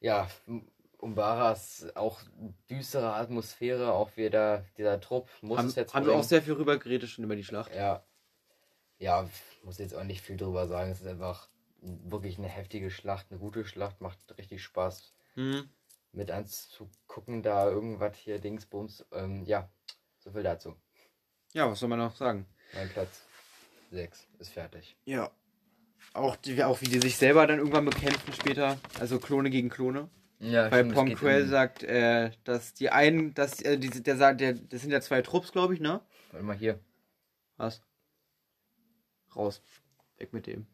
[0.00, 0.28] ja,
[1.04, 2.20] Umbara ist auch
[2.70, 6.54] düstere Atmosphäre, auch wieder dieser Trupp muss Haben, es jetzt haben wir auch sehr viel
[6.54, 7.74] rüber geredet schon über die Schlacht.
[7.74, 8.02] Ja.
[8.98, 9.28] Ja,
[9.62, 10.90] muss jetzt auch nicht viel drüber sagen.
[10.90, 11.48] Es ist einfach
[11.82, 15.68] wirklich eine heftige Schlacht, eine gute Schlacht, macht richtig Spaß Mhm.
[16.12, 19.04] mit anzugucken, da irgendwas hier Dingsbums.
[19.12, 19.68] Ähm, ja,
[20.20, 20.74] so viel dazu.
[21.52, 22.46] Ja, was soll man noch sagen?
[22.72, 23.22] Mein Platz
[23.90, 24.96] 6 ist fertig.
[25.04, 25.30] Ja.
[26.14, 28.78] Auch, die, auch wie die sich selber dann irgendwann bekämpfen später.
[29.00, 30.08] Also Klone gegen Klone.
[30.40, 34.82] Ja, Weil Ponquel sagt, äh, dass die einen, dass äh, diese, der sagt, der, das
[34.82, 36.00] sind ja zwei Trupps, glaube ich, ne?
[36.32, 36.78] Warte mal hier.
[37.56, 37.82] Was?
[39.34, 39.62] Raus.
[40.18, 40.66] Weg mit dem.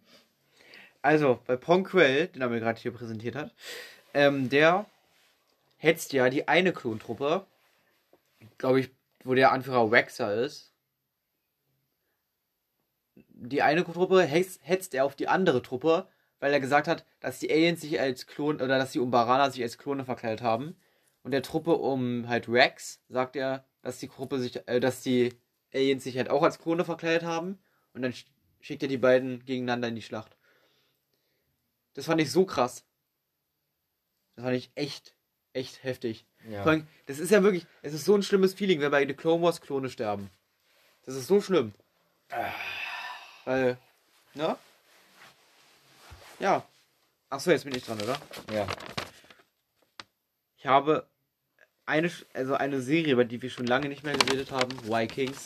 [1.03, 3.55] Also, bei Ponquel, den er mir gerade hier präsentiert hat,
[4.13, 4.87] ähm, der
[5.77, 7.47] hetzt ja die eine Klontruppe,
[8.59, 8.91] glaube ich,
[9.25, 10.73] wo der Anführer Waxer ist.
[13.29, 16.07] Die eine Truppe hetzt, hetzt er auf die andere Truppe,
[16.41, 19.63] weil er gesagt hat, dass die Aliens sich als Klon oder dass die Umbaraner sich
[19.63, 20.77] als Klone verkleidet haben.
[21.23, 25.35] Und der Truppe um halt Rex sagt er, dass die Gruppe sich, äh, dass die
[25.73, 27.59] Aliens sich halt auch als Klone verkleidet haben.
[27.93, 28.27] Und dann sch-
[28.61, 30.37] schickt er die beiden gegeneinander in die Schlacht.
[31.95, 32.85] Das fand ich so krass.
[34.37, 35.15] Das fand ich echt,
[35.53, 36.25] echt heftig.
[36.49, 36.63] Ja.
[36.63, 39.13] Vor allem, das ist ja wirklich, es ist so ein schlimmes Feeling, wenn bei The
[39.15, 40.31] Clone Wars Klone sterben.
[41.05, 41.75] Das ist so schlimm.
[43.45, 43.77] Weil,
[44.35, 44.57] ne?
[46.41, 46.67] Ja.
[47.29, 48.19] Achso, jetzt bin ich dran, oder?
[48.53, 48.67] Ja.
[50.57, 51.07] Ich habe
[51.87, 55.45] eine, also eine Serie, über die wir schon lange nicht mehr geredet haben, Vikings.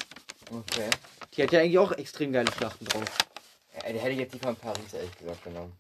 [0.51, 0.89] Okay.
[1.33, 3.05] Die hat ja eigentlich auch extrem geile Schlachten drauf.
[3.75, 5.73] Ja, die hätte ich jetzt die von Paris ehrlich gesagt genommen.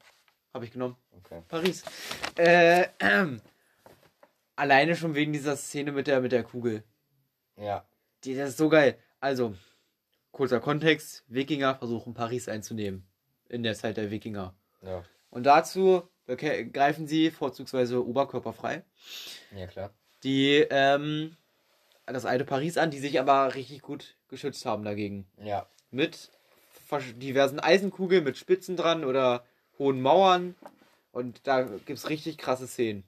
[0.53, 0.97] Habe ich genommen.
[1.19, 1.43] Okay.
[1.49, 1.85] Paris.
[2.37, 3.41] Äh, ähm,
[4.57, 6.83] alleine schon wegen dieser Szene mit der, mit der Kugel.
[7.57, 7.87] Ja.
[8.25, 8.99] Die, das ist so geil.
[9.21, 9.55] Also,
[10.33, 11.25] kurzer Kontext.
[11.29, 13.07] Wikinger versuchen Paris einzunehmen.
[13.49, 14.55] In der Zeit der Wikinger.
[14.85, 15.03] Ja.
[15.31, 18.83] Und dazu greifen sie vorzugsweise oberkörperfrei.
[19.55, 19.91] Ja, klar.
[20.23, 21.37] Die, ähm,
[22.07, 25.27] das alte Paris an, die sich aber richtig gut geschützt haben dagegen.
[25.39, 25.67] Ja.
[25.91, 26.31] Mit
[27.17, 29.45] diversen Eisenkugeln mit Spitzen dran oder
[29.79, 30.55] hohen Mauern.
[31.13, 33.05] Und da gibt's richtig krasse Szenen.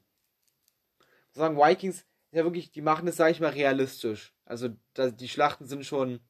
[0.99, 4.35] Ich muss sagen, Vikings, ja wirklich, die machen es, sage ich mal, realistisch.
[4.45, 6.21] Also da, die Schlachten sind schon,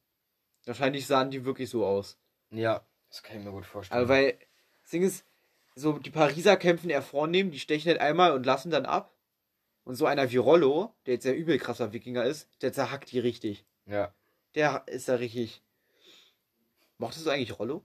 [0.65, 2.17] wahrscheinlich sahen die wirklich so aus.
[2.51, 2.85] Ja.
[3.09, 3.99] Das kann ich mir gut vorstellen.
[3.99, 4.37] Also weil,
[4.81, 5.25] das Ding ist,
[5.79, 9.13] so die Pariser kämpfen eher vornehm, die stechen halt einmal und lassen dann ab.
[9.83, 13.19] Und so einer wie Rollo, der jetzt der übel krasser Wikinger ist, der zerhackt die
[13.19, 13.65] richtig.
[13.85, 14.13] ja.
[14.55, 15.61] Der ist da richtig.
[16.97, 17.83] Mochtest du eigentlich Rollo?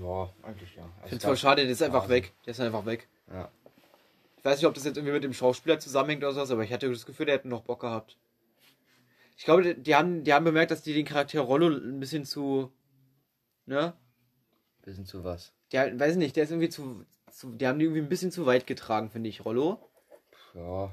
[0.00, 0.88] Ja, eigentlich ja.
[1.04, 2.16] Ich find's voll schade, der ist einfach Wahnsinn.
[2.16, 2.32] weg.
[2.46, 3.06] Der ist einfach weg.
[3.30, 3.50] Ja.
[4.38, 6.72] Ich weiß nicht, ob das jetzt irgendwie mit dem Schauspieler zusammenhängt oder sowas, aber ich
[6.72, 8.16] hatte das Gefühl, der hätte noch Bock gehabt.
[9.36, 12.24] Ich glaube, die- die haben, die haben bemerkt, dass die den Charakter Rollo ein bisschen
[12.24, 12.72] zu.
[13.66, 13.92] Ne?
[14.82, 15.52] Bisschen zu was.
[15.72, 17.04] Der, weiß nicht, der ist irgendwie zu.
[17.30, 19.78] zu die haben die irgendwie ein bisschen zu weit getragen, finde ich, Rollo.
[20.54, 20.90] Ja.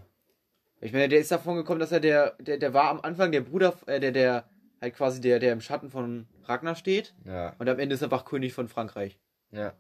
[0.80, 3.42] Ich meine, der ist davon gekommen, dass er der, der, der war am Anfang der
[3.42, 4.50] Bruder, äh, der, der,
[4.80, 7.16] halt quasi der, der im Schatten von Ragnar steht.
[7.26, 7.56] Ja.
[7.58, 9.18] Und am Ende ist er einfach König von Frankreich.
[9.52, 9.74] Ja.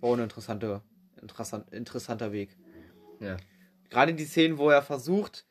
[0.00, 0.82] War auch ein interessanter,
[1.20, 2.56] interessant, interessanter Weg.
[3.20, 3.36] Ja.
[3.90, 5.46] Gerade die Szenen, wo er versucht,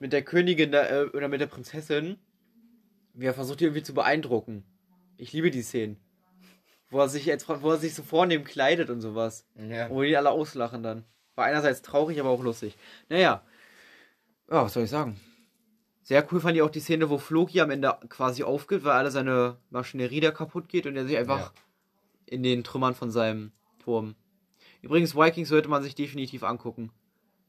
[0.00, 2.18] mit der Königin äh, oder mit der Prinzessin,
[3.14, 4.64] wie er versucht, die irgendwie zu beeindrucken.
[5.16, 5.96] Ich liebe die Szenen.
[6.90, 9.46] Wo er sich jetzt, wo er sich so vornehm kleidet und sowas.
[9.56, 9.90] Ja.
[9.90, 11.04] Wo die alle auslachen dann.
[11.34, 12.76] War einerseits traurig, aber auch lustig.
[13.08, 13.42] Naja.
[14.50, 15.20] Ja, was soll ich sagen?
[16.02, 19.10] Sehr cool fand ich auch die Szene, wo Floki am Ende quasi aufgibt, weil alle
[19.10, 21.52] seine Maschinerie da kaputt geht und er sich einfach Ja.
[22.24, 23.52] in den Trümmern von seinem
[23.84, 24.14] Turm.
[24.80, 26.90] Übrigens, Vikings sollte man sich definitiv angucken.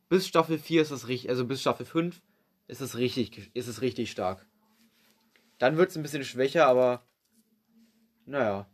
[0.09, 2.21] Bis Staffel 4 ist es richtig, also bis Staffel 5
[2.67, 4.45] ist es richtig, ist es richtig stark.
[5.57, 7.01] Dann wird es ein bisschen schwächer, aber
[8.25, 8.67] naja.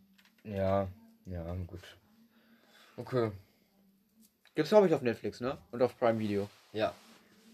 [0.46, 0.88] Ja.
[1.26, 1.98] Ja, gut.
[2.96, 3.32] Okay.
[4.54, 5.58] Gibt's glaube ich auf Netflix, ne?
[5.70, 6.48] Und auf Prime Video.
[6.72, 6.94] Ja.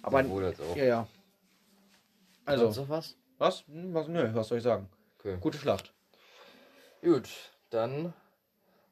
[0.02, 0.76] Aber Sowohl als auch.
[0.76, 1.08] ja, ja.
[2.44, 3.16] Also, Sonst noch was?
[3.38, 3.66] was?
[3.66, 4.08] Hm, was?
[4.08, 4.88] Nö, was soll ich sagen?
[5.18, 5.38] Okay.
[5.40, 5.92] Gute Schlacht.
[7.02, 7.28] Gut.
[7.70, 8.12] Dann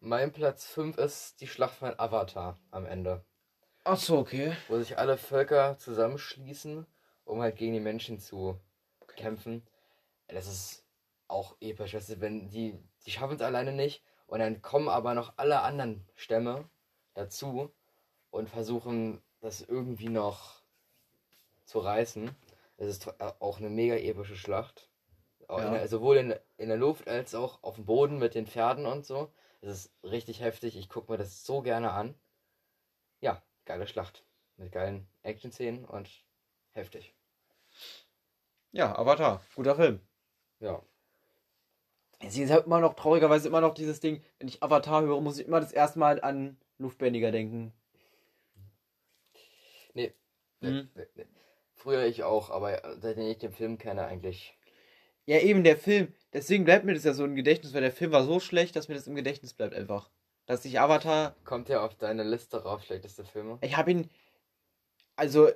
[0.00, 3.22] Mein Platz 5 ist die Schlacht von Avatar am Ende.
[3.84, 4.56] Ach so, okay.
[4.68, 6.86] Wo sich alle Völker zusammenschließen,
[7.24, 8.58] um halt gegen die Menschen zu
[9.16, 9.62] kämpfen.
[10.28, 10.84] Das ist
[11.28, 11.94] auch episch.
[11.94, 15.60] Weißt du, wenn die, die schaffen es alleine nicht und dann kommen aber noch alle
[15.62, 16.68] anderen Stämme
[17.14, 17.72] dazu
[18.30, 20.62] und versuchen das irgendwie noch
[21.64, 22.30] zu reißen.
[22.76, 24.90] Das ist tr- auch eine mega epische Schlacht.
[25.48, 25.70] Ja.
[25.70, 29.04] der, sowohl in, in der Luft als auch auf dem Boden mit den Pferden und
[29.04, 29.32] so.
[29.60, 30.76] Das ist richtig heftig.
[30.76, 32.14] Ich gucke mir das so gerne an.
[33.20, 34.24] Ja, geile Schlacht.
[34.56, 36.08] Mit geilen Action-Szenen und
[36.70, 37.14] heftig.
[38.72, 39.42] Ja, Avatar.
[39.54, 40.00] Guter Film.
[40.60, 40.82] Ja.
[42.20, 45.38] Es ist halt immer noch traurigerweise immer noch dieses Ding, wenn ich Avatar höre, muss
[45.38, 47.72] ich immer das erste Mal an Luftbändiger denken.
[49.94, 50.12] Nee.
[50.60, 50.90] Mhm.
[50.94, 51.26] nee, nee.
[51.74, 54.54] Früher ich auch, aber seitdem ich den Film kenne, eigentlich.
[55.24, 56.12] Ja, eben der Film.
[56.32, 58.88] Deswegen bleibt mir das ja so im Gedächtnis, weil der Film war so schlecht, dass
[58.88, 60.10] mir das im Gedächtnis bleibt einfach.
[60.44, 61.34] Dass ich Avatar.
[61.44, 63.58] Kommt ja auf deine Liste rauf, schlechteste Filme.
[63.62, 64.10] Ich habe ihn.
[65.16, 65.48] Also,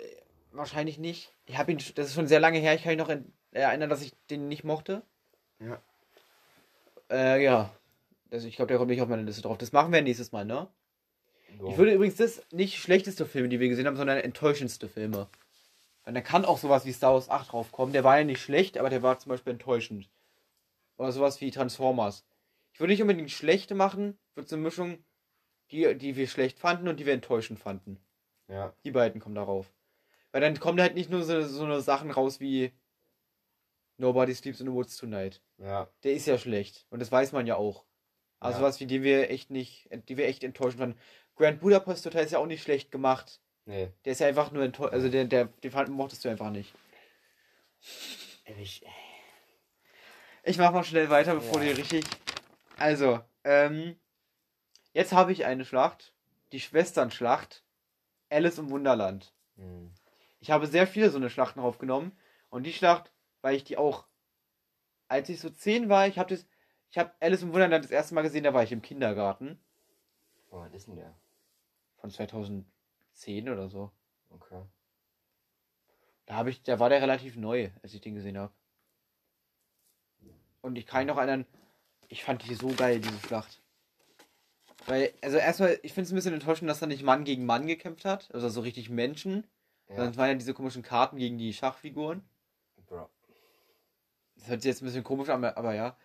[0.53, 1.33] wahrscheinlich nicht.
[1.45, 1.79] Ich habe ihn.
[1.95, 2.75] Das ist schon sehr lange her.
[2.75, 5.03] Ich kann mich noch in, erinnern, dass ich den nicht mochte.
[5.61, 5.83] Ja.
[7.15, 7.71] Äh, ja.
[8.31, 9.59] Also, ich glaube, der kommt nicht auf meine Liste drauf.
[9.59, 10.69] Das machen wir nächstes Mal, ne?
[11.59, 11.69] So.
[11.69, 15.29] Ich würde übrigens das nicht schlechteste Filme, die wir gesehen haben, sondern enttäuschendste Filme.
[16.05, 17.93] Weil da kann auch sowas wie Star Wars 8 draufkommen.
[17.93, 20.11] Der war ja nicht schlecht, aber der war zum Beispiel enttäuschend.
[20.97, 22.27] Oder sowas wie Transformers.
[22.73, 25.05] Ich würde nicht unbedingt schlechte machen, würde so eine Mischung,
[25.71, 27.99] die, die wir schlecht fanden und die wir enttäuschend fanden.
[28.49, 28.75] Ja.
[28.85, 29.73] Die beiden kommen darauf.
[30.33, 32.73] Weil dann kommen halt nicht nur so, so eine Sachen raus wie
[33.97, 35.41] Nobody Sleeps in the Woods Tonight.
[35.59, 35.89] Ja.
[36.03, 36.87] Der ist ja schlecht.
[36.91, 37.85] Und das weiß man ja auch.
[38.41, 38.65] Also Ja.
[38.67, 40.99] was, wie die wir echt nicht, die wir echt enttäuschend fanden.
[41.37, 43.41] Grand Budapest Hotel ist ja auch nicht schlecht gemacht.
[43.67, 43.91] Nee.
[44.05, 44.93] Der ist ja einfach nur enttäuscht.
[44.93, 46.75] Also der, der, den fand- mochtest du einfach nicht.
[48.61, 48.85] Ich,
[50.43, 51.73] Ich mach mal schnell weiter, bevor Ja.
[51.73, 52.05] die richtig.
[52.77, 53.99] Also, ähm.
[54.93, 56.13] Jetzt habe ich eine Schlacht.
[56.53, 57.65] Die Schwesternschlacht.
[58.31, 59.33] Alice im Wunderland.
[59.57, 59.93] hm.
[60.41, 62.13] Ich habe sehr viele so eine Schlachten aufgenommen.
[62.51, 63.11] Und die Schlacht,
[63.45, 64.07] weil ich die auch.
[65.07, 66.47] Als ich so zehn war, ich habe das.
[66.91, 69.61] Ich habe Alice im Wunderland das erste Mal gesehen, da war ich im Kindergarten.
[70.51, 71.15] Oh, was ist denn der?
[71.97, 73.91] Von 2010 oder so.
[74.31, 74.63] Okay.
[76.27, 78.55] Da habe ich, da war der relativ neu, als ich den gesehen habe.
[80.63, 81.47] Und ich kann mich noch erinnern,
[82.09, 83.61] ich fand die so geil, diese Schlacht.
[84.87, 87.67] Weil, also erstmal, ich finde es ein bisschen enttäuschend, dass er nicht Mann gegen Mann
[87.67, 88.33] gekämpft hat.
[88.33, 89.47] Also so richtig Menschen.
[89.89, 89.97] Ja.
[89.97, 92.23] Sondern es waren ja diese komischen Karten gegen die Schachfiguren.
[92.87, 93.11] Bro.
[94.45, 95.97] Das hört sich jetzt ein bisschen komisch an, aber ja.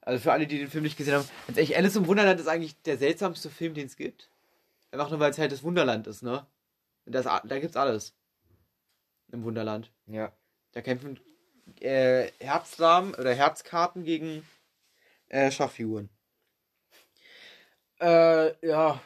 [0.00, 2.48] Also für alle, die den Film nicht gesehen haben, ganz ehrlich, Alice im Wunderland ist
[2.48, 4.28] eigentlich der seltsamste Film, den es gibt.
[4.90, 6.44] Einfach nur, weil es halt das Wunderland ist, ne?
[7.04, 8.12] Das, da gibt's alles.
[9.30, 9.92] Im Wunderland.
[10.08, 10.32] Ja.
[10.72, 11.20] Da kämpfen
[11.80, 14.44] äh, Herzdamen oder Herzkarten gegen
[15.28, 16.08] äh, Schachfiguren.
[18.00, 19.00] Äh, ja.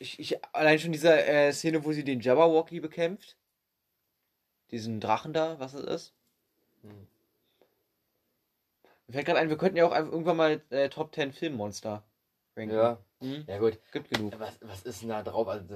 [0.00, 3.36] Ich, ich, allein schon diese äh, Szene, wo sie den Jabberwocky bekämpft.
[4.72, 6.14] Diesen Drachen da, was es ist.
[6.82, 7.06] Hm.
[9.08, 12.04] Mir fällt gerade ein, wir könnten ja auch einfach irgendwann mal äh, Top 10 Filmmonster
[12.54, 12.74] ranken.
[12.74, 12.98] Ja.
[13.20, 13.44] Hm?
[13.48, 13.78] Ja, gut.
[13.90, 14.38] Gibt genug.
[14.38, 15.48] Was, was ist denn da drauf?
[15.48, 15.74] Also,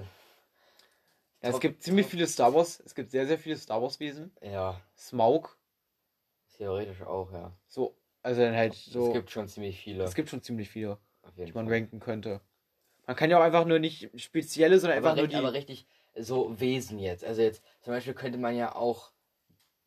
[1.42, 4.36] Ja, es gibt ziemlich viele Star Wars, es gibt sehr, sehr viele Star Wars Wesen.
[4.42, 5.56] ja, Smaug,
[6.56, 7.56] theoretisch auch, ja.
[7.66, 9.06] so, also dann halt so.
[9.08, 10.04] Es gibt schon ziemlich viele.
[10.04, 10.98] es gibt schon ziemlich viele.
[11.38, 11.74] die man Fall.
[11.74, 12.42] ranken könnte.
[13.06, 15.44] Man kann ja auch einfach nur nicht spezielle, sondern aber, einfach nur richtig, die.
[15.44, 17.24] aber richtig so Wesen jetzt.
[17.24, 19.11] Also jetzt zum Beispiel könnte man ja auch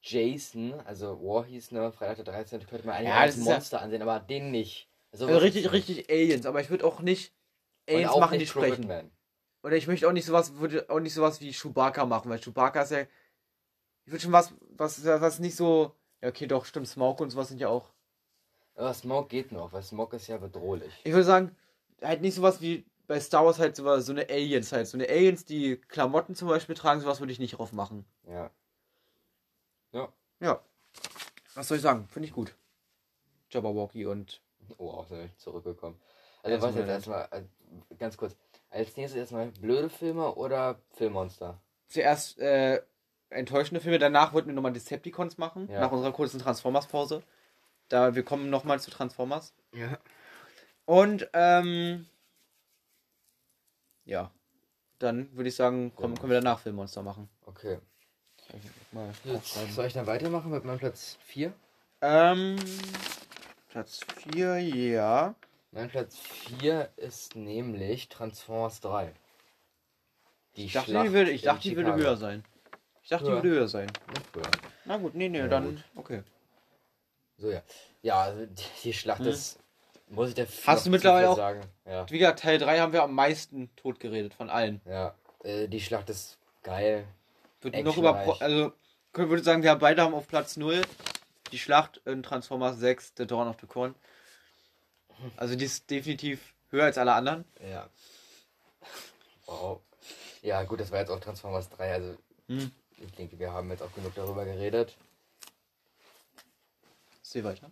[0.05, 2.65] Jason, also Warhees, ne, Freitag der 13.
[2.67, 4.87] könnte man eigentlich Ja, als ist ja- Monster ansehen, aber den nicht.
[5.11, 7.33] So also richtig, richtig Aliens, aber ich würde auch nicht
[7.89, 8.85] Aliens auch machen, die nicht sprechen.
[8.85, 9.11] Crooked Man.
[9.63, 12.81] Oder ich möchte auch nicht sowas, würde auch nicht sowas wie Chewbacca machen, weil Chewbacca
[12.83, 13.01] ist ja.
[13.01, 15.95] Ich würde schon was, was, was nicht so.
[16.21, 17.91] Ja, okay, doch, stimmt, Smoke und sowas sind ja auch.
[18.75, 20.93] Aber Smog geht noch, weil Smog ist ja bedrohlich.
[21.03, 21.55] Ich würde sagen,
[22.01, 24.87] halt nicht sowas wie bei Star Wars halt sowas, so eine Aliens halt.
[24.87, 28.05] So eine Aliens, die Klamotten zum Beispiel tragen, sowas würde ich nicht drauf machen.
[28.27, 28.51] Ja.
[29.95, 30.09] Ja.
[30.41, 30.61] Ja.
[31.55, 32.07] Was soll ich sagen?
[32.09, 32.53] Finde ich gut.
[33.49, 34.41] Jabberwocky und.
[34.77, 35.07] Oh, auch
[35.37, 35.99] zurückgekommen.
[36.43, 38.35] Also was jetzt erstmal, äh, ganz kurz.
[38.69, 41.61] Als nächstes erstmal blöde Filme oder Filmmonster?
[41.87, 42.81] Zuerst äh,
[43.29, 45.79] enttäuschende Filme, danach wollten wir nochmal Decepticons machen, Ja.
[45.79, 47.23] nach unserer kurzen Transformers-Pause.
[47.87, 49.53] Da wir kommen nochmal zu Transformers.
[49.71, 49.97] Ja.
[50.85, 52.07] Und ähm,
[54.03, 54.31] ja,
[54.99, 57.29] dann würde ich sagen, komm, können wir danach Filmmonster machen.
[57.45, 57.79] Okay.
[58.91, 61.53] Mal Jetzt, soll ich dann weitermachen mit meinem Platz 4?
[62.01, 62.55] Ähm,
[63.69, 64.01] Platz
[64.31, 65.35] 4, ja.
[65.71, 69.11] Mein Platz 4 ist nämlich Transformers 3.
[70.55, 72.43] Die Ich dachte, Schlacht die würde, ich dachte, die würde höher sein.
[73.03, 73.41] Ich dachte, Höher?
[73.41, 73.91] die würde höher sein.
[74.85, 75.83] Na gut, nee, nee, Ja, dann, gut.
[75.95, 76.23] okay.
[77.37, 77.61] So, ja.
[78.01, 79.27] Ja, also die, die Schlacht Hm.
[79.27, 79.59] ist
[80.07, 81.61] Muss ich der Hast du mittlerweile auch- sagen?
[81.85, 82.09] Ja.
[82.09, 84.79] Wie gesagt, Teil 3 haben wir am meisten tot geredet von allen.
[84.85, 85.15] Ja.
[85.43, 87.05] Äh, die Schlacht ist geil.
[87.65, 88.41] Wird noch über.
[88.41, 88.73] Also,
[89.13, 90.81] ich würde sagen, wir haben beide haben auf Platz 0
[91.51, 93.95] die Schlacht in Transformers 6, The Dawn of the Corn.
[95.35, 97.43] Also, die ist definitiv höher als alle anderen.
[97.67, 97.89] Ja.
[99.47, 99.81] Wow.
[100.43, 101.93] Ja, gut, das war jetzt auch Transformers 3.
[101.93, 102.17] Also,
[102.47, 102.71] Hm.
[102.97, 104.95] ich denke, wir haben jetzt auch genug darüber geredet.
[107.23, 107.71] Seh weiter.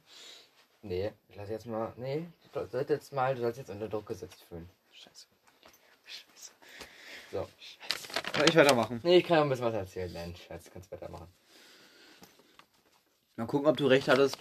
[0.82, 1.94] Nee, ich lass jetzt mal.
[1.98, 4.68] Nee, du sollst jetzt mal, du sollst jetzt unter Druck gesetzt fühlen.
[4.92, 5.28] Scheiße.
[6.04, 6.52] Scheiße.
[7.32, 7.48] So.
[8.36, 9.00] Soll ich weitermachen?
[9.04, 10.12] Nee, ich kann noch ein bisschen was erzählen.
[10.12, 11.28] Nein, Scheiße, kannst weitermachen.
[13.36, 14.38] Mal gucken, ob du recht hattest.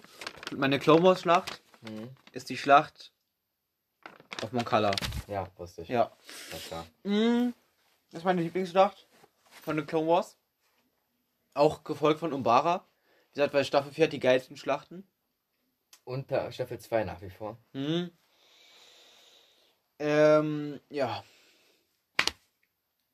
[0.55, 2.10] Meine Clone Wars Schlacht Mhm.
[2.32, 3.12] ist die Schlacht
[4.43, 4.93] auf Moncala.
[5.27, 5.89] Ja, wusste ich.
[5.89, 6.12] Ja.
[6.52, 6.86] Na klar.
[7.05, 7.52] Mm,
[8.10, 9.06] Das ist meine Lieblingsschlacht
[9.51, 10.36] von den Clone Wars.
[11.55, 12.86] Auch gefolgt von Umbara.
[13.31, 15.06] Wie gesagt, weil Staffel 4 hat die geilsten Schlachten.
[16.05, 17.56] Und Staffel 2 nach wie vor.
[17.73, 18.10] Mhm.
[19.98, 21.24] Ähm, ja.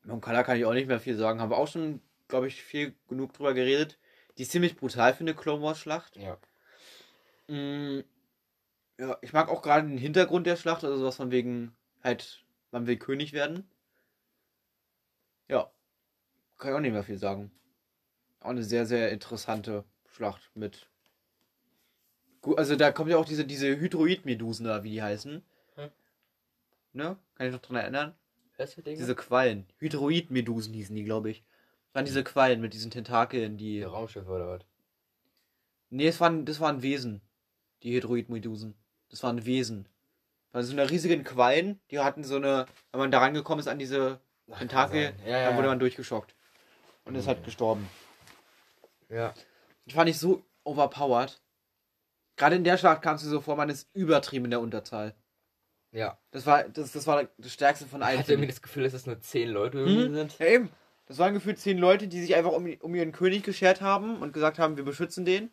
[0.08, 1.40] Moncala kann ich auch nicht mehr viel sagen.
[1.40, 3.98] Haben wir auch schon, glaube ich, viel genug drüber geredet.
[4.36, 6.16] Die ist ziemlich brutal für eine Clone Wars Schlacht.
[6.16, 6.38] Ja.
[7.48, 8.04] Mm,
[8.98, 12.86] Ja, ich mag auch gerade den Hintergrund der Schlacht, also sowas von wegen, halt, man
[12.86, 13.70] will König werden.
[15.48, 15.70] Ja,
[16.58, 17.50] kann ich auch nicht mehr viel sagen.
[18.40, 20.88] Auch eine sehr, sehr interessante Schlacht mit.
[22.40, 25.42] Gut, also da kommt ja auch diese, diese Hydroid-Medusen da, wie die heißen.
[25.76, 25.90] Hm.
[26.92, 27.18] Ne?
[27.34, 28.14] Kann ich noch dran erinnern?
[28.58, 28.98] Was für Dinge?
[28.98, 29.66] Diese Quallen.
[29.78, 31.44] Hydroid-Medusen hießen die, glaube ich.
[31.92, 33.78] Waren diese Quallen mit diesen Tentakeln, die.
[33.78, 34.60] die Raumschiffe oder was?
[35.90, 37.22] Nee, es waren, das waren Wesen.
[37.82, 38.74] Die Hydroid-Medusen.
[39.08, 39.88] Das waren Wesen.
[40.52, 43.78] Also so eine riesigen Quallen, die hatten so eine, wenn man da rangekommen ist an
[43.78, 44.20] diese
[44.50, 45.14] Ach, Tentakel, sein.
[45.24, 45.72] Ja, ja, dann wurde ja.
[45.72, 46.34] man durchgeschockt.
[47.04, 47.88] Und ist halt gestorben.
[49.08, 49.32] Ja.
[49.86, 51.40] Die fand ich so overpowered.
[52.36, 55.14] Gerade in der Schlacht kamst du so vor, man ist übertrieben in der Unterzahl.
[55.92, 56.18] Ja.
[56.30, 58.18] Das war das, das, war das Stärkste von Ich allen.
[58.18, 60.14] hatte irgendwie das Gefühl, dass es nur 10 Leute irgendwie Hm?
[60.14, 60.38] sind.
[60.38, 60.70] Ja, eben.
[61.06, 64.34] Das waren gefühlt zehn Leute, die sich einfach um, um ihren König geschert haben und
[64.34, 65.50] gesagt haben, wir beschützen den.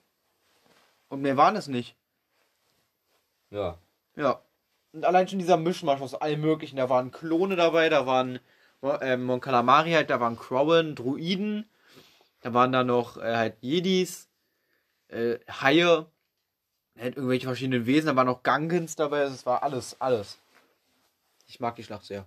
[1.08, 1.96] Und mehr waren es nicht.
[3.52, 3.78] Ja.
[4.18, 4.42] Ja.
[4.92, 6.76] Und allein schon dieser Mischmasch aus allem möglichen.
[6.76, 8.40] Da waren Klone dabei, da waren
[9.02, 11.70] ähm, Mon Calamari halt, da waren Crowen, Druiden,
[12.42, 14.30] da waren da noch äh, halt Jedis,
[15.08, 16.06] äh, Haie,
[16.98, 20.38] halt irgendwelche verschiedenen Wesen, da waren noch Gangans dabei, also es war alles, alles.
[21.48, 22.26] Ich mag die Schlacht sehr.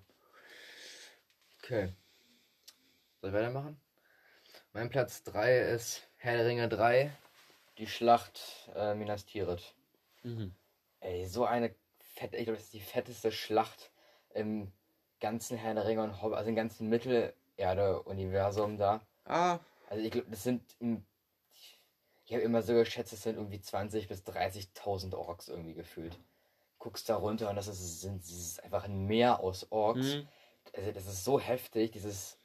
[1.63, 1.93] Okay.
[3.21, 3.81] Soll ich weitermachen?
[4.73, 7.11] Mein Platz 3 ist Herr der Ringe 3,
[7.79, 9.75] die Schlacht äh, Minas Tirith.
[11.01, 13.91] Ey, so eine fette, ich glaube, das ist die fetteste Schlacht
[14.35, 14.73] im
[15.21, 19.01] ganzen Herr der Ringe und Hobbit, also im ganzen Mittelerde-Universum da.
[19.25, 19.59] Ah,
[19.89, 21.05] Also ich glaube, das sind, im,
[22.29, 26.19] ich habe immer so geschätzt, es sind irgendwie 20 bis 30.000 Orks irgendwie gefühlt.
[26.79, 30.17] Guckst da runter und das ist, sind, das ist einfach ein Meer aus Orks.
[30.17, 30.29] Mhm.
[30.77, 32.37] Also das ist so heftig, dieses,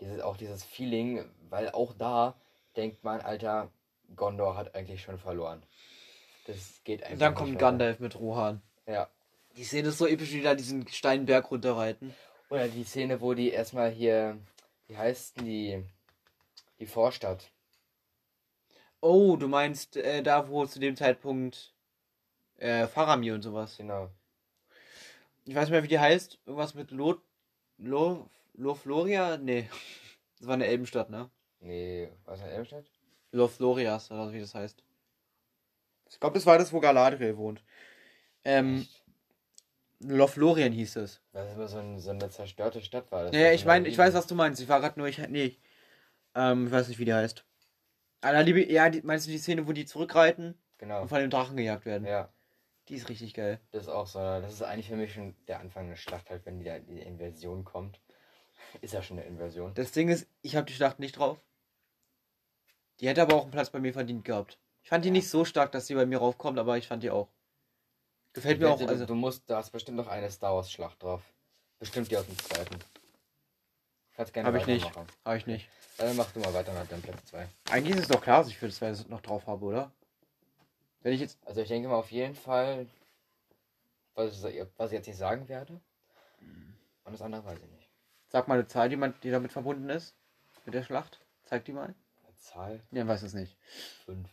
[0.00, 2.34] dieses, auch dieses Feeling, weil auch da
[2.76, 3.70] denkt man, Alter,
[4.16, 5.62] Gondor hat eigentlich schon verloren.
[6.46, 7.58] Das geht einfach und dann kommt.
[7.58, 8.62] Gandalf mit Rohan.
[8.86, 9.10] Ja.
[9.58, 12.14] Die Szene ist so episch, wie die da diesen Steinberg runterreiten.
[12.48, 14.38] Oder die Szene, wo die erstmal hier,
[14.86, 15.84] wie heißt denn die,
[16.78, 17.50] die Vorstadt?
[19.08, 21.72] Oh, du meinst äh, da, wo zu dem Zeitpunkt
[22.56, 23.76] äh, Faramir und sowas.
[23.76, 24.10] Genau.
[25.44, 26.40] Ich weiß nicht mehr, wie die heißt.
[26.44, 27.22] Irgendwas mit Lot.
[27.78, 28.28] Lo.
[28.54, 29.36] Lofloria?
[29.36, 29.68] Nee.
[30.38, 31.30] Das war eine Elbenstadt, ne?
[31.60, 32.84] Nee, was in Elmstadt?
[33.32, 34.82] Lothlorias, oder wie das heißt.
[36.10, 37.62] Ich glaube, das war das, wo Galadriel wohnt.
[38.44, 38.86] Ähm,
[40.00, 41.22] Lothlorien hieß es.
[41.32, 43.24] Weil es immer so, ein, so eine zerstörte Stadt war.
[43.24, 44.60] Das Ja, ich meine, eine ich weiß, was du meinst.
[44.60, 45.56] Ich war gerade nur, ich, nee.
[46.34, 47.42] Ähm, ich weiß nicht, wie die heißt.
[48.20, 51.02] Alter, liebe, ja, die, meinst du die Szene, wo die zurückreiten Genau.
[51.02, 52.06] und von dem Drachen gejagt werden?
[52.06, 52.32] Ja,
[52.88, 53.60] Die ist richtig geil.
[53.72, 54.18] das ist auch so.
[54.18, 57.64] Das ist eigentlich für mich schon der Anfang der Schlacht, halt, wenn die, die Invasion
[57.64, 58.00] kommt.
[58.80, 59.74] Ist ja schon eine Invasion.
[59.74, 61.38] Das Ding ist, ich habe die Schlacht nicht drauf.
[63.00, 64.58] Die hätte aber auch einen Platz bei mir verdient gehabt.
[64.82, 65.12] Ich fand die Ja.
[65.12, 67.28] nicht so stark, dass sie bei mir raufkommt, aber ich fand die auch.
[68.32, 68.80] Gefällt mir Ich auch.
[68.80, 71.22] wette, Also, du, du musst, da ist bestimmt noch eine Star Wars Schlacht drauf.
[71.78, 72.78] Bestimmt die aus dem zweiten.
[74.16, 74.90] Kannst gerne Hab ich nicht.
[75.24, 75.68] habe ich nicht.
[75.98, 77.48] Dann mach du mal weiter mit deinem Platz 2.
[77.70, 79.92] Eigentlich ist es doch klar, dass ich für das Zweite noch drauf habe, oder?
[81.02, 81.38] Wenn ich jetzt.
[81.44, 82.86] Also ich denke mal auf jeden Fall,
[84.14, 85.80] was ich, was ich jetzt nicht sagen werde.
[87.04, 87.88] Und das andere weiß ich nicht.
[88.28, 90.14] Sag mal eine Zahl, die, man, die damit verbunden ist.
[90.64, 91.20] Mit der Schlacht.
[91.44, 91.94] Zeig die mal.
[92.24, 93.56] Eine Zahl Ja, weiß es nicht.
[94.06, 94.28] 5.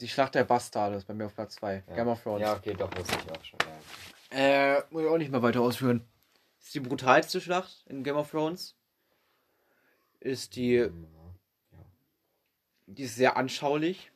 [0.00, 1.82] Die Schlacht der Bastarde ist bei mir auf Platz 2.
[1.88, 1.94] Ja.
[1.94, 2.42] Game of Thrones.
[2.42, 3.58] Ja, okay, doch, wusste ich auch schon.
[4.32, 4.76] Ja.
[4.76, 6.08] Äh, muss ich auch nicht mehr weiter ausführen.
[6.60, 8.76] Ist die brutalste Schlacht in Game of Thrones.
[10.20, 10.90] Ist die
[12.86, 14.10] Die ist sehr anschaulich.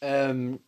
[0.00, 0.60] Ähm,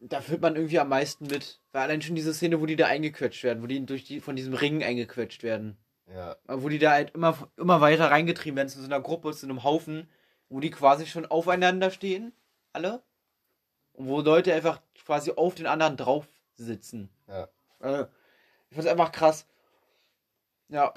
[0.00, 1.60] da fühlt man irgendwie am meisten mit.
[1.72, 4.36] Weil allein schon diese Szene, wo die da eingequetscht werden, wo die durch die von
[4.36, 5.76] diesem Ring eingequetscht werden.
[6.06, 6.36] Ja.
[6.46, 9.64] Wo die da halt immer, immer weiter reingetrieben werden zu so einer Gruppe, zu einem
[9.64, 10.08] Haufen,
[10.48, 12.32] wo die quasi schon aufeinander stehen,
[12.72, 13.02] alle.
[13.94, 17.08] Und wo Leute einfach quasi auf den anderen drauf sitzen.
[17.28, 17.48] Ja.
[17.80, 18.06] Äh,
[18.70, 19.46] ich fand's einfach krass.
[20.68, 20.92] Ja.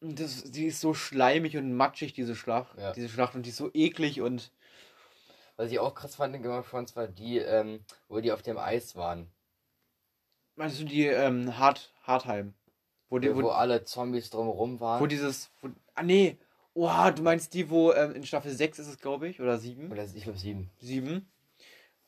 [0.00, 2.78] Das, die ist so schleimig und matschig, diese Schlacht.
[2.78, 2.92] Ja.
[2.92, 4.50] Diese Schlacht und die ist so eklig und.
[5.56, 8.40] Was ich auch krass fand in Game of Thrones war die, ähm, wo die auf
[8.40, 9.30] dem Eis waren.
[10.56, 12.54] Meinst du die ähm, Hart, Hartheim?
[13.10, 15.02] Wo, die, wo, wo, alle Zombies drumherum waren.
[15.02, 15.50] wo dieses.
[15.60, 16.38] Wo, ah, nee.
[16.72, 19.90] Oha, du meinst die, wo ähm, in Staffel 6 ist es, glaube ich, oder 7?
[19.90, 20.70] Oder ich glaube sieben.
[20.78, 21.28] 7.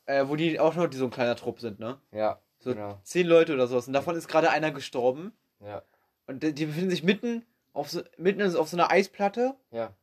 [0.07, 2.01] Äh, wo die auch noch die so ein kleiner Trupp sind, ne?
[2.13, 3.01] Ja, So genau.
[3.03, 3.87] zehn Leute oder sowas.
[3.87, 5.33] Und davon ist gerade einer gestorben.
[5.61, 5.83] Ja,
[6.27, 9.95] Und die befinden sich mitten auf so, mitten auf so einer Eisplatte ja.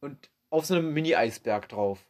[0.00, 2.06] und auf so einem Mini-Eisberg drauf.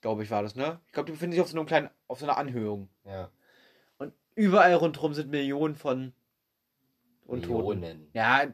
[0.00, 0.80] Glaube ich, war das, ne?
[0.86, 2.88] Ich glaube, die befinden sich auf so einem kleinen, auf so einer Anhöhung.
[3.04, 3.30] Ja.
[3.98, 6.12] Und überall rundherum sind Millionen von
[7.24, 7.80] Untoten.
[7.80, 8.10] Millionen.
[8.12, 8.52] Ja,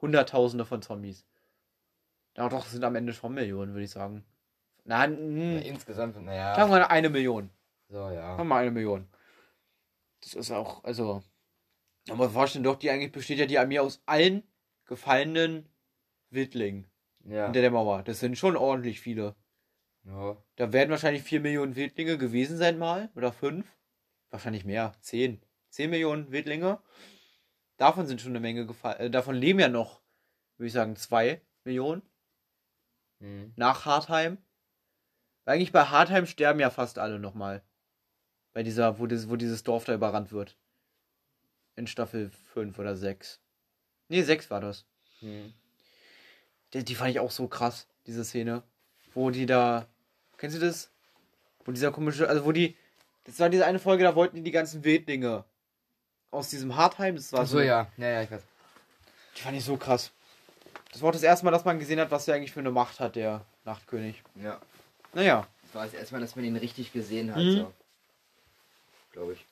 [0.00, 1.26] Hunderttausende von Zombies.
[2.36, 4.24] Ja, doch, es sind am Ende schon Millionen, würde ich sagen.
[4.84, 6.56] Na, Ja, mh, insgesamt, sagen naja.
[6.56, 7.50] wir mal eine Million.
[7.88, 8.28] So, ja.
[8.28, 9.08] Sagen wir mal eine Million.
[10.22, 11.22] Das ist auch, also,
[12.08, 14.42] muss man vorstellen, doch, die eigentlich besteht ja die Armee aus allen
[14.86, 15.68] gefallenen
[16.30, 16.90] Wildlingen
[17.24, 17.44] Ja.
[17.44, 18.02] hinter der Mauer.
[18.02, 19.36] Das sind schon ordentlich viele.
[20.04, 20.36] ja.
[20.56, 23.10] Da werden wahrscheinlich 4 Millionen Wildlinge gewesen sein mal.
[23.14, 23.66] Oder 5.
[24.30, 24.92] Wahrscheinlich mehr.
[25.00, 25.40] 10.
[25.70, 26.80] 10 Millionen Wildlinge.
[27.76, 28.98] Davon sind schon eine Menge gefallen.
[29.00, 30.02] Äh, davon leben ja noch,
[30.56, 32.02] würde ich sagen, 2 Millionen.
[33.20, 33.52] Mhm.
[33.56, 34.38] Nach Hartheim.
[35.44, 37.62] Weil eigentlich bei Hartheim sterben ja fast alle nochmal.
[38.52, 40.58] Bei dieser, wo, das, wo dieses Dorf da überrannt wird.
[41.80, 43.40] In Staffel 5 oder 6.
[44.08, 44.84] Nee, 6 war das.
[45.22, 45.54] Mhm.
[46.74, 48.62] Die, die fand ich auch so krass, diese Szene.
[49.14, 49.86] Wo die da.
[50.36, 50.90] Kennst du das?
[51.64, 52.28] Wo dieser komische.
[52.28, 52.76] Also, wo die.
[53.24, 55.44] Das war diese eine Folge, da wollten die die ganzen Wildlinge
[56.30, 57.16] aus diesem Hartheim.
[57.16, 57.90] Das war Ach so, ja.
[57.96, 58.42] Ja, ja, ich weiß.
[59.38, 60.12] Die fand ich so krass.
[60.92, 63.00] Das war das erste Mal, dass man gesehen hat, was der eigentlich für eine Macht
[63.00, 64.22] hat, der Nachtkönig.
[64.34, 64.60] Ja.
[65.14, 65.46] Naja.
[65.62, 67.56] Das war das erste Mal, dass man ihn richtig gesehen hat, Mhm.
[67.56, 67.72] so.
[69.12, 69.46] Glaube ich.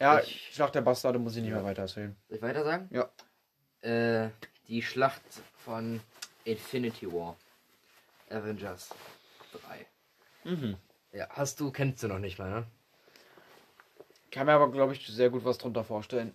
[0.00, 2.16] Ja, Ich- Schlacht der Bastarde muss ich nicht mehr weiter erzählen.
[2.28, 2.88] Soll ich weiter sagen?
[2.92, 3.10] Ja.
[3.80, 4.30] Äh,
[4.68, 5.22] die Schlacht
[5.56, 6.00] von
[6.44, 7.36] Infinity War.
[8.30, 8.94] Avengers
[9.52, 9.86] 3.
[10.44, 10.76] Mhm.
[11.12, 12.66] Ja, hast du, kennst du noch nicht mal, ne?
[14.30, 16.34] Kann mir aber, glaube ich, sehr gut was drunter vorstellen.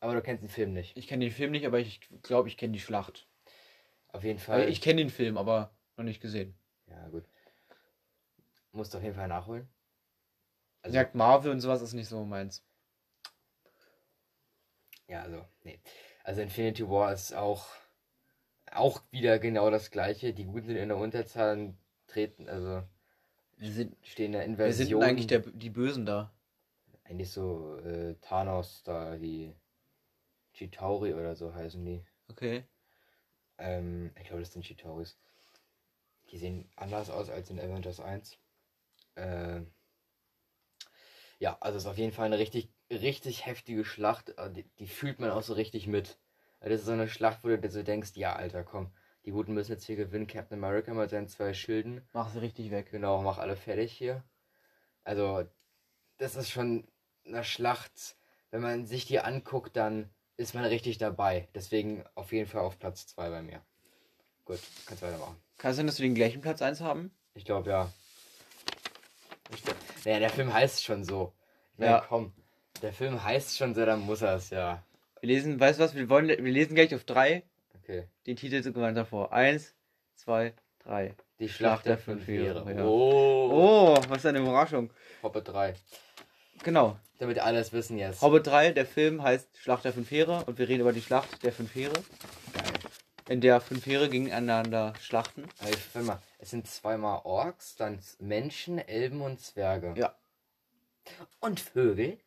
[0.00, 0.96] Aber du kennst den Film nicht.
[0.96, 3.28] Ich kenne den Film nicht, aber ich glaube, ich kenne die Schlacht.
[4.08, 4.68] Auf jeden Weil Fall.
[4.68, 6.56] ich kenne den Film, aber noch nicht gesehen.
[6.86, 7.24] ja, gut.
[8.72, 9.68] Musst du auf jeden Fall nachholen.
[10.88, 12.64] Also, sagt Marvel und sowas ist nicht so meins.
[15.06, 15.80] Ja, also, nee.
[16.24, 17.66] Also Infinity War ist auch,
[18.70, 20.34] auch wieder genau das gleiche.
[20.34, 22.82] Die Guten sind in der Unterzahl und treten, also
[23.56, 24.52] Wir sind, stehen in der sind
[24.90, 25.00] Inversion.
[25.00, 26.32] denn eigentlich der, die Bösen da?
[27.04, 29.54] Eigentlich so äh, Thanos da, die
[30.52, 32.04] Chitauri oder so heißen die.
[32.28, 32.64] Okay.
[33.56, 35.18] Ähm, ich glaube, das sind Chitauris.
[36.30, 38.38] Die sehen anders aus als in Avengers 1.
[39.16, 39.72] Ähm,
[41.38, 44.30] ja, also es ist auf jeden Fall eine richtig, richtig heftige Schlacht.
[44.38, 46.18] äh, Die, die fühlt man auch so richtig mit.
[46.60, 48.90] Das ist so eine Schlacht, wo du dir so denkst, ja, Alter, komm,
[49.24, 50.26] die Guten müssen jetzt hier gewinnen.
[50.26, 52.06] Captain America mit seinen zwei Schilden.
[52.12, 52.90] Mach sie richtig weg.
[52.90, 54.24] Genau, mach alle fertig hier.
[55.04, 55.44] Also,
[56.16, 56.88] das ist schon
[57.24, 58.16] eine Schlacht.
[58.50, 61.48] Wenn man sich die anguckt, dann ist man richtig dabei.
[61.54, 63.60] Deswegen auf jeden Fall auf Platz 2 bei mir.
[64.44, 65.36] Gut, kannst weitermachen.
[65.58, 67.12] Kann es sein, dass wir den gleichen Platz 1 haben?
[67.34, 67.92] Ich glaube, ja.
[70.04, 71.32] Naja, der Film heißt schon so.
[71.74, 72.04] Ich meine, Ja.
[72.08, 72.32] komm.
[72.82, 74.82] Der Film heißt schon so, dann muss er es ja.
[75.20, 75.94] Wir lesen, weißt du was?
[75.94, 77.42] Wir, wollen, wir lesen gleich auf 3
[77.82, 78.04] Okay.
[78.26, 79.32] den Titel so gemeinsam vor.
[79.32, 79.74] 1,
[80.16, 80.52] 2,
[80.84, 81.14] 3.
[81.40, 82.64] Die Schlacht der fünf Heere.
[82.72, 82.84] ja.
[82.84, 83.96] Oh.
[83.98, 84.90] Oh, was eine Überraschung.
[85.22, 85.74] Hobbit 3.
[86.62, 86.96] Genau.
[87.18, 88.22] Damit alle es wissen jetzt.
[88.22, 91.42] Hobbit 3, der Film heißt Schlacht der fünf Heere und wir reden über die Schlacht
[91.42, 91.92] der fünf Heere,
[92.52, 92.67] Geil.
[93.28, 95.44] In der fünf Heere gegeneinander schlachten.
[95.60, 99.94] Also, warte mal, es sind zweimal Orks, dann Menschen, Elben und Zwerge.
[99.96, 100.14] Ja.
[101.40, 102.18] Und Vögel.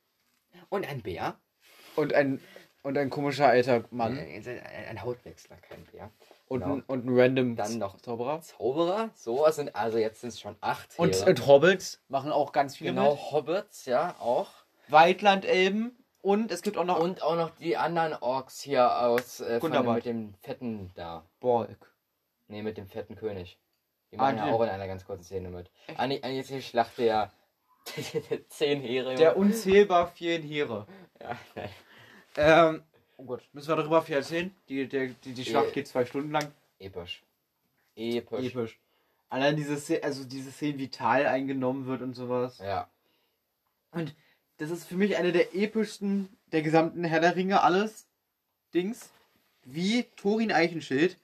[0.69, 1.35] Und ein Bär.
[1.95, 2.39] Und ein,
[2.83, 4.43] und ein komischer alter Mann Ein,
[4.89, 6.09] ein, Hautwechsler, kein Bär.
[6.47, 6.75] und, genau.
[6.75, 8.41] ein, und ein random Dann noch Zauberer.
[8.41, 9.09] Zauberer.
[9.15, 10.97] So sind, also jetzt sind es schon acht.
[10.97, 13.31] Und, und Hobbits machen auch ganz viele genau, mit.
[13.31, 14.49] Hobbits, ja, auch.
[14.87, 19.59] Waldlandelben und es gibt auch noch Und auch noch die anderen Orks hier aus äh,
[19.59, 19.95] Gundabad.
[19.97, 21.23] mit dem fetten da.
[21.39, 21.91] Borg.
[22.47, 23.57] Nee, mit dem fetten König.
[24.11, 25.69] Die Ah, machen ja die- auch in einer ganz kurzen Szene mit.
[25.97, 27.31] Eigentlich, eigentlich ist die Schlacht der
[28.49, 29.15] zehn Heere.
[29.15, 30.85] Der unzählbar vielen Heere.
[31.19, 31.69] ja, nein.
[32.37, 32.83] Ähm,
[33.17, 34.55] oh Gott, müssen wir darüber viel erzählen?
[34.69, 35.71] Die, der, die, die Schlacht Äh.
[35.71, 36.51] geht zwei Stunden lang.
[36.79, 37.23] Episch.
[37.95, 38.45] Episch.
[38.53, 38.79] Episch.
[39.29, 42.57] Allein diese Szene, also diese Szene, wie Tal eingenommen wird und sowas.
[42.59, 42.89] Ja.
[43.91, 44.13] Und
[44.61, 48.05] das ist für mich eine der epischsten der gesamten Herr der Ringe, alles
[48.75, 49.09] Dings.
[49.63, 51.17] Wie Thorin Eichenschild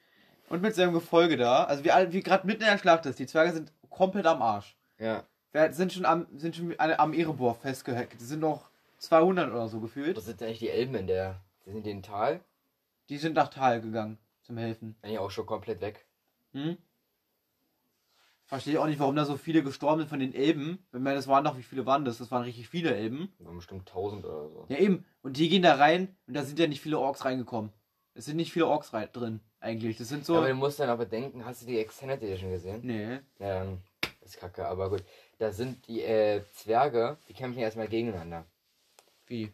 [0.49, 1.65] und mit seinem Gefolge da.
[1.65, 3.19] Also wie, wie gerade mitten in der Schlacht ist.
[3.19, 4.75] Die Zwerge sind komplett am Arsch.
[4.97, 5.23] Ja.
[5.51, 8.19] Wir sind schon am, sind schon am Erebor festgehackt.
[8.19, 10.17] Die sind noch 200 oder so gefühlt.
[10.17, 11.39] Wo sind eigentlich die Elben in der?
[11.65, 12.39] Die sind in den Tal?
[13.09, 14.95] Die sind nach Tal gegangen zum Helfen.
[15.03, 16.05] Eigentlich auch schon komplett weg.
[16.53, 16.77] Hm?
[18.47, 20.79] Verstehe ich auch nicht, warum da so viele gestorben sind von den Elben.
[20.91, 22.17] Wenn man das waren doch, wie viele waren das?
[22.17, 23.33] Das waren richtig viele Elben.
[23.37, 24.65] Das waren bestimmt 1000 oder so.
[24.69, 25.05] Ja, eben.
[25.21, 27.73] Und die gehen da rein und da sind ja nicht viele Orks reingekommen.
[28.13, 29.97] Es sind nicht viele Orks rein, drin, eigentlich.
[29.97, 30.33] Das sind so.
[30.33, 32.79] Ja, aber du musst dann aber denken, hast du die Extended Edition gesehen?
[32.83, 33.15] nee.
[33.37, 33.83] Ja, dann
[34.21, 35.03] ist kacke, aber gut.
[35.39, 38.45] Da sind die äh, Zwerge, die kämpfen erstmal gegeneinander.
[39.25, 39.51] Wie?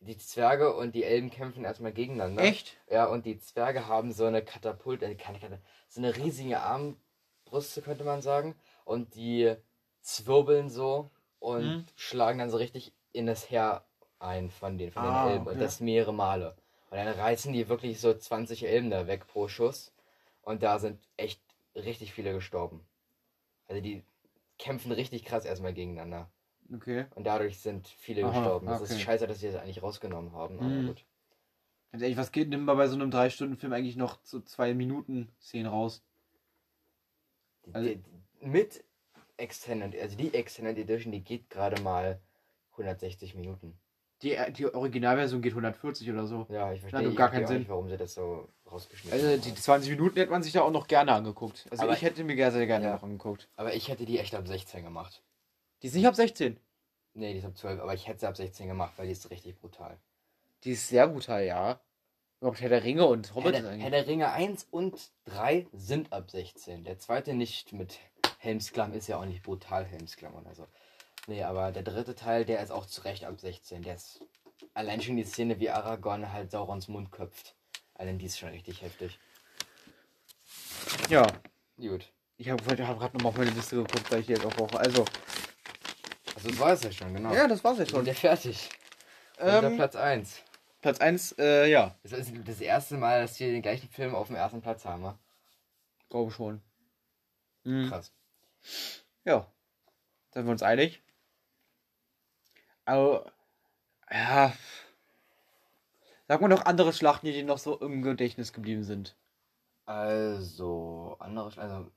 [0.00, 2.42] Die Zwerge und die Elben kämpfen erstmal gegeneinander.
[2.42, 2.76] Echt?
[2.90, 6.60] Ja, und die Zwerge haben so eine Katapult, äh, keine Katapult, so eine riesige
[7.56, 8.54] Armbrüste, könnte man sagen.
[8.84, 9.56] Und die
[10.02, 11.86] zwirbeln so und Mhm.
[11.96, 13.84] schlagen dann so richtig in das Heer
[14.18, 15.46] ein von den, von den Ah, Elben.
[15.46, 15.60] Und okay.
[15.60, 16.56] das mehrere Male.
[16.90, 19.92] Und dann reißen die wirklich so 20 Elben da weg pro Schuss.
[20.42, 21.40] Und da sind echt
[21.74, 22.86] richtig viele gestorben.
[23.68, 24.04] Also die
[24.58, 26.30] kämpfen richtig krass erstmal gegeneinander.
[26.74, 27.06] Okay.
[27.14, 28.66] Und dadurch sind viele Aha, gestorben.
[28.68, 29.02] Das ist okay.
[29.02, 30.60] scheiße, dass sie das eigentlich rausgenommen haben.
[30.60, 30.86] Aber Mhm.
[30.86, 31.04] gut.
[31.92, 35.30] Ganz ehrlich, was geht, nimmt man bei so einem 3-Stunden-Film eigentlich noch so 2 Minuten
[35.40, 36.04] Szenen raus?
[37.72, 38.02] Also- die,
[38.40, 38.84] mit
[39.38, 42.20] Extended, also die Extended Edition, die geht gerade mal
[42.72, 43.78] 160 Minuten.
[44.22, 46.46] Die, die Originalversion geht 140 oder so.
[46.48, 47.58] Ja, ich verstehe, gar keinen Sinn.
[47.58, 49.40] nicht, warum sie das so rausgeschnitten Also haben.
[49.42, 51.66] die 20 Minuten hätte man sich da auch noch gerne angeguckt.
[51.70, 52.94] Also Aber- ich hätte mir sehr, sehr gerne Ja.
[52.94, 53.48] noch angeguckt.
[53.56, 55.22] Aber ich hätte die echt ab 16 gemacht.
[55.82, 56.58] Die ist nicht ab 16.
[57.12, 59.28] Nee, die ist ab 12, aber ich hätte sie ab 16 gemacht, weil die ist
[59.30, 59.98] richtig brutal.
[60.64, 61.78] Die ist sehr brutal, ja.
[62.40, 63.90] Überhaupt Herr der Ringe und Herr Hobbit der, Herr eigentlich.
[63.90, 66.84] der Ringe 1 und 3 sind ab 16.
[66.84, 67.98] Der zweite nicht mit
[68.38, 70.66] Helmsklamm ist ja auch nicht brutal Helmsklamm oder so.
[71.26, 73.82] Nee, aber der dritte Teil, der ist auch zu Recht ab 16.
[73.82, 74.20] Der ist
[74.74, 77.54] allein schon die Szene, wie Aragorn halt Saurons Mund köpft.
[77.94, 79.18] Allein die ist schon richtig heftig.
[81.08, 81.26] Ja.
[81.78, 82.12] Gut.
[82.38, 84.78] Ich habe hab gerade nochmal auf meine Liste geguckt, weil ich die jetzt auch brauche.
[84.78, 85.04] Also,
[86.34, 87.32] Also das war es ja schon, genau.
[87.34, 88.06] ja, das war's jetzt Wir sind schon.
[88.06, 88.68] ja fertig.
[89.38, 90.42] Unser Ähm, Platz 1.
[90.80, 94.28] Platz 1, äh, ja, Das ist das erste Mal, dass wir den gleichen Film auf
[94.28, 95.02] dem ersten Platz haben.
[95.02, 95.18] wa?
[96.08, 96.62] glaube schon.
[97.64, 97.88] Mhm.
[97.88, 98.12] Krass.
[99.24, 99.50] Ja.
[100.32, 101.02] Sind wir uns einig?
[102.84, 103.32] Aber,
[104.10, 104.52] ja.
[106.28, 109.16] Sag mal noch andere Schlachten, die noch so im Gedächtnis geblieben sind.
[109.84, 111.90] Also, andere, Sch- also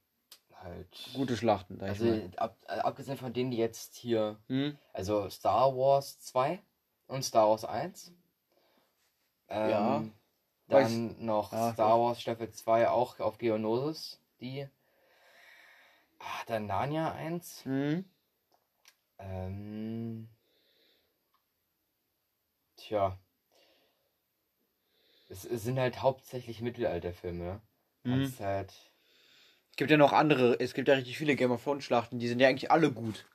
[0.56, 1.10] halt.
[1.14, 4.40] Gute Schlachten, Also, ab, äh, abgesehen von denen, die jetzt hier.
[4.48, 4.78] Hm?
[4.94, 6.62] Also, Star Wars 2
[7.08, 8.12] und Star Wars 1.
[9.50, 10.04] Ähm, Ja.
[10.68, 14.20] Dann noch Ja, Star Wars Staffel 2 auch auf Geonosis.
[14.40, 14.68] Die.
[16.20, 17.66] Ah, dann Narnia 1.
[17.66, 18.06] Hm?
[19.18, 20.30] Ähm.
[22.78, 23.18] Tja.
[25.28, 27.62] Es, es sind halt hauptsächlich Mittelalterfilme.
[28.04, 28.18] ne?
[28.18, 28.34] Mhm.
[28.40, 28.72] Halt.
[29.72, 32.28] Es gibt ja noch andere, es gibt ja richtig viele Game of Thrones Schlachten, die
[32.28, 33.26] sind ja eigentlich alle gut.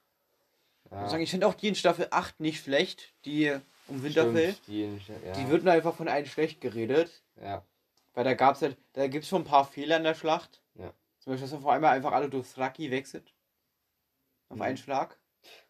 [0.84, 3.58] Ich muss Ja, sagen, ich finde auch die in Staffel 8 nicht schlecht, die
[3.88, 4.52] um Winterfell.
[4.54, 7.22] stimmt, die, ja, Die wird nur einfach von allen schlecht geredet.
[7.40, 7.62] Ja.
[8.14, 10.62] Weil da gab's halt, da gibt's schon ein paar Fehler in der Schlacht.
[10.74, 10.92] Ja.
[11.20, 13.32] Zum Beispiel, dass man vor allem einfach alle durch Thraki wechselt.
[14.48, 14.62] Auf Mhm.
[14.62, 15.18] einen Schlag.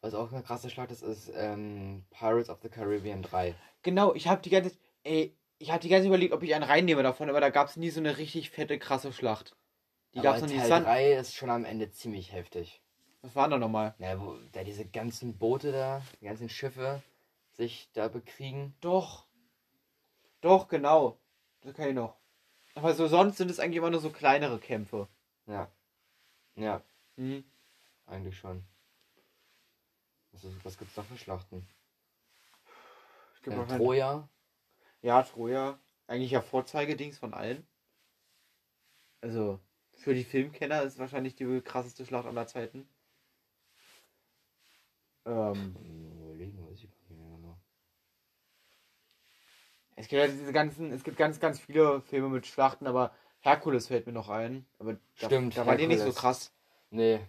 [0.00, 3.54] Was auch eine krasse Schlacht ist, ist ähm, Pirates of the Caribbean 3.
[3.82, 4.72] Genau, ich habe die ganze
[5.02, 7.90] ey, ich habe die ganze überlegt, ob ich einen reinnehme davon, aber da gab's nie
[7.90, 9.56] so eine richtig fette, krasse Schlacht.
[10.12, 10.58] Die Aber gab's noch nie.
[10.58, 12.80] Teil Sun 3 ist schon am Ende ziemlich heftig.
[13.22, 13.94] Was war da nochmal?
[13.98, 17.02] Ja, wo da diese ganzen Boote da, die ganzen Schiffe
[17.54, 18.74] sich da bekriegen.
[18.80, 19.26] Doch.
[20.42, 21.18] Doch, genau.
[21.62, 22.16] Das kann ich noch.
[22.76, 25.08] Aber so sonst sind es eigentlich immer nur so kleinere Kämpfe.
[25.46, 25.70] Ja.
[26.56, 26.82] Ja,
[27.16, 27.44] Mhm.
[28.06, 28.64] eigentlich schon.
[30.32, 31.66] Was, ist, was gibt's noch für Schlachten?
[33.42, 34.28] Gibt Äh, Troja.
[35.02, 35.78] Ja, Troja.
[36.06, 37.66] Eigentlich ja Vorzeigedings von allen.
[39.22, 39.58] Also,
[39.96, 42.86] für die Filmkenner ist wahrscheinlich die krasseste Schlacht aller Zeiten.
[45.26, 47.58] Ähm, Hm, Überlegen, weiß ich gar nicht mehr genau.
[49.96, 53.88] Es gibt ja diese ganzen, es gibt ganz, ganz viele Filme mit Schlachten, aber Herkules
[53.88, 54.66] fällt mir noch ein.
[54.78, 56.20] Aber da, Stimmt, da war die nicht so Herkules.
[56.20, 56.52] krass.
[56.90, 57.20] Nee,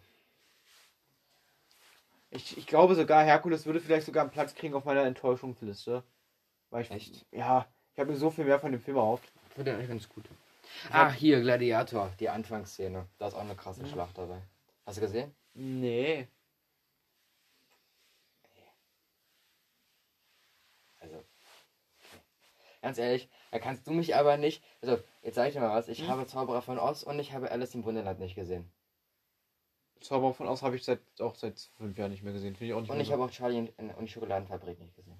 [2.31, 6.03] Ich, ich glaube sogar, Herkules würde vielleicht sogar einen Platz kriegen auf meiner Enttäuschungsliste.
[6.69, 7.25] Weil ich, Echt?
[7.31, 9.31] Ja, ich habe mir so viel mehr von dem Film erhofft.
[9.47, 10.25] ich finde den eigentlich ganz gut.
[10.91, 13.07] Ah, hier, Gladiator, die Anfangsszene.
[13.17, 13.87] Da ist auch eine krasse.
[13.87, 14.41] Schlacht dabei.
[14.85, 15.33] Hast du gesehen?
[15.53, 16.27] Nee.
[20.99, 21.15] Also.
[21.15, 21.23] okay.
[22.85, 24.63] Ganz ehrlich, da kannst du mich aber nicht.
[24.81, 25.87] Also, jetzt sag ich dir mal was.
[25.87, 26.07] Ich Hm?
[26.07, 28.71] habe Zauberer von Oz und ich habe Alice im Wunderland nicht gesehen.
[30.01, 32.55] Zauber von Oz habe ich seit, auch seit fünf Jahren nicht mehr gesehen.
[32.55, 33.13] Finde ich auch nicht Und ich so.
[33.13, 35.17] habe auch Charlie und, die Schokoladenfabrik nicht gesehen.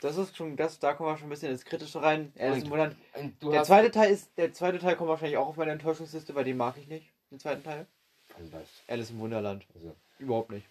[0.00, 2.32] Das ist schon, das, da kommen wir schon ein bisschen ins Kritische rein.
[2.38, 2.96] Alice im Und- Wunderland.
[3.42, 6.56] Der zweite Teil ist, der zweite Teil kommt wahrscheinlich auch auf meine Enttäuschungsliste, weil den
[6.56, 7.12] mag ich nicht.
[7.32, 7.88] Den zweiten Teil.
[8.36, 8.68] Also, was?
[8.86, 9.66] Alice im Wunderland.
[9.74, 10.68] Also, Überhaupt nicht.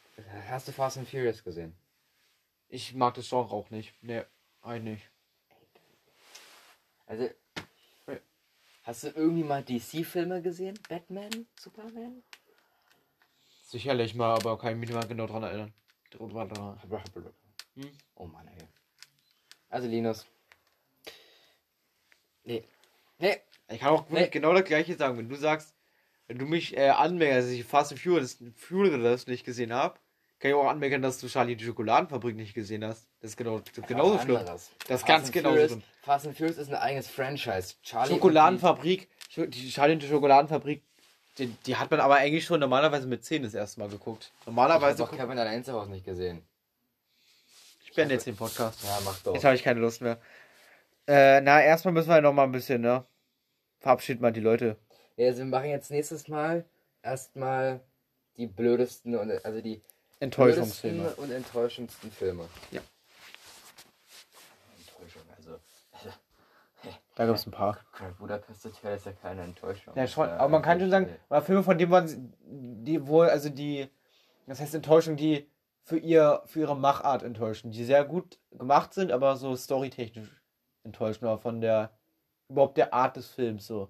[0.50, 1.76] hast du Fast and Furious gesehen?
[2.70, 3.94] Ich mag das Genre auch nicht.
[4.02, 4.24] Nee,
[4.62, 5.10] eigentlich nicht.
[7.08, 7.30] Also.
[8.84, 10.80] Hast du irgendwie mal DC-Filme gesehen?
[10.88, 11.46] Batman?
[11.60, 12.24] Superman?
[13.64, 15.74] Sicherlich mal, aber kann ich mich nicht mal genau dran erinnern.
[17.76, 17.92] Hm?
[18.16, 18.68] Oh Mann, ey.
[19.70, 20.26] Also, Linus.
[22.46, 22.64] Nee.
[23.18, 23.42] Nee.
[23.70, 24.30] Ich kann auch Nee.
[24.30, 25.18] genau das gleiche sagen.
[25.18, 25.76] Wenn du sagst,
[26.28, 30.00] wenn du mich äh, anmerkst, dass ich Fast and Furious, Furious nicht gesehen habe,
[30.40, 33.08] kann ich auch anmerken, dass du Charlie die Schokoladenfabrik nicht gesehen hast.
[33.22, 34.40] Das ist genau, das genauso schlimm.
[34.46, 35.84] Das ist Fast ganz genauso schlimm.
[36.02, 37.76] Fast and Furious ist ein eigenes Franchise.
[37.82, 40.84] Charlie Schokoladenfabrik, Scho- die Charlie und die Schokoladenfabrik,
[41.38, 44.32] die, die hat man aber eigentlich schon normalerweise mit 10 das erste Mal geguckt.
[44.36, 46.42] Die, ich Normalerweise habe Kevin allein zu Hause nicht gesehen.
[47.84, 48.84] Ich beende jetzt den Podcast.
[48.84, 49.34] Ja, mach doch.
[49.34, 50.20] Jetzt habe ich keine Lust mehr.
[51.08, 53.06] Äh, na, erstmal müssen wir noch mal ein bisschen, ne?
[53.80, 54.78] Verabschieden mal die Leute.
[55.16, 56.66] Ja, also wir machen jetzt nächstes Mal
[57.02, 57.80] erstmal
[58.38, 59.82] die blödesten und also die
[60.20, 61.16] Enttäuschungsfilme.
[61.16, 62.50] und enttäuschendsten Filme.
[62.72, 62.82] Ja.
[64.78, 65.60] Enttäuschung, also.
[67.16, 67.80] Da gibt es ein paar.
[68.20, 69.96] Budapest Hotel ist ja keine Enttäuschung.
[69.96, 70.30] Ja, schon.
[70.30, 73.90] Aber man kann schon sagen, oder Filme, von denen man die wohl, also die,
[74.46, 75.50] das heißt Enttäuschung, die
[75.82, 80.30] für ihr, für ihre Machart enttäuschen, die sehr gut gemacht sind, aber so storytechnisch
[80.84, 81.98] enttäuschen, oder von der,
[82.50, 83.90] überhaupt der Art des Films so.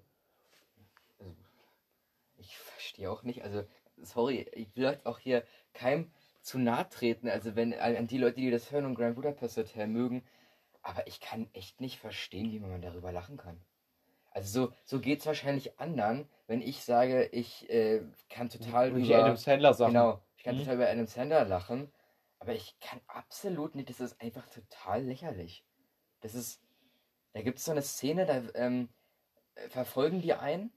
[2.37, 3.65] Ich verstehe auch nicht, also,
[4.03, 5.43] sorry, ich will euch auch hier
[5.73, 6.11] keinem
[6.47, 9.85] zu nahe treten, also wenn an die Leute, die das hören und Grand Budapest Hotel
[9.87, 10.23] mögen,
[10.81, 13.59] aber ich kann echt nicht verstehen, wie man darüber lachen kann.
[14.31, 19.03] Also so, so geht es wahrscheinlich anderen, wenn ich sage, ich äh, kann total Wie
[19.05, 19.17] über...
[19.17, 19.93] Adam Sandler Sachen.
[19.93, 20.59] Genau, ich kann Mhm.
[20.59, 21.91] total über Adam Sandler lachen,
[22.39, 25.65] aber ich kann absolut nicht, das ist einfach total lächerlich.
[26.21, 26.61] Das ist,
[27.33, 28.87] da gibt es so eine Szene, da ähm,
[29.55, 30.71] äh, verfolgen die einen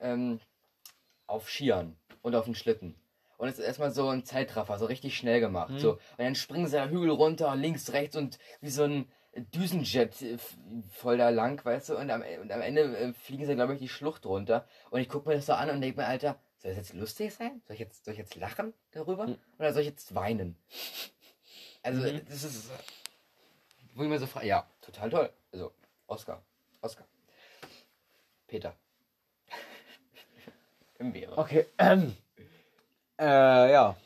[0.00, 0.38] ähm,
[1.26, 2.94] auf Skiern und auf dem Schlitten.
[3.38, 5.70] Und es ist erstmal so ein Zeitraffer, so richtig schnell gemacht.
[5.70, 5.78] Mhm.
[5.78, 5.92] So.
[5.92, 9.10] Und dann springen sie da Hügel runter, links, rechts und wie so ein
[9.54, 10.38] Düsenjet äh,
[10.90, 13.78] voll da lang, weißt du, und am, und am Ende äh, fliegen sie, glaube ich,
[13.80, 14.66] die Schlucht runter.
[14.90, 17.32] Und ich gucke mir das so an und denke mir, Alter, soll das jetzt lustig
[17.32, 17.62] sein?
[17.66, 19.28] Soll ich jetzt, soll ich jetzt lachen darüber?
[19.28, 19.38] Mhm.
[19.58, 20.56] Oder soll ich jetzt weinen?
[21.82, 22.22] Also, Mhm.
[22.28, 22.70] das ist.
[23.94, 25.32] Wo ich mir so frage, ja, total toll.
[25.52, 25.72] Also,
[26.08, 26.42] Oscar.
[26.80, 27.06] Oscar.
[28.48, 28.74] Peter.
[30.98, 31.38] Im Wäre.
[31.38, 32.16] Okay, ähm,
[33.18, 33.96] äh, ja.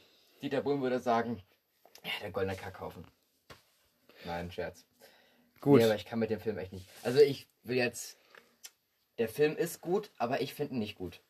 [0.40, 1.42] Dieter Bohlen würde sagen,
[2.04, 3.04] ja, der goldene Kackhaufen.
[4.24, 4.84] Nein, Scherz.
[5.60, 5.78] Gut.
[5.78, 6.88] Nee, aber ich kann mit dem Film echt nicht.
[7.02, 8.18] Also ich will jetzt.
[9.18, 11.20] Der Film ist gut, aber ich finde ihn nicht gut.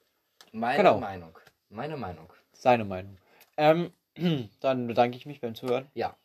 [0.52, 0.98] Meine Genau.
[0.98, 1.38] Meinung.
[1.68, 2.32] Meine Meinung.
[2.52, 3.18] Seine Meinung.
[3.56, 3.92] Ähm,
[4.60, 5.90] dann bedanke ich mich beim Zuhören.
[5.94, 6.16] Ja.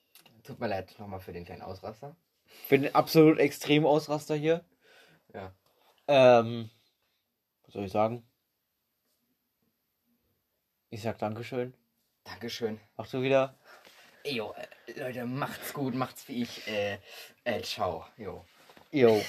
[0.44, 2.16] Tut mir leid nochmal für den kleinen Ausraster.
[2.68, 4.64] Für den absolut extremen Ausraster hier.
[5.34, 5.52] Ja.
[6.08, 6.70] Ähm,
[7.66, 8.26] was soll ich sagen?
[10.90, 11.74] Ich sag Dankeschön.
[12.24, 12.80] Dankeschön.
[12.96, 13.56] Machst du wieder?
[14.26, 16.68] Jo, äh, Leute, macht's gut, macht's wie ich.
[16.68, 17.00] Äh,
[17.44, 18.06] äh, ciao.
[18.18, 18.46] Jo.
[18.92, 19.22] Jo.